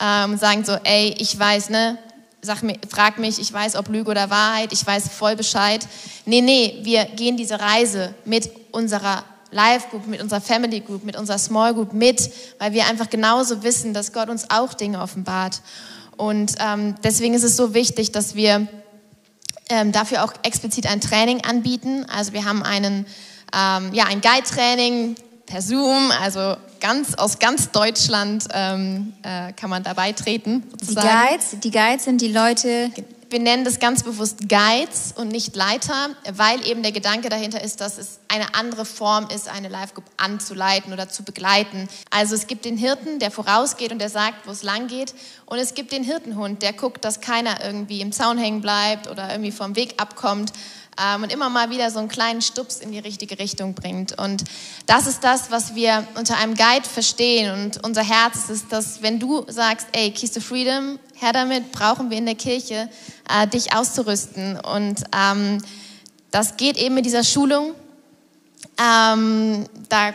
ähm, 0.00 0.36
sagen 0.36 0.64
so, 0.64 0.72
ey, 0.84 1.14
ich 1.18 1.38
weiß, 1.38 1.70
ne, 1.70 1.98
sag 2.40 2.62
mir, 2.62 2.76
frag 2.88 3.18
mich, 3.18 3.38
ich 3.38 3.52
weiß, 3.52 3.76
ob 3.76 3.88
Lüge 3.88 4.10
oder 4.10 4.30
Wahrheit, 4.30 4.72
ich 4.72 4.86
weiß 4.86 5.08
voll 5.08 5.36
Bescheid. 5.36 5.86
Nee, 6.24 6.40
nee, 6.40 6.78
wir 6.82 7.04
gehen 7.04 7.36
diese 7.36 7.60
Reise 7.60 8.14
mit 8.24 8.50
unserer 8.72 9.24
Live 9.50 9.90
Group, 9.90 10.06
mit 10.06 10.22
unserer 10.22 10.40
Family 10.40 10.80
Group, 10.80 11.04
mit 11.04 11.16
unserer 11.16 11.38
Small 11.38 11.74
Group 11.74 11.92
mit, 11.92 12.30
weil 12.58 12.72
wir 12.72 12.86
einfach 12.86 13.08
genauso 13.08 13.62
wissen, 13.62 13.94
dass 13.94 14.12
Gott 14.12 14.28
uns 14.28 14.50
auch 14.50 14.74
Dinge 14.74 15.00
offenbart. 15.00 15.62
Und 16.16 16.54
ähm, 16.60 16.96
deswegen 17.02 17.34
ist 17.34 17.44
es 17.44 17.56
so 17.56 17.74
wichtig, 17.74 18.12
dass 18.12 18.34
wir 18.34 18.66
ähm, 19.68 19.92
dafür 19.92 20.24
auch 20.24 20.32
explizit 20.42 20.86
ein 20.86 21.00
Training 21.00 21.44
anbieten. 21.44 22.06
Also 22.08 22.32
wir 22.32 22.44
haben 22.44 22.62
einen, 22.62 23.06
ähm, 23.54 23.92
ja, 23.92 24.04
ein 24.04 24.20
Guide-Training 24.20 25.16
per 25.46 25.62
Zoom, 25.62 26.10
also 26.22 26.56
ganz 26.80 27.14
aus 27.14 27.38
ganz 27.38 27.70
Deutschland 27.70 28.44
ähm, 28.52 29.14
äh, 29.22 29.52
kann 29.52 29.70
man 29.70 29.82
dabei 29.82 30.12
treten. 30.12 30.62
Die 30.80 30.94
Guides, 30.94 31.56
die 31.62 31.70
Guides 31.70 32.04
sind 32.04 32.20
die 32.20 32.32
Leute. 32.32 32.90
Wir 33.30 33.40
nennen 33.40 33.64
das 33.64 33.78
ganz 33.78 34.04
bewusst 34.04 34.48
Guides 34.48 35.12
und 35.14 35.28
nicht 35.28 35.54
Leiter, 35.54 36.16
weil 36.32 36.66
eben 36.66 36.82
der 36.82 36.92
Gedanke 36.92 37.28
dahinter 37.28 37.62
ist, 37.62 37.82
dass 37.82 37.98
es 37.98 38.20
eine 38.28 38.54
andere 38.54 38.86
Form 38.86 39.28
ist, 39.28 39.48
eine 39.48 39.68
Live-Group 39.68 40.06
anzuleiten 40.16 40.94
oder 40.94 41.10
zu 41.10 41.24
begleiten. 41.24 41.90
Also 42.08 42.34
es 42.34 42.46
gibt 42.46 42.64
den 42.64 42.78
Hirten, 42.78 43.18
der 43.18 43.30
vorausgeht 43.30 43.92
und 43.92 43.98
der 43.98 44.08
sagt, 44.08 44.46
wo 44.46 44.50
es 44.50 44.62
lang 44.62 44.86
geht. 44.86 45.14
Und 45.44 45.58
es 45.58 45.74
gibt 45.74 45.92
den 45.92 46.04
Hirtenhund, 46.04 46.62
der 46.62 46.72
guckt, 46.72 47.04
dass 47.04 47.20
keiner 47.20 47.62
irgendwie 47.62 48.00
im 48.00 48.12
Zaun 48.12 48.38
hängen 48.38 48.62
bleibt 48.62 49.08
oder 49.08 49.30
irgendwie 49.30 49.52
vom 49.52 49.76
Weg 49.76 50.00
abkommt 50.00 50.52
ähm, 50.98 51.22
und 51.22 51.32
immer 51.32 51.48
mal 51.48 51.70
wieder 51.70 51.90
so 51.90 51.98
einen 51.98 52.08
kleinen 52.08 52.42
Stups 52.42 52.80
in 52.80 52.92
die 52.92 52.98
richtige 52.98 53.38
Richtung 53.38 53.74
bringt. 53.74 54.18
Und 54.18 54.44
das 54.86 55.06
ist 55.06 55.22
das, 55.22 55.50
was 55.50 55.74
wir 55.74 56.06
unter 56.16 56.36
einem 56.36 56.54
Guide 56.54 56.88
verstehen. 56.88 57.52
Und 57.52 57.84
unser 57.84 58.02
Herz 58.02 58.48
ist, 58.48 58.72
dass 58.72 59.02
wenn 59.02 59.18
du 59.18 59.44
sagst, 59.48 59.86
ey, 59.92 60.10
Keys 60.10 60.32
to 60.32 60.40
Freedom, 60.40 60.98
Herr 61.20 61.32
damit, 61.32 61.72
brauchen 61.72 62.10
wir 62.10 62.18
in 62.18 62.26
der 62.26 62.34
Kirche, 62.34 62.88
äh, 63.28 63.46
dich 63.46 63.74
auszurüsten. 63.74 64.58
Und 64.60 65.02
ähm, 65.16 65.62
das 66.30 66.56
geht 66.56 66.76
eben 66.76 66.94
mit 66.94 67.06
dieser 67.06 67.24
Schulung. 67.24 67.74
Ähm, 68.78 69.66
da 69.88 70.12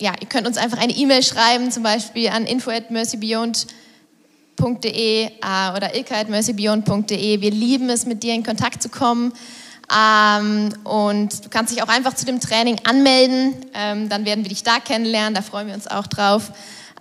ja, 0.00 0.12
ihr 0.20 0.28
könnt 0.28 0.46
uns 0.46 0.56
einfach 0.56 0.78
eine 0.78 0.92
E-Mail 0.92 1.22
schreiben, 1.22 1.70
zum 1.70 1.82
Beispiel 1.82 2.28
an 2.28 2.46
info 2.46 2.70
at 2.70 2.90
mercybeyond.de 2.90 5.26
äh, 5.26 5.30
oder 5.76 5.94
ilka 5.94 6.14
at 6.14 6.28
mercybeyond.de. 6.28 7.40
Wir 7.40 7.50
lieben 7.50 7.90
es, 7.90 8.06
mit 8.06 8.22
dir 8.22 8.34
in 8.34 8.44
Kontakt 8.44 8.82
zu 8.82 8.88
kommen. 8.88 9.32
Ähm, 9.90 10.72
und 10.84 11.44
du 11.44 11.48
kannst 11.48 11.74
dich 11.74 11.82
auch 11.82 11.88
einfach 11.88 12.14
zu 12.14 12.26
dem 12.26 12.40
Training 12.40 12.78
anmelden. 12.84 13.54
Ähm, 13.74 14.08
dann 14.08 14.24
werden 14.24 14.44
wir 14.44 14.50
dich 14.50 14.62
da 14.62 14.78
kennenlernen, 14.80 15.34
da 15.34 15.42
freuen 15.42 15.66
wir 15.66 15.74
uns 15.74 15.88
auch 15.88 16.06
drauf. 16.06 16.52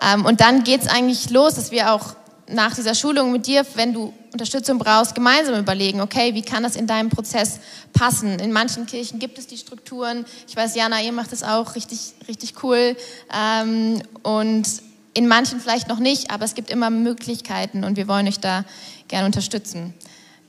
Ähm, 0.02 0.26
und 0.26 0.42
dann 0.42 0.64
geht 0.64 0.82
es 0.82 0.88
eigentlich 0.88 1.30
los, 1.30 1.56
dass 1.56 1.72
wir 1.72 1.94
auch 1.94 2.16
nach 2.50 2.76
dieser 2.76 2.96
Schulung 2.96 3.32
mit 3.32 3.46
dir, 3.48 3.66
wenn 3.76 3.94
du 3.94 4.14
Unterstützung 4.32 4.78
brauchst, 4.78 5.16
gemeinsam 5.16 5.60
überlegen, 5.60 6.02
okay, 6.02 6.34
wie 6.34 6.42
kann 6.42 6.64
das 6.64 6.76
in 6.76 6.88
deinem 6.88 7.10
Prozess 7.10 7.60
passen? 7.94 8.40
In 8.40 8.52
manchen 8.52 8.86
Kirchen 8.86 9.20
gibt 9.20 9.38
es 9.38 9.48
die 9.48 9.58
Strukturen. 9.58 10.26
Ich 10.48 10.56
weiß, 10.56 10.76
Jana, 10.76 11.02
ihr 11.02 11.12
macht 11.12 11.32
das 11.32 11.44
auch 11.44 11.76
richtig, 11.76 12.14
richtig 12.28 12.64
cool. 12.64 12.96
Ähm, 13.34 14.02
und 14.24 14.68
in 15.14 15.28
manchen 15.28 15.60
vielleicht 15.60 15.88
noch 15.88 16.00
nicht, 16.00 16.30
aber 16.32 16.46
es 16.46 16.54
gibt 16.54 16.70
immer 16.70 16.90
Möglichkeiten 16.90 17.84
und 17.84 17.98
wir 17.98 18.08
wollen 18.08 18.28
euch 18.28 18.40
da 18.40 18.64
gerne 19.08 19.26
unterstützen. 19.26 19.94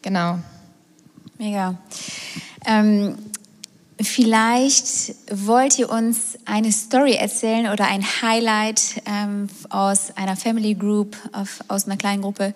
Genau. 0.02 0.38
Mega. 1.38 1.76
Ähm, 2.66 3.16
vielleicht 4.00 5.14
wollt 5.30 5.78
ihr 5.78 5.90
uns 5.90 6.38
eine 6.44 6.72
Story 6.72 7.14
erzählen 7.14 7.70
oder 7.72 7.86
ein 7.86 8.04
Highlight 8.22 9.02
ähm, 9.06 9.48
aus 9.70 10.16
einer 10.16 10.36
Family 10.36 10.74
Group, 10.74 11.16
auf, 11.32 11.60
aus 11.68 11.86
einer 11.86 11.96
kleinen 11.96 12.22
Gruppe, 12.22 12.54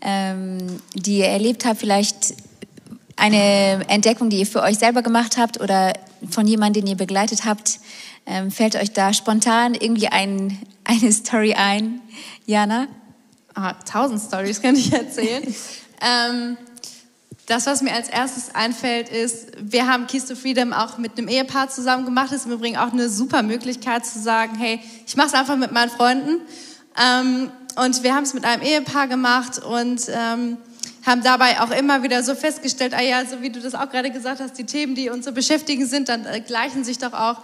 ähm, 0.00 0.80
die 0.94 1.18
ihr 1.18 1.28
erlebt 1.28 1.64
habt. 1.64 1.80
Vielleicht 1.80 2.34
eine 3.16 3.88
Entdeckung, 3.88 4.28
die 4.28 4.40
ihr 4.40 4.46
für 4.46 4.62
euch 4.62 4.78
selber 4.78 5.02
gemacht 5.02 5.36
habt 5.36 5.60
oder 5.60 5.94
von 6.30 6.46
jemandem, 6.46 6.84
den 6.84 6.90
ihr 6.90 6.96
begleitet 6.96 7.44
habt. 7.44 7.80
Ähm, 8.26 8.50
fällt 8.50 8.76
euch 8.76 8.92
da 8.92 9.12
spontan 9.12 9.74
irgendwie 9.74 10.08
ein, 10.08 10.58
eine 10.84 11.12
Story 11.12 11.54
ein? 11.54 12.00
Jana? 12.46 12.88
Ah, 13.54 13.74
tausend 13.84 14.20
Stories 14.20 14.60
könnte 14.60 14.80
ich 14.80 14.92
erzählen. 14.92 15.42
das, 17.46 17.66
was 17.66 17.82
mir 17.82 17.92
als 17.92 18.08
erstes 18.08 18.54
einfällt, 18.54 19.10
ist, 19.10 19.48
wir 19.60 19.86
haben 19.86 20.06
Keys 20.06 20.26
to 20.26 20.34
Freedom 20.34 20.72
auch 20.72 20.96
mit 20.96 21.18
einem 21.18 21.28
Ehepaar 21.28 21.68
zusammen 21.68 22.04
gemacht. 22.06 22.28
Das 22.30 22.40
ist 22.40 22.46
im 22.46 22.52
Übrigen 22.52 22.76
auch 22.78 22.92
eine 22.92 23.08
super 23.08 23.42
Möglichkeit 23.42 24.06
zu 24.06 24.18
sagen, 24.18 24.56
hey, 24.56 24.80
ich 25.06 25.16
mache 25.16 25.28
es 25.28 25.34
einfach 25.34 25.56
mit 25.56 25.70
meinen 25.70 25.90
Freunden. 25.90 26.40
Ähm, 26.98 27.50
und 27.76 28.02
wir 28.02 28.14
haben 28.14 28.22
es 28.22 28.32
mit 28.32 28.44
einem 28.44 28.62
Ehepaar 28.62 29.08
gemacht 29.08 29.62
und 29.62 30.02
ähm, 30.08 30.56
haben 31.04 31.22
dabei 31.22 31.60
auch 31.60 31.70
immer 31.70 32.02
wieder 32.02 32.22
so 32.22 32.34
festgestellt, 32.34 32.94
ah 32.94 33.02
ja, 33.02 33.26
so 33.26 33.42
wie 33.42 33.50
du 33.50 33.60
das 33.60 33.74
auch 33.74 33.90
gerade 33.90 34.10
gesagt 34.10 34.40
hast, 34.40 34.56
die 34.56 34.64
Themen, 34.64 34.94
die 34.94 35.10
uns 35.10 35.26
so 35.26 35.32
beschäftigen 35.32 35.86
sind, 35.86 36.08
dann 36.08 36.24
äh, 36.24 36.40
gleichen 36.40 36.82
sich 36.82 36.98
doch 36.98 37.12
auch. 37.12 37.38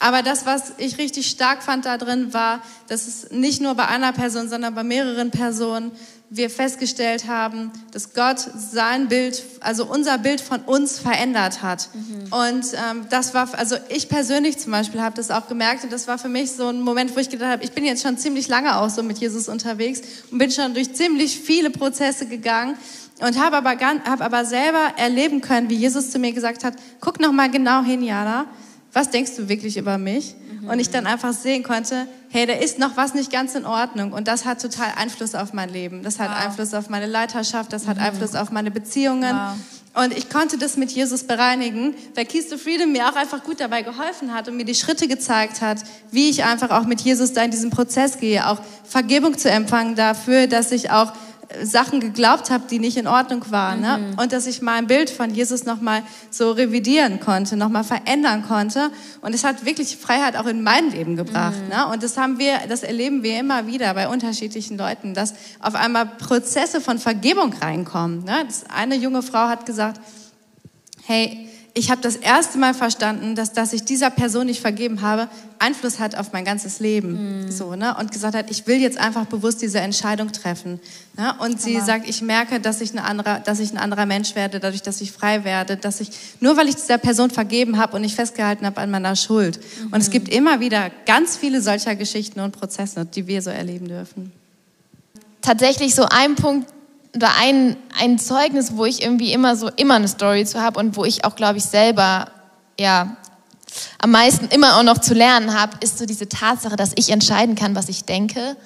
Aber 0.00 0.22
das, 0.22 0.44
was 0.44 0.72
ich 0.78 0.98
richtig 0.98 1.28
stark 1.28 1.62
fand 1.62 1.86
da 1.86 1.98
drin, 1.98 2.34
war, 2.34 2.60
dass 2.88 3.06
es 3.06 3.30
nicht 3.30 3.60
nur 3.60 3.74
bei 3.74 3.86
einer 3.86 4.12
Person, 4.12 4.48
sondern 4.48 4.74
bei 4.74 4.84
mehreren 4.84 5.30
Personen 5.30 5.92
wir 6.36 6.50
festgestellt 6.50 7.28
haben, 7.28 7.70
dass 7.92 8.12
Gott 8.12 8.40
sein 8.40 9.08
Bild, 9.08 9.42
also 9.60 9.84
unser 9.84 10.18
Bild 10.18 10.40
von 10.40 10.62
uns 10.62 10.98
verändert 10.98 11.62
hat. 11.62 11.88
Mhm. 11.94 12.32
Und 12.32 12.66
ähm, 12.72 13.06
das 13.08 13.34
war, 13.34 13.48
also 13.56 13.76
ich 13.88 14.08
persönlich 14.08 14.58
zum 14.58 14.72
Beispiel 14.72 15.00
habe 15.00 15.14
das 15.14 15.30
auch 15.30 15.46
gemerkt 15.46 15.84
und 15.84 15.92
das 15.92 16.08
war 16.08 16.18
für 16.18 16.28
mich 16.28 16.50
so 16.50 16.68
ein 16.68 16.80
Moment, 16.80 17.14
wo 17.14 17.20
ich 17.20 17.30
gedacht 17.30 17.50
habe, 17.50 17.64
ich 17.64 17.72
bin 17.72 17.84
jetzt 17.84 18.02
schon 18.02 18.18
ziemlich 18.18 18.48
lange 18.48 18.76
auch 18.78 18.90
so 18.90 19.02
mit 19.02 19.18
Jesus 19.18 19.48
unterwegs 19.48 20.00
und 20.30 20.38
bin 20.38 20.50
schon 20.50 20.74
durch 20.74 20.92
ziemlich 20.94 21.38
viele 21.38 21.70
Prozesse 21.70 22.26
gegangen. 22.26 22.76
und 23.20 23.38
habe 23.38 23.56
aber, 23.56 23.76
hab 24.04 24.20
aber 24.20 24.44
selber 24.44 24.94
erleben 24.96 25.40
können, 25.40 25.70
wie 25.70 25.76
Jesus 25.76 26.10
zu 26.10 26.18
mir 26.18 26.32
gesagt 26.32 26.64
hat, 26.64 26.74
guck 27.00 27.20
noch 27.20 27.32
mal 27.32 27.48
genau 27.48 27.84
hin, 27.84 28.02
Jana, 28.02 28.46
was 28.94 29.10
denkst 29.10 29.32
du 29.36 29.48
wirklich 29.48 29.76
über 29.76 29.98
mich? 29.98 30.34
Mhm. 30.62 30.70
Und 30.70 30.78
ich 30.78 30.88
dann 30.88 31.06
einfach 31.06 31.32
sehen 31.32 31.62
konnte, 31.62 32.06
hey, 32.30 32.46
da 32.46 32.54
ist 32.54 32.78
noch 32.78 32.96
was 32.96 33.12
nicht 33.12 33.30
ganz 33.30 33.54
in 33.54 33.66
Ordnung. 33.66 34.12
Und 34.12 34.28
das 34.28 34.44
hat 34.44 34.62
total 34.62 34.92
Einfluss 34.96 35.34
auf 35.34 35.52
mein 35.52 35.68
Leben. 35.68 36.02
Das 36.02 36.18
hat 36.18 36.30
wow. 36.30 36.46
Einfluss 36.46 36.72
auf 36.72 36.88
meine 36.88 37.06
Leiterschaft, 37.06 37.72
das 37.72 37.86
hat 37.86 37.98
mhm. 37.98 38.04
Einfluss 38.04 38.34
auf 38.34 38.50
meine 38.50 38.70
Beziehungen. 38.70 39.34
Wow. 39.34 39.56
Und 40.04 40.16
ich 40.16 40.28
konnte 40.28 40.58
das 40.58 40.76
mit 40.76 40.90
Jesus 40.90 41.22
bereinigen, 41.22 41.94
weil 42.16 42.24
Keys 42.24 42.48
to 42.48 42.58
Freedom 42.58 42.90
mir 42.90 43.08
auch 43.08 43.14
einfach 43.14 43.44
gut 43.44 43.60
dabei 43.60 43.82
geholfen 43.82 44.34
hat 44.34 44.48
und 44.48 44.56
mir 44.56 44.64
die 44.64 44.74
Schritte 44.74 45.06
gezeigt 45.06 45.60
hat, 45.60 45.78
wie 46.10 46.30
ich 46.30 46.42
einfach 46.42 46.70
auch 46.70 46.84
mit 46.84 47.00
Jesus 47.00 47.32
da 47.32 47.44
in 47.44 47.52
diesen 47.52 47.70
Prozess 47.70 48.18
gehe, 48.18 48.48
auch 48.48 48.58
Vergebung 48.82 49.38
zu 49.38 49.48
empfangen 49.50 49.94
dafür, 49.94 50.48
dass 50.48 50.72
ich 50.72 50.90
auch 50.90 51.12
Sachen 51.62 52.00
geglaubt 52.00 52.50
habe, 52.50 52.64
die 52.68 52.78
nicht 52.78 52.96
in 52.96 53.06
Ordnung 53.06 53.44
waren. 53.50 53.80
Ne? 53.80 53.98
Mhm. 53.98 54.10
Ne? 54.10 54.22
Und 54.22 54.32
dass 54.32 54.46
ich 54.46 54.62
mein 54.62 54.86
Bild 54.86 55.10
von 55.10 55.34
Jesus 55.34 55.64
nochmal 55.64 56.02
so 56.30 56.52
revidieren 56.52 57.20
konnte, 57.20 57.56
nochmal 57.56 57.84
verändern 57.84 58.44
konnte. 58.46 58.90
Und 59.20 59.34
es 59.34 59.44
hat 59.44 59.64
wirklich 59.64 59.96
Freiheit 59.96 60.36
auch 60.36 60.46
in 60.46 60.62
mein 60.62 60.90
Leben 60.90 61.16
gebracht. 61.16 61.56
Mhm. 61.62 61.68
Ne? 61.68 61.86
Und 61.88 62.02
das 62.02 62.16
haben 62.16 62.38
wir, 62.38 62.60
das 62.68 62.82
erleben 62.82 63.22
wir 63.22 63.38
immer 63.38 63.66
wieder 63.66 63.94
bei 63.94 64.08
unterschiedlichen 64.08 64.76
Leuten, 64.78 65.14
dass 65.14 65.34
auf 65.60 65.74
einmal 65.74 66.06
Prozesse 66.06 66.80
von 66.80 66.98
Vergebung 66.98 67.52
reinkommen. 67.52 68.24
Ne? 68.24 68.44
Das 68.46 68.64
eine 68.68 68.96
junge 68.96 69.22
Frau 69.22 69.48
hat 69.48 69.66
gesagt, 69.66 70.00
hey, 71.06 71.48
ich 71.76 71.90
habe 71.90 72.00
das 72.00 72.14
erste 72.14 72.56
Mal 72.56 72.72
verstanden, 72.72 73.34
dass, 73.34 73.52
dass 73.52 73.72
ich 73.72 73.82
dieser 73.82 74.08
Person 74.08 74.46
nicht 74.46 74.60
vergeben 74.60 75.02
habe, 75.02 75.28
Einfluss 75.58 75.98
hat 75.98 76.16
auf 76.16 76.32
mein 76.32 76.44
ganzes 76.44 76.78
Leben. 76.78 77.46
Mhm. 77.46 77.50
So, 77.50 77.74
ne? 77.74 77.96
Und 77.98 78.12
gesagt 78.12 78.36
hat, 78.36 78.48
ich 78.48 78.68
will 78.68 78.76
jetzt 78.76 78.96
einfach 78.96 79.26
bewusst 79.26 79.60
diese 79.60 79.80
Entscheidung 79.80 80.30
treffen. 80.30 80.78
Ne? 81.16 81.34
Und 81.40 81.60
sie 81.60 81.76
Aber 81.76 81.84
sagt, 81.84 82.08
ich 82.08 82.22
merke, 82.22 82.60
dass 82.60 82.80
ich, 82.80 82.92
ein 82.92 83.00
anderer, 83.00 83.40
dass 83.40 83.58
ich 83.58 83.72
ein 83.72 83.78
anderer 83.78 84.06
Mensch 84.06 84.36
werde, 84.36 84.60
dadurch, 84.60 84.82
dass 84.82 85.00
ich 85.00 85.10
frei 85.10 85.42
werde, 85.42 85.76
dass 85.76 86.00
ich, 86.00 86.10
nur 86.38 86.56
weil 86.56 86.68
ich 86.68 86.76
dieser 86.76 86.98
Person 86.98 87.30
vergeben 87.30 87.76
habe 87.76 87.96
und 87.96 88.02
nicht 88.02 88.14
festgehalten 88.14 88.66
habe 88.66 88.80
an 88.80 88.92
meiner 88.92 89.16
Schuld. 89.16 89.58
Mhm. 89.58 89.92
Und 89.94 90.00
es 90.00 90.10
gibt 90.10 90.28
immer 90.28 90.60
wieder 90.60 90.92
ganz 91.06 91.36
viele 91.36 91.60
solcher 91.60 91.96
Geschichten 91.96 92.38
und 92.38 92.52
Prozesse, 92.52 93.04
die 93.04 93.26
wir 93.26 93.42
so 93.42 93.50
erleben 93.50 93.88
dürfen. 93.88 94.30
Tatsächlich 95.42 95.96
so 95.96 96.04
ein 96.04 96.36
Punkt, 96.36 96.68
oder 97.14 97.30
ein, 97.38 97.76
ein 97.98 98.18
Zeugnis, 98.18 98.76
wo 98.76 98.84
ich 98.84 99.02
irgendwie 99.02 99.32
immer 99.32 99.56
so 99.56 99.68
immer 99.76 99.94
eine 99.94 100.08
Story 100.08 100.44
zu 100.44 100.60
habe 100.60 100.78
und 100.80 100.96
wo 100.96 101.04
ich 101.04 101.24
auch, 101.24 101.36
glaube 101.36 101.58
ich, 101.58 101.64
selber 101.64 102.28
ja 102.78 103.16
am 103.98 104.10
meisten 104.10 104.46
immer 104.46 104.78
auch 104.78 104.82
noch 104.82 104.98
zu 104.98 105.14
lernen 105.14 105.58
habe, 105.58 105.76
ist 105.80 105.98
so 105.98 106.06
diese 106.06 106.28
Tatsache, 106.28 106.76
dass 106.76 106.92
ich 106.96 107.10
entscheiden 107.10 107.54
kann, 107.54 107.74
was 107.74 107.88
ich 107.88 108.04
denke. 108.04 108.56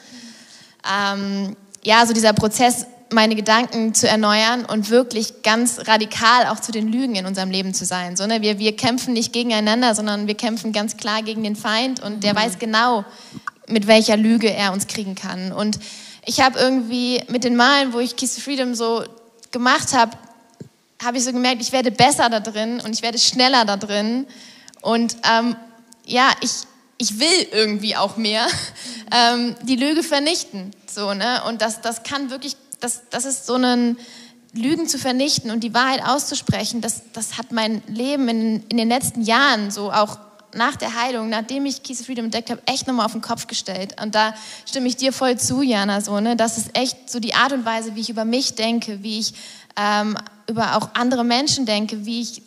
Ähm, 0.91 1.57
ja, 1.83 2.05
so 2.07 2.13
dieser 2.13 2.33
Prozess, 2.33 2.87
meine 3.11 3.35
Gedanken 3.35 3.95
zu 3.95 4.07
erneuern 4.07 4.67
und 4.67 4.91
wirklich 4.91 5.43
ganz 5.43 5.81
radikal 5.87 6.47
auch 6.49 6.61
zu 6.61 6.73
den 6.73 6.89
Lügen 6.93 7.15
in 7.15 7.25
unserem 7.25 7.51
Leben 7.51 7.73
zu 7.73 7.87
sein. 7.87 8.17
So, 8.17 8.27
ne? 8.27 8.43
wir, 8.43 8.59
wir 8.59 8.77
kämpfen 8.77 9.15
nicht 9.15 9.33
gegeneinander, 9.33 9.95
sondern 9.95 10.27
wir 10.27 10.35
kämpfen 10.35 10.73
ganz 10.73 10.99
klar 10.99 11.23
gegen 11.23 11.43
den 11.43 11.57
Feind 11.57 12.01
und 12.03 12.23
der 12.23 12.35
mhm. 12.35 12.39
weiß 12.39 12.59
genau, 12.59 13.05
mit 13.67 13.87
welcher 13.87 14.17
Lüge 14.17 14.53
er 14.53 14.73
uns 14.73 14.87
kriegen 14.87 15.15
kann. 15.15 15.53
Und 15.53 15.79
ich 16.29 16.43
habe 16.43 16.59
irgendwie 16.59 17.23
mit 17.29 17.43
den 17.43 17.57
Malen, 17.57 17.95
wo 17.95 18.01
ich 18.01 18.15
Keys 18.15 18.35
to 18.35 18.43
Freedom 18.43 18.75
so 18.75 19.03
gemacht 19.51 19.95
habe, 19.95 20.15
habe 21.03 21.17
ich 21.17 21.25
so 21.25 21.33
gemerkt, 21.33 21.63
ich 21.63 21.73
werde 21.73 21.91
besser 21.91 22.29
da 22.29 22.39
drin 22.39 22.81
und 22.81 22.93
ich 22.93 23.01
werde 23.01 23.19
schneller 23.19 23.65
da 23.65 23.79
drin. 23.79 24.27
Und 24.83 25.17
ähm, 25.25 25.57
ja, 26.05 26.31
ich, 26.43 26.51
ich 26.99 27.19
will 27.19 27.49
irgendwie 27.53 27.97
auch 27.97 28.19
mehr 28.19 28.47
ähm, 29.11 29.57
die 29.63 29.77
Lüge 29.77 30.03
vernichten. 30.03 30.73
So, 30.87 31.15
ne? 31.15 31.43
Und 31.49 31.63
das, 31.63 31.81
das 31.81 32.03
kann 32.03 32.29
wirklich, 32.29 32.57
das, 32.81 33.05
das 33.09 33.25
ist 33.25 33.47
so 33.47 33.55
ein 33.55 33.97
Lügen 34.53 34.87
zu 34.87 34.99
vernichten 34.99 35.51
und 35.51 35.65
die 35.65 35.73
Wahrheit 35.73 36.05
auszusprechen, 36.05 36.83
das, 36.83 37.05
das 37.15 37.39
hat 37.39 37.53
mein 37.53 37.83
Leben 37.87 38.29
in, 38.29 38.67
in 38.69 38.77
den 38.77 38.89
letzten 38.91 39.23
Jahren 39.23 39.71
so 39.71 39.91
auch 39.91 40.19
nach 40.55 40.77
der 40.77 40.95
Heilung, 40.95 41.29
nachdem 41.29 41.67
ich 41.67 41.83
of 41.83 42.07
Freedom 42.07 42.27
entdeckt 42.27 42.51
habe, 42.51 42.63
echt 42.67 42.87
nochmal 42.87 43.07
auf 43.07 43.13
den 43.13 43.21
Kopf 43.21 43.47
gestellt. 43.47 44.01
Und 44.01 44.15
da 44.15 44.35
stimme 44.67 44.89
ich 44.89 44.97
dir 44.97 45.13
voll 45.13 45.39
zu, 45.39 45.63
Jana, 45.63 46.01
so, 46.01 46.21
ne? 46.21 46.37
Das 46.37 46.59
ist 46.59 46.77
echt 46.77 47.11
so 47.11 47.21
die 47.21 47.35
Art 47.35 47.53
und 47.53 47.65
Weise, 47.65 47.95
wie 47.95 48.01
ich 48.01 48.11
über 48.11 48.25
mich 48.25 48.55
denke, 48.55 49.03
wie 49.03 49.19
ich 49.19 49.35
ähm, 49.77 50.17
über 50.49 50.77
auch 50.77 50.91
andere 50.95 51.25
Menschen 51.25 51.67
denke, 51.67 52.07
wie 52.07 52.23
ich, 52.23 52.43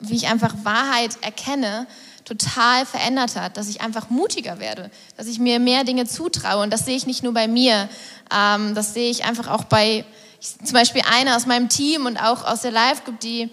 wie 0.00 0.16
ich 0.16 0.26
einfach 0.26 0.54
Wahrheit 0.64 1.16
erkenne, 1.22 1.86
total 2.24 2.86
verändert 2.86 3.36
hat, 3.36 3.56
dass 3.56 3.68
ich 3.68 3.82
einfach 3.82 4.10
mutiger 4.10 4.58
werde, 4.58 4.90
dass 5.16 5.26
ich 5.26 5.38
mir 5.38 5.60
mehr 5.60 5.84
Dinge 5.84 6.06
zutraue. 6.06 6.62
Und 6.62 6.72
das 6.72 6.84
sehe 6.84 6.96
ich 6.96 7.06
nicht 7.06 7.22
nur 7.22 7.34
bei 7.34 7.48
mir, 7.48 7.88
ähm, 8.34 8.74
das 8.74 8.94
sehe 8.94 9.10
ich 9.10 9.24
einfach 9.24 9.48
auch 9.48 9.64
bei 9.64 10.04
ich, 10.40 10.66
zum 10.66 10.74
Beispiel 10.74 11.02
einer 11.10 11.36
aus 11.36 11.46
meinem 11.46 11.68
Team 11.68 12.06
und 12.06 12.18
auch 12.18 12.44
aus 12.44 12.62
der 12.62 12.70
Live-Group, 12.70 13.20
die 13.20 13.50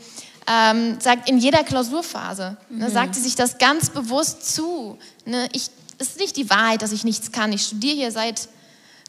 ähm, 0.48 1.00
sagt 1.00 1.30
in 1.30 1.38
jeder 1.38 1.64
Klausurphase, 1.64 2.58
ne, 2.70 2.90
mhm. 2.90 2.92
sagt 2.92 3.16
sie 3.16 3.22
sich 3.22 3.36
das 3.36 3.58
ganz 3.58 3.90
bewusst 3.90 4.54
zu. 4.54 4.98
Ne, 5.26 5.48
ich, 5.54 5.70
es 5.98 6.10
ist 6.10 6.20
nicht 6.20 6.38
die 6.38 6.50
Wahrheit, 6.50 6.82
dass 6.82 6.92
ich 6.92 7.04
nichts 7.04 7.32
kann. 7.32 7.54
Ich 7.54 7.64
studiere 7.64 7.96
hier 7.96 8.12
seit 8.12 8.50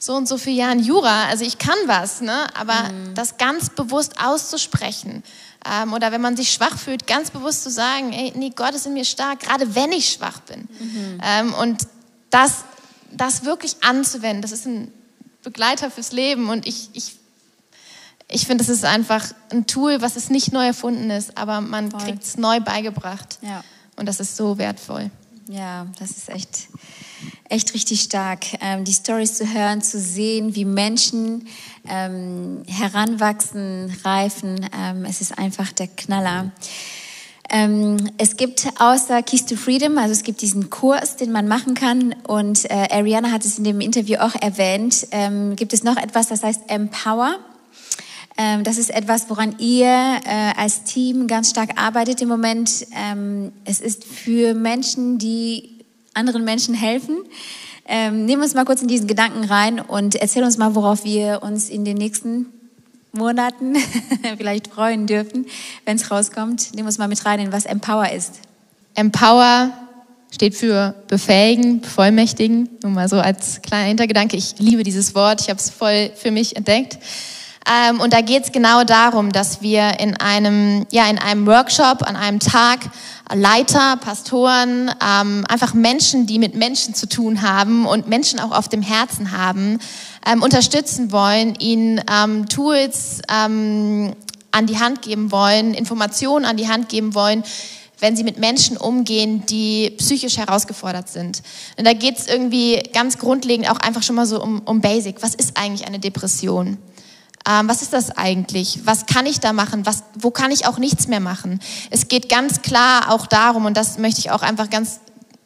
so 0.02 0.14
und 0.16 0.26
so 0.26 0.36
vielen 0.36 0.56
Jahren 0.56 0.78
Jura, 0.80 1.26
also 1.26 1.44
ich 1.44 1.58
kann 1.58 1.76
was, 1.86 2.20
ne? 2.20 2.46
aber 2.56 2.92
mhm. 2.92 3.14
das 3.14 3.38
ganz 3.38 3.70
bewusst 3.70 4.14
auszusprechen. 4.20 5.22
Ähm, 5.64 5.92
oder 5.92 6.10
wenn 6.10 6.20
man 6.20 6.36
sich 6.36 6.52
schwach 6.52 6.76
fühlt, 6.76 7.06
ganz 7.06 7.30
bewusst 7.30 7.62
zu 7.62 7.70
sagen, 7.70 8.12
ey, 8.12 8.32
nee, 8.34 8.50
Gott 8.50 8.74
ist 8.74 8.86
in 8.86 8.94
mir 8.94 9.04
stark, 9.04 9.38
gerade 9.38 9.76
wenn 9.76 9.92
ich 9.92 10.10
schwach 10.10 10.40
bin. 10.40 10.62
Mhm. 10.62 11.20
Ähm, 11.22 11.54
und 11.54 11.86
das, 12.30 12.64
das 13.12 13.44
wirklich 13.44 13.76
anzuwenden, 13.82 14.42
das 14.42 14.50
ist 14.50 14.66
ein 14.66 14.92
Begleiter 15.44 15.88
fürs 15.88 16.10
Leben 16.10 16.48
und 16.50 16.66
ich, 16.66 16.90
ich 16.94 17.14
ich 18.32 18.46
finde, 18.46 18.64
es 18.64 18.70
ist 18.70 18.84
einfach 18.84 19.32
ein 19.50 19.66
Tool, 19.66 20.00
was 20.00 20.16
es 20.16 20.30
nicht 20.30 20.52
neu 20.52 20.66
erfunden 20.66 21.10
ist, 21.10 21.36
aber 21.36 21.60
man 21.60 21.90
kriegt 21.92 22.22
es 22.22 22.36
neu 22.36 22.60
beigebracht. 22.60 23.38
Ja. 23.42 23.62
Und 23.96 24.06
das 24.06 24.20
ist 24.20 24.36
so 24.36 24.58
wertvoll. 24.58 25.10
Ja, 25.48 25.86
das 25.98 26.12
ist 26.12 26.28
echt, 26.28 26.68
echt 27.48 27.74
richtig 27.74 28.00
stark. 28.00 28.44
Ähm, 28.60 28.84
die 28.84 28.92
Stories 28.92 29.36
zu 29.36 29.52
hören, 29.52 29.82
zu 29.82 30.00
sehen, 30.00 30.54
wie 30.54 30.64
Menschen 30.64 31.46
ähm, 31.88 32.62
heranwachsen, 32.66 33.94
reifen. 34.04 34.66
Ähm, 34.74 35.04
es 35.04 35.20
ist 35.20 35.36
einfach 35.36 35.72
der 35.72 35.88
Knaller. 35.88 36.52
Ähm, 37.50 38.10
es 38.16 38.36
gibt 38.36 38.66
außer 38.78 39.22
Keys 39.22 39.44
to 39.44 39.56
Freedom, 39.56 39.98
also 39.98 40.12
es 40.12 40.22
gibt 40.22 40.40
diesen 40.40 40.70
Kurs, 40.70 41.16
den 41.16 41.32
man 41.32 41.48
machen 41.48 41.74
kann 41.74 42.14
und 42.26 42.64
äh, 42.70 42.88
Ariana 42.90 43.30
hat 43.30 43.44
es 43.44 43.58
in 43.58 43.64
dem 43.64 43.80
Interview 43.82 44.16
auch 44.20 44.34
erwähnt, 44.40 45.06
ähm, 45.10 45.54
gibt 45.56 45.74
es 45.74 45.84
noch 45.84 45.98
etwas, 45.98 46.28
das 46.28 46.42
heißt 46.42 46.62
Empower. 46.68 47.38
Ähm, 48.38 48.64
das 48.64 48.78
ist 48.78 48.90
etwas, 48.90 49.28
woran 49.28 49.56
ihr 49.58 49.86
äh, 49.86 50.52
als 50.56 50.84
Team 50.84 51.26
ganz 51.26 51.50
stark 51.50 51.80
arbeitet 51.80 52.22
im 52.22 52.28
Moment. 52.28 52.86
Ähm, 52.94 53.52
es 53.64 53.80
ist 53.80 54.04
für 54.04 54.54
Menschen, 54.54 55.18
die 55.18 55.84
anderen 56.14 56.44
Menschen 56.44 56.74
helfen. 56.74 57.18
Ähm, 57.86 58.24
nehmen 58.26 58.40
wir 58.40 58.44
uns 58.44 58.54
mal 58.54 58.64
kurz 58.64 58.80
in 58.80 58.88
diesen 58.88 59.06
Gedanken 59.06 59.44
rein 59.44 59.80
und 59.80 60.14
erzähl 60.14 60.44
uns 60.44 60.56
mal, 60.56 60.74
worauf 60.74 61.04
wir 61.04 61.42
uns 61.42 61.68
in 61.68 61.84
den 61.84 61.96
nächsten 61.96 62.46
Monaten 63.12 63.76
vielleicht 64.38 64.68
freuen 64.68 65.06
dürfen, 65.06 65.46
wenn 65.84 65.96
es 65.96 66.10
rauskommt. 66.10 66.74
Nehmen 66.74 66.84
wir 66.84 66.88
uns 66.88 66.98
mal 66.98 67.08
mit 67.08 67.24
rein, 67.26 67.40
in 67.40 67.52
was 67.52 67.66
Empower 67.66 68.10
ist. 68.10 68.40
Empower 68.94 69.70
steht 70.30 70.54
für 70.54 70.94
befähigen, 71.08 71.80
bevollmächtigen. 71.80 72.68
Nur 72.82 72.92
mal 72.92 73.08
so 73.08 73.20
als 73.20 73.60
kleiner 73.60 73.88
Hintergedanke. 73.88 74.36
Ich 74.36 74.54
liebe 74.58 74.82
dieses 74.82 75.14
Wort. 75.14 75.42
Ich 75.42 75.50
habe 75.50 75.58
es 75.58 75.68
voll 75.68 76.10
für 76.14 76.30
mich 76.30 76.56
entdeckt. 76.56 76.98
Ähm, 77.70 78.00
und 78.00 78.12
da 78.12 78.20
geht 78.20 78.44
es 78.44 78.52
genau 78.52 78.84
darum, 78.84 79.30
dass 79.30 79.62
wir 79.62 80.00
in 80.00 80.16
einem, 80.16 80.86
ja, 80.90 81.08
in 81.08 81.18
einem 81.18 81.46
Workshop, 81.46 82.02
an 82.02 82.16
einem 82.16 82.40
Tag 82.40 82.80
Leiter, 83.32 83.96
Pastoren, 83.96 84.90
ähm, 85.00 85.44
einfach 85.48 85.74
Menschen, 85.74 86.26
die 86.26 86.38
mit 86.38 86.54
Menschen 86.54 86.94
zu 86.94 87.08
tun 87.08 87.42
haben 87.42 87.86
und 87.86 88.08
Menschen 88.08 88.40
auch 88.40 88.50
auf 88.50 88.68
dem 88.68 88.82
Herzen 88.82 89.32
haben, 89.32 89.78
ähm, 90.26 90.42
unterstützen 90.42 91.12
wollen, 91.12 91.54
ihnen 91.56 92.00
ähm, 92.10 92.48
Tools 92.48 93.22
ähm, 93.30 94.14
an 94.50 94.66
die 94.66 94.78
Hand 94.78 95.02
geben 95.02 95.32
wollen, 95.32 95.74
Informationen 95.74 96.44
an 96.44 96.56
die 96.56 96.68
Hand 96.68 96.88
geben 96.88 97.14
wollen, 97.14 97.42
wenn 98.00 98.16
sie 98.16 98.24
mit 98.24 98.38
Menschen 98.38 98.76
umgehen, 98.76 99.46
die 99.46 99.90
psychisch 99.96 100.36
herausgefordert 100.36 101.08
sind. 101.08 101.42
Und 101.78 101.86
da 101.86 101.92
geht 101.92 102.18
es 102.18 102.26
irgendwie 102.26 102.82
ganz 102.92 103.16
grundlegend 103.16 103.70
auch 103.70 103.78
einfach 103.78 104.02
schon 104.02 104.16
mal 104.16 104.26
so 104.26 104.42
um, 104.42 104.60
um 104.64 104.80
Basic. 104.80 105.22
Was 105.22 105.36
ist 105.36 105.56
eigentlich 105.56 105.86
eine 105.86 106.00
Depression? 106.00 106.78
Ähm, 107.48 107.68
was 107.68 107.82
ist 107.82 107.92
das 107.92 108.16
eigentlich? 108.16 108.80
Was 108.84 109.06
kann 109.06 109.26
ich 109.26 109.40
da 109.40 109.52
machen? 109.52 109.84
Was, 109.84 110.04
wo 110.18 110.30
kann 110.30 110.50
ich 110.50 110.66
auch 110.66 110.78
nichts 110.78 111.08
mehr 111.08 111.20
machen? 111.20 111.60
Es 111.90 112.08
geht 112.08 112.28
ganz 112.28 112.62
klar 112.62 113.10
auch 113.10 113.26
darum, 113.26 113.64
und 113.66 113.76
das 113.76 113.98
möchte 113.98 114.20
ich 114.20 114.30
auch 114.30 114.42
einfach 114.42 114.70
ganz, 114.70 115.00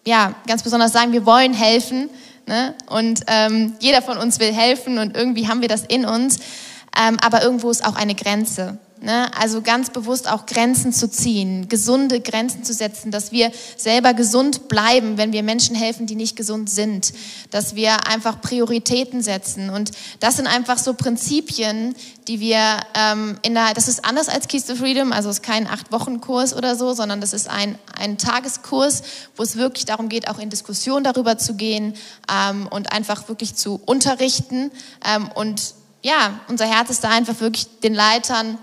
ja, 0.07 0.35
ganz 0.47 0.63
besonders 0.63 0.93
sagen, 0.93 1.13
wir 1.13 1.27
wollen 1.27 1.55
helfen. 1.55 2.11
Ne? 2.47 2.75
Und 2.87 3.23
ähm, 3.27 3.75
jeder 3.81 4.03
von 4.03 4.19
uns 4.19 4.39
will 4.39 4.53
helfen 4.53 4.99
und 4.99 5.17
irgendwie 5.17 5.49
haben 5.49 5.63
wir 5.63 5.69
das 5.69 5.83
in 5.83 6.05
uns. 6.05 6.39
Ähm, 6.97 7.19
aber 7.21 7.43
irgendwo 7.43 7.71
ist 7.71 7.85
auch 7.85 7.97
eine 7.97 8.15
Grenze. 8.15 8.79
Ne? 9.03 9.31
Also 9.39 9.61
ganz 9.61 9.91
bewusst 9.91 10.27
auch 10.29 10.47
Grenzen 10.47 10.91
zu 10.91 11.11
ziehen, 11.11 11.69
gesunde 11.69 12.21
Grenzen 12.21 12.65
zu 12.65 12.73
setzen, 12.73 13.11
dass 13.11 13.31
wir 13.31 13.53
selber 13.77 14.15
gesund 14.15 14.69
bleiben, 14.69 15.19
wenn 15.19 15.35
wir 15.35 15.43
Menschen 15.43 15.77
helfen, 15.77 16.07
die 16.07 16.15
nicht 16.15 16.35
gesund 16.35 16.71
sind, 16.71 17.13
dass 17.51 17.75
wir 17.75 18.09
einfach 18.09 18.41
Prioritäten 18.41 19.23
setzen. 19.23 19.69
Und 19.69 19.91
das 20.21 20.37
sind 20.37 20.47
einfach 20.47 20.79
so 20.79 20.95
Prinzipien, 20.95 21.95
die 22.27 22.41
wir 22.41 22.59
ähm, 22.95 23.39
in 23.43 23.53
der, 23.53 23.75
das 23.75 23.87
ist 23.87 24.03
anders 24.03 24.31
als 24.31 24.49
Keys 24.49 24.65
to 24.65 24.75
Freedom, 24.75 25.13
also 25.13 25.29
es 25.29 25.37
ist 25.37 25.43
kein 25.43 25.67
Acht-Wochen-Kurs 25.67 26.55
oder 26.55 26.75
so, 26.75 26.95
sondern 26.95 27.21
das 27.21 27.35
ist 27.35 27.51
ein, 27.51 27.79
ein 27.99 28.17
Tageskurs, 28.17 29.03
wo 29.37 29.43
es 29.43 29.57
wirklich 29.57 29.85
darum 29.85 30.09
geht, 30.09 30.27
auch 30.29 30.39
in 30.39 30.49
Diskussion 30.49 31.05
darüber 31.05 31.37
zu 31.37 31.55
gehen 31.55 31.93
ähm, 32.33 32.67
und 32.69 32.93
einfach 32.93 33.29
wirklich 33.29 33.57
zu 33.57 33.79
unterrichten. 33.85 34.71
Ähm, 35.05 35.31
und 35.35 35.75
ja, 36.03 36.41
unser 36.49 36.67
Herz 36.67 36.89
ist 36.89 37.05
da 37.05 37.11
einfach 37.11 37.41
wirklich 37.41 37.81
den 37.81 37.93
Leitern 37.93 38.59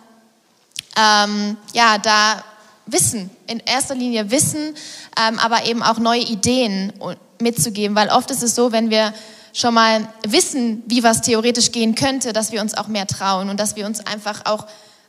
ähm, 0.97 1.57
ja, 1.74 1.97
da 1.97 2.43
Wissen, 2.86 3.30
in 3.47 3.59
erster 3.59 3.95
Linie 3.95 4.30
Wissen, 4.30 4.76
ähm, 5.19 5.39
aber 5.39 5.65
eben 5.65 5.82
auch 5.82 5.99
neue 5.99 6.21
Ideen 6.21 6.91
mitzugeben, 7.39 7.95
weil 7.95 8.09
oft 8.09 8.30
ist 8.32 8.43
es 8.43 8.55
so, 8.55 8.71
wenn 8.71 8.89
wir 8.89 9.13
schon 9.53 9.74
mal 9.74 10.07
wissen, 10.28 10.84
wie 10.88 11.03
was 11.03 11.21
theoretisch 11.21 11.71
gehen 11.71 11.95
könnte, 11.95 12.34
dass 12.34 12.51
wir 12.51 12.61
uns 12.61 12.74
auch 12.74 12.88
mehr 12.88 13.07
trauen 13.07 13.49
und 13.49 13.59
dass 13.59 13.76
wir 13.76 13.86
uns 13.86 14.05
einfach 14.05 14.45
auch 14.45 14.65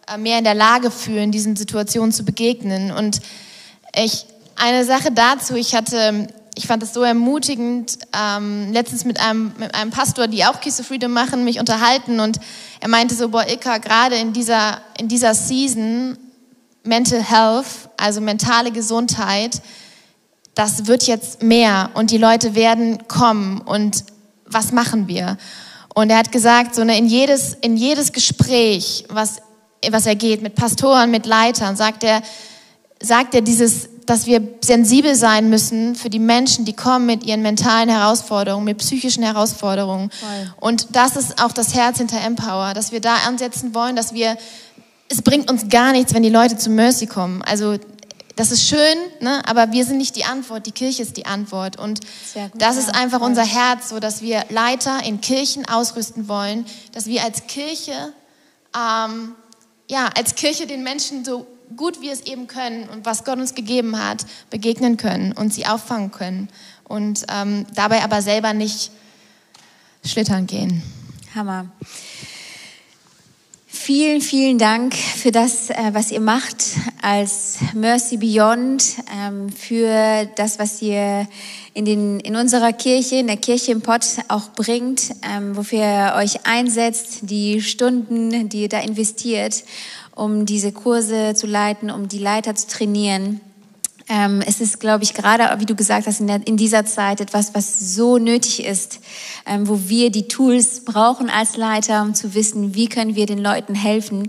äh, 0.06 0.18
mehr 0.18 0.38
in 0.38 0.44
der 0.44 0.54
Lage 0.54 0.90
fühlen, 0.90 1.32
diesen 1.32 1.56
Situationen 1.56 2.12
zu 2.12 2.24
begegnen. 2.24 2.92
Und 2.92 3.20
ich, 3.96 4.26
eine 4.56 4.84
Sache 4.84 5.10
dazu, 5.10 5.54
ich 5.54 5.74
hatte, 5.74 6.28
ich 6.56 6.66
fand 6.66 6.82
es 6.82 6.94
so 6.94 7.02
ermutigend, 7.02 7.98
ähm, 8.16 8.72
letztens 8.72 9.04
mit 9.04 9.20
einem, 9.20 9.52
mit 9.58 9.74
einem 9.74 9.90
Pastor, 9.90 10.28
die 10.28 10.44
auch 10.44 10.60
Kiss 10.60 10.80
of 10.80 10.86
Freedom 10.86 11.12
machen, 11.12 11.44
mich 11.44 11.58
unterhalten 11.58 12.20
und 12.20 12.38
er 12.80 12.88
meinte 12.88 13.14
so, 13.14 13.28
boah, 13.28 13.46
Ilka, 13.46 13.78
gerade 13.78 14.16
in 14.16 14.32
dieser, 14.32 14.80
in 14.98 15.08
dieser 15.08 15.34
Season, 15.34 16.16
Mental 16.84 17.22
Health, 17.22 17.88
also 17.96 18.20
mentale 18.20 18.70
Gesundheit, 18.70 19.62
das 20.54 20.86
wird 20.86 21.04
jetzt 21.04 21.42
mehr 21.42 21.90
und 21.94 22.10
die 22.10 22.18
Leute 22.18 22.54
werden 22.54 23.08
kommen 23.08 23.60
und 23.60 24.04
was 24.46 24.70
machen 24.70 25.08
wir? 25.08 25.38
Und 25.94 26.10
er 26.10 26.18
hat 26.18 26.30
gesagt, 26.30 26.74
so 26.74 26.84
ne, 26.84 26.98
in 26.98 27.06
jedes, 27.06 27.54
in 27.54 27.76
jedes 27.76 28.12
Gespräch, 28.12 29.04
was, 29.08 29.40
was 29.90 30.06
er 30.06 30.14
geht, 30.14 30.42
mit 30.42 30.54
Pastoren, 30.54 31.10
mit 31.10 31.26
Leitern, 31.26 31.76
sagt 31.76 32.04
er, 32.04 32.22
sagt 33.00 33.34
er 33.34 33.40
dieses, 33.40 33.88
dass 34.06 34.26
wir 34.26 34.46
sensibel 34.62 35.14
sein 35.14 35.48
müssen 35.48 35.94
für 35.94 36.10
die 36.10 36.18
Menschen, 36.18 36.64
die 36.64 36.74
kommen 36.74 37.06
mit 37.06 37.24
ihren 37.24 37.42
mentalen 37.42 37.88
Herausforderungen, 37.88 38.64
mit 38.64 38.78
psychischen 38.78 39.22
Herausforderungen. 39.22 40.10
Voll. 40.10 40.54
Und 40.60 40.96
das 40.96 41.16
ist 41.16 41.42
auch 41.42 41.52
das 41.52 41.74
Herz 41.74 41.98
hinter 41.98 42.20
Empower, 42.20 42.74
dass 42.74 42.92
wir 42.92 43.00
da 43.00 43.16
ansetzen 43.26 43.74
wollen, 43.74 43.96
dass 43.96 44.12
wir, 44.12 44.36
es 45.08 45.22
bringt 45.22 45.50
uns 45.50 45.68
gar 45.68 45.92
nichts, 45.92 46.14
wenn 46.14 46.22
die 46.22 46.30
Leute 46.30 46.56
zu 46.56 46.70
Mercy 46.70 47.06
kommen. 47.06 47.42
Also 47.42 47.78
das 48.36 48.50
ist 48.50 48.68
schön, 48.68 48.96
ne? 49.20 49.42
aber 49.46 49.70
wir 49.72 49.84
sind 49.84 49.98
nicht 49.98 50.16
die 50.16 50.24
Antwort, 50.24 50.66
die 50.66 50.72
Kirche 50.72 51.02
ist 51.02 51.16
die 51.16 51.26
Antwort. 51.26 51.78
Und 51.78 52.00
das 52.54 52.76
ist 52.76 52.94
einfach 52.94 53.20
unser 53.20 53.44
Herz, 53.44 53.90
so 53.90 54.00
dass 54.00 54.22
wir 54.22 54.44
Leiter 54.48 55.04
in 55.04 55.20
Kirchen 55.20 55.68
ausrüsten 55.68 56.26
wollen, 56.26 56.66
dass 56.92 57.06
wir 57.06 57.22
als 57.22 57.46
Kirche, 57.46 58.12
ähm, 58.76 59.36
ja, 59.88 60.10
als 60.16 60.34
Kirche 60.34 60.66
den 60.66 60.82
Menschen 60.82 61.24
so 61.24 61.46
gut 61.76 62.00
wir 62.00 62.12
es 62.12 62.22
eben 62.22 62.46
können 62.46 62.88
und 62.88 63.06
was 63.06 63.24
Gott 63.24 63.38
uns 63.38 63.54
gegeben 63.54 63.98
hat, 63.98 64.26
begegnen 64.50 64.96
können 64.96 65.32
und 65.32 65.52
sie 65.52 65.66
auffangen 65.66 66.10
können 66.10 66.48
und 66.84 67.24
ähm, 67.32 67.66
dabei 67.74 68.02
aber 68.02 68.22
selber 68.22 68.52
nicht 68.52 68.90
schlittern 70.04 70.46
gehen. 70.46 70.82
Hammer. 71.34 71.66
Vielen, 73.66 74.22
vielen 74.22 74.56
Dank 74.56 74.94
für 74.94 75.30
das, 75.30 75.68
äh, 75.68 75.74
was 75.92 76.10
ihr 76.10 76.20
macht 76.20 76.64
als 77.02 77.58
Mercy 77.74 78.16
Beyond, 78.16 78.82
ähm, 79.14 79.50
für 79.50 80.26
das, 80.36 80.58
was 80.58 80.80
ihr 80.80 81.28
in, 81.74 81.84
den, 81.84 82.20
in 82.20 82.36
unserer 82.36 82.72
Kirche, 82.72 83.16
in 83.16 83.26
der 83.26 83.36
Kirche 83.36 83.72
im 83.72 83.82
Pott 83.82 84.06
auch 84.28 84.48
bringt, 84.50 85.10
ähm, 85.22 85.54
wofür 85.56 85.80
ihr 85.80 86.14
euch 86.16 86.46
einsetzt, 86.46 87.18
die 87.22 87.60
Stunden, 87.60 88.48
die 88.48 88.62
ihr 88.62 88.68
da 88.68 88.78
investiert 88.78 89.64
um 90.14 90.46
diese 90.46 90.72
Kurse 90.72 91.34
zu 91.34 91.46
leiten, 91.46 91.90
um 91.90 92.08
die 92.08 92.18
Leiter 92.18 92.54
zu 92.54 92.68
trainieren. 92.68 93.40
Ähm, 94.06 94.42
es 94.46 94.60
ist, 94.60 94.80
glaube 94.80 95.02
ich, 95.02 95.14
gerade, 95.14 95.48
wie 95.60 95.64
du 95.64 95.74
gesagt 95.74 96.06
hast, 96.06 96.20
in, 96.20 96.26
der, 96.26 96.46
in, 96.46 96.58
dieser 96.58 96.84
Zeit 96.84 97.22
etwas, 97.22 97.54
was 97.54 97.94
so 97.94 98.18
nötig 98.18 98.64
ist, 98.64 99.00
ähm, 99.46 99.66
wo 99.66 99.88
wir 99.88 100.10
die 100.10 100.28
Tools 100.28 100.84
brauchen 100.84 101.30
als 101.30 101.56
Leiter, 101.56 102.02
um 102.02 102.14
zu 102.14 102.34
wissen, 102.34 102.74
wie 102.74 102.88
können 102.88 103.14
wir 103.14 103.24
den 103.24 103.38
Leuten 103.38 103.74
helfen. 103.74 104.28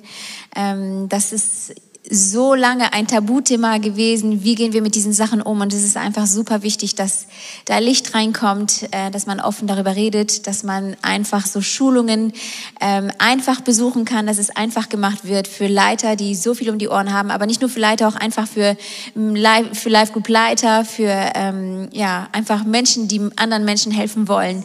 Ähm, 0.56 1.10
das 1.10 1.34
ist 1.34 1.76
so 2.10 2.54
lange 2.54 2.94
ein 2.94 3.08
Tabuthema 3.08 3.78
gewesen. 3.78 4.44
Wie 4.44 4.56
gehen 4.56 4.74
wir 4.74 4.82
mit 4.82 4.96
diesen 4.96 5.14
Sachen 5.14 5.42
um? 5.42 5.62
Und 5.62 5.74
es 5.74 5.84
ist 5.84 5.98
einfach 5.98 6.28
super 6.28 6.62
wichtig, 6.62 6.96
dass 6.96 7.26
da 7.66 7.80
Licht 7.80 8.14
reinkommt, 8.14 8.88
äh, 8.92 9.12
dass 9.12 9.26
man 9.26 9.40
offen 9.40 9.68
darüber 9.68 9.96
redet, 9.96 10.48
dass 10.48 10.64
man 10.64 10.96
einfach 11.02 11.46
so 11.46 11.62
Schulungen 11.62 12.34
ähm, 12.80 13.12
einfach 13.18 13.62
besuchen 13.62 14.06
kann, 14.06 14.28
dass 14.28 14.38
es 14.38 14.56
einfach 14.56 14.90
gemacht 14.90 15.26
wird 15.26 15.48
für 15.48 15.68
Leiter, 15.68 16.16
die 16.16 16.36
so 16.36 16.54
viel 16.54 16.70
um 16.70 16.78
die 16.78 16.90
Ohren 16.90 17.14
haben, 17.14 17.32
aber 17.32 17.46
nicht 17.46 17.62
nur 17.62 17.70
für 17.70 17.80
Leiter, 17.80 18.08
auch 18.08 18.16
einfach 18.16 18.48
für 18.48 18.78
ähm, 19.16 19.36
für 19.74 19.90
Live 19.90 20.14
Group 20.14 20.30
Leiter, 20.30 20.86
für 20.86 21.32
ähm, 21.36 21.90
ja 21.92 22.28
einfach 22.32 22.64
Menschen, 22.66 23.08
die 23.08 23.22
anderen 23.36 23.66
Menschen 23.66 23.92
helfen 23.92 24.28
wollen. 24.28 24.64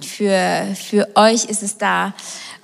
Für 0.00 0.66
für 0.74 1.08
euch 1.14 1.44
ist 1.44 1.62
es 1.62 1.76
da. 1.76 2.14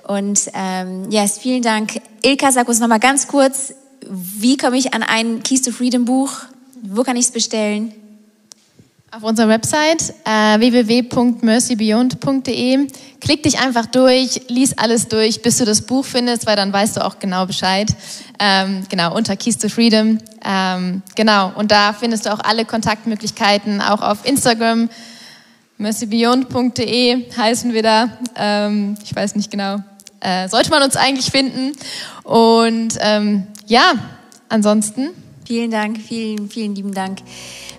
Und 0.07 0.49
ähm, 0.53 1.09
yes, 1.09 1.37
vielen 1.37 1.61
Dank. 1.61 2.01
Ilka, 2.21 2.51
sag 2.51 2.67
uns 2.67 2.79
nochmal 2.79 2.99
ganz 2.99 3.27
kurz, 3.27 3.73
wie 4.09 4.57
komme 4.57 4.77
ich 4.77 4.93
an 4.93 5.03
ein 5.03 5.43
Keys 5.43 5.61
to 5.61 5.71
Freedom 5.71 6.05
Buch? 6.05 6.31
Wo 6.81 7.03
kann 7.03 7.15
ich 7.15 7.25
es 7.25 7.31
bestellen? 7.31 7.93
Auf 9.15 9.23
unserer 9.23 9.47
Website 9.47 10.11
äh, 10.25 10.59
www.mercybeyond.de. 10.59 12.87
Klick 13.21 13.43
dich 13.43 13.59
einfach 13.59 13.85
durch, 13.85 14.41
lies 14.47 14.75
alles 14.77 15.07
durch, 15.07 15.43
bis 15.43 15.57
du 15.57 15.65
das 15.65 15.83
Buch 15.83 16.03
findest, 16.03 16.47
weil 16.47 16.55
dann 16.55 16.73
weißt 16.73 16.97
du 16.97 17.05
auch 17.05 17.19
genau 17.19 17.45
Bescheid. 17.45 17.95
Ähm, 18.39 18.81
genau, 18.89 19.15
unter 19.15 19.37
Keys 19.37 19.59
to 19.59 19.69
Freedom. 19.69 20.17
Ähm, 20.43 21.03
genau, 21.15 21.51
und 21.55 21.69
da 21.71 21.93
findest 21.93 22.25
du 22.25 22.33
auch 22.33 22.39
alle 22.39 22.65
Kontaktmöglichkeiten, 22.65 23.81
auch 23.81 24.01
auf 24.01 24.25
Instagram. 24.25 24.89
mercybeyond.de 25.77 27.31
heißen 27.37 27.71
wir 27.71 27.83
da. 27.83 28.17
Ähm, 28.35 28.97
ich 29.03 29.15
weiß 29.15 29.35
nicht 29.35 29.51
genau, 29.51 29.77
äh, 30.23 30.47
sollte 30.49 30.69
man 30.69 30.81
uns 30.81 30.95
eigentlich 30.95 31.31
finden. 31.31 31.73
Und 32.23 32.97
ähm, 32.99 33.47
ja, 33.67 33.93
ansonsten. 34.49 35.09
Vielen 35.45 35.71
Dank, 35.71 35.99
vielen, 35.99 36.49
vielen 36.49 36.73
lieben 36.73 36.93
Dank. 36.93 37.19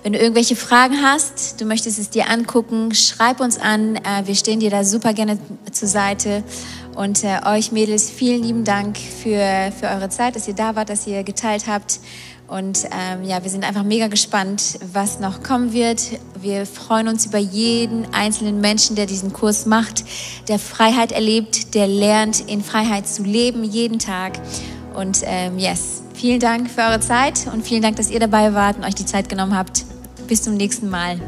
Wenn 0.02 0.12
du 0.12 0.18
irgendwelche 0.18 0.54
Fragen 0.54 1.02
hast, 1.02 1.62
du 1.62 1.64
möchtest 1.64 1.98
es 1.98 2.10
dir 2.10 2.28
angucken, 2.28 2.94
schreib 2.94 3.40
uns 3.40 3.58
an. 3.58 3.96
Äh, 3.96 4.26
wir 4.26 4.34
stehen 4.34 4.60
dir 4.60 4.68
da 4.68 4.84
super 4.84 5.14
gerne 5.14 5.38
zur 5.72 5.88
Seite. 5.88 6.44
Und 6.94 7.24
äh, 7.24 7.40
euch 7.46 7.72
Mädels, 7.72 8.10
vielen 8.10 8.42
lieben 8.42 8.64
Dank 8.64 8.98
für, 8.98 9.72
für 9.78 9.86
eure 9.86 10.10
Zeit, 10.10 10.36
dass 10.36 10.46
ihr 10.46 10.54
da 10.54 10.76
wart, 10.76 10.90
dass 10.90 11.06
ihr 11.06 11.24
geteilt 11.24 11.66
habt. 11.66 12.00
Und 12.54 12.84
ähm, 12.92 13.24
ja, 13.24 13.42
wir 13.42 13.50
sind 13.50 13.64
einfach 13.64 13.82
mega 13.82 14.06
gespannt, 14.06 14.78
was 14.92 15.18
noch 15.18 15.42
kommen 15.42 15.72
wird. 15.72 16.00
Wir 16.40 16.66
freuen 16.66 17.08
uns 17.08 17.26
über 17.26 17.38
jeden 17.38 18.06
einzelnen 18.14 18.60
Menschen, 18.60 18.94
der 18.94 19.06
diesen 19.06 19.32
Kurs 19.32 19.66
macht, 19.66 20.04
der 20.46 20.60
Freiheit 20.60 21.10
erlebt, 21.10 21.74
der 21.74 21.88
lernt, 21.88 22.38
in 22.48 22.62
Freiheit 22.62 23.08
zu 23.08 23.24
leben, 23.24 23.64
jeden 23.64 23.98
Tag. 23.98 24.34
Und 24.94 25.22
ähm, 25.24 25.58
yes, 25.58 26.04
vielen 26.14 26.38
Dank 26.38 26.70
für 26.70 26.82
eure 26.82 27.00
Zeit 27.00 27.48
und 27.52 27.66
vielen 27.66 27.82
Dank, 27.82 27.96
dass 27.96 28.08
ihr 28.08 28.20
dabei 28.20 28.54
wart 28.54 28.76
und 28.76 28.84
euch 28.84 28.94
die 28.94 29.04
Zeit 29.04 29.28
genommen 29.28 29.56
habt. 29.56 29.84
Bis 30.28 30.44
zum 30.44 30.54
nächsten 30.54 30.88
Mal. 30.88 31.18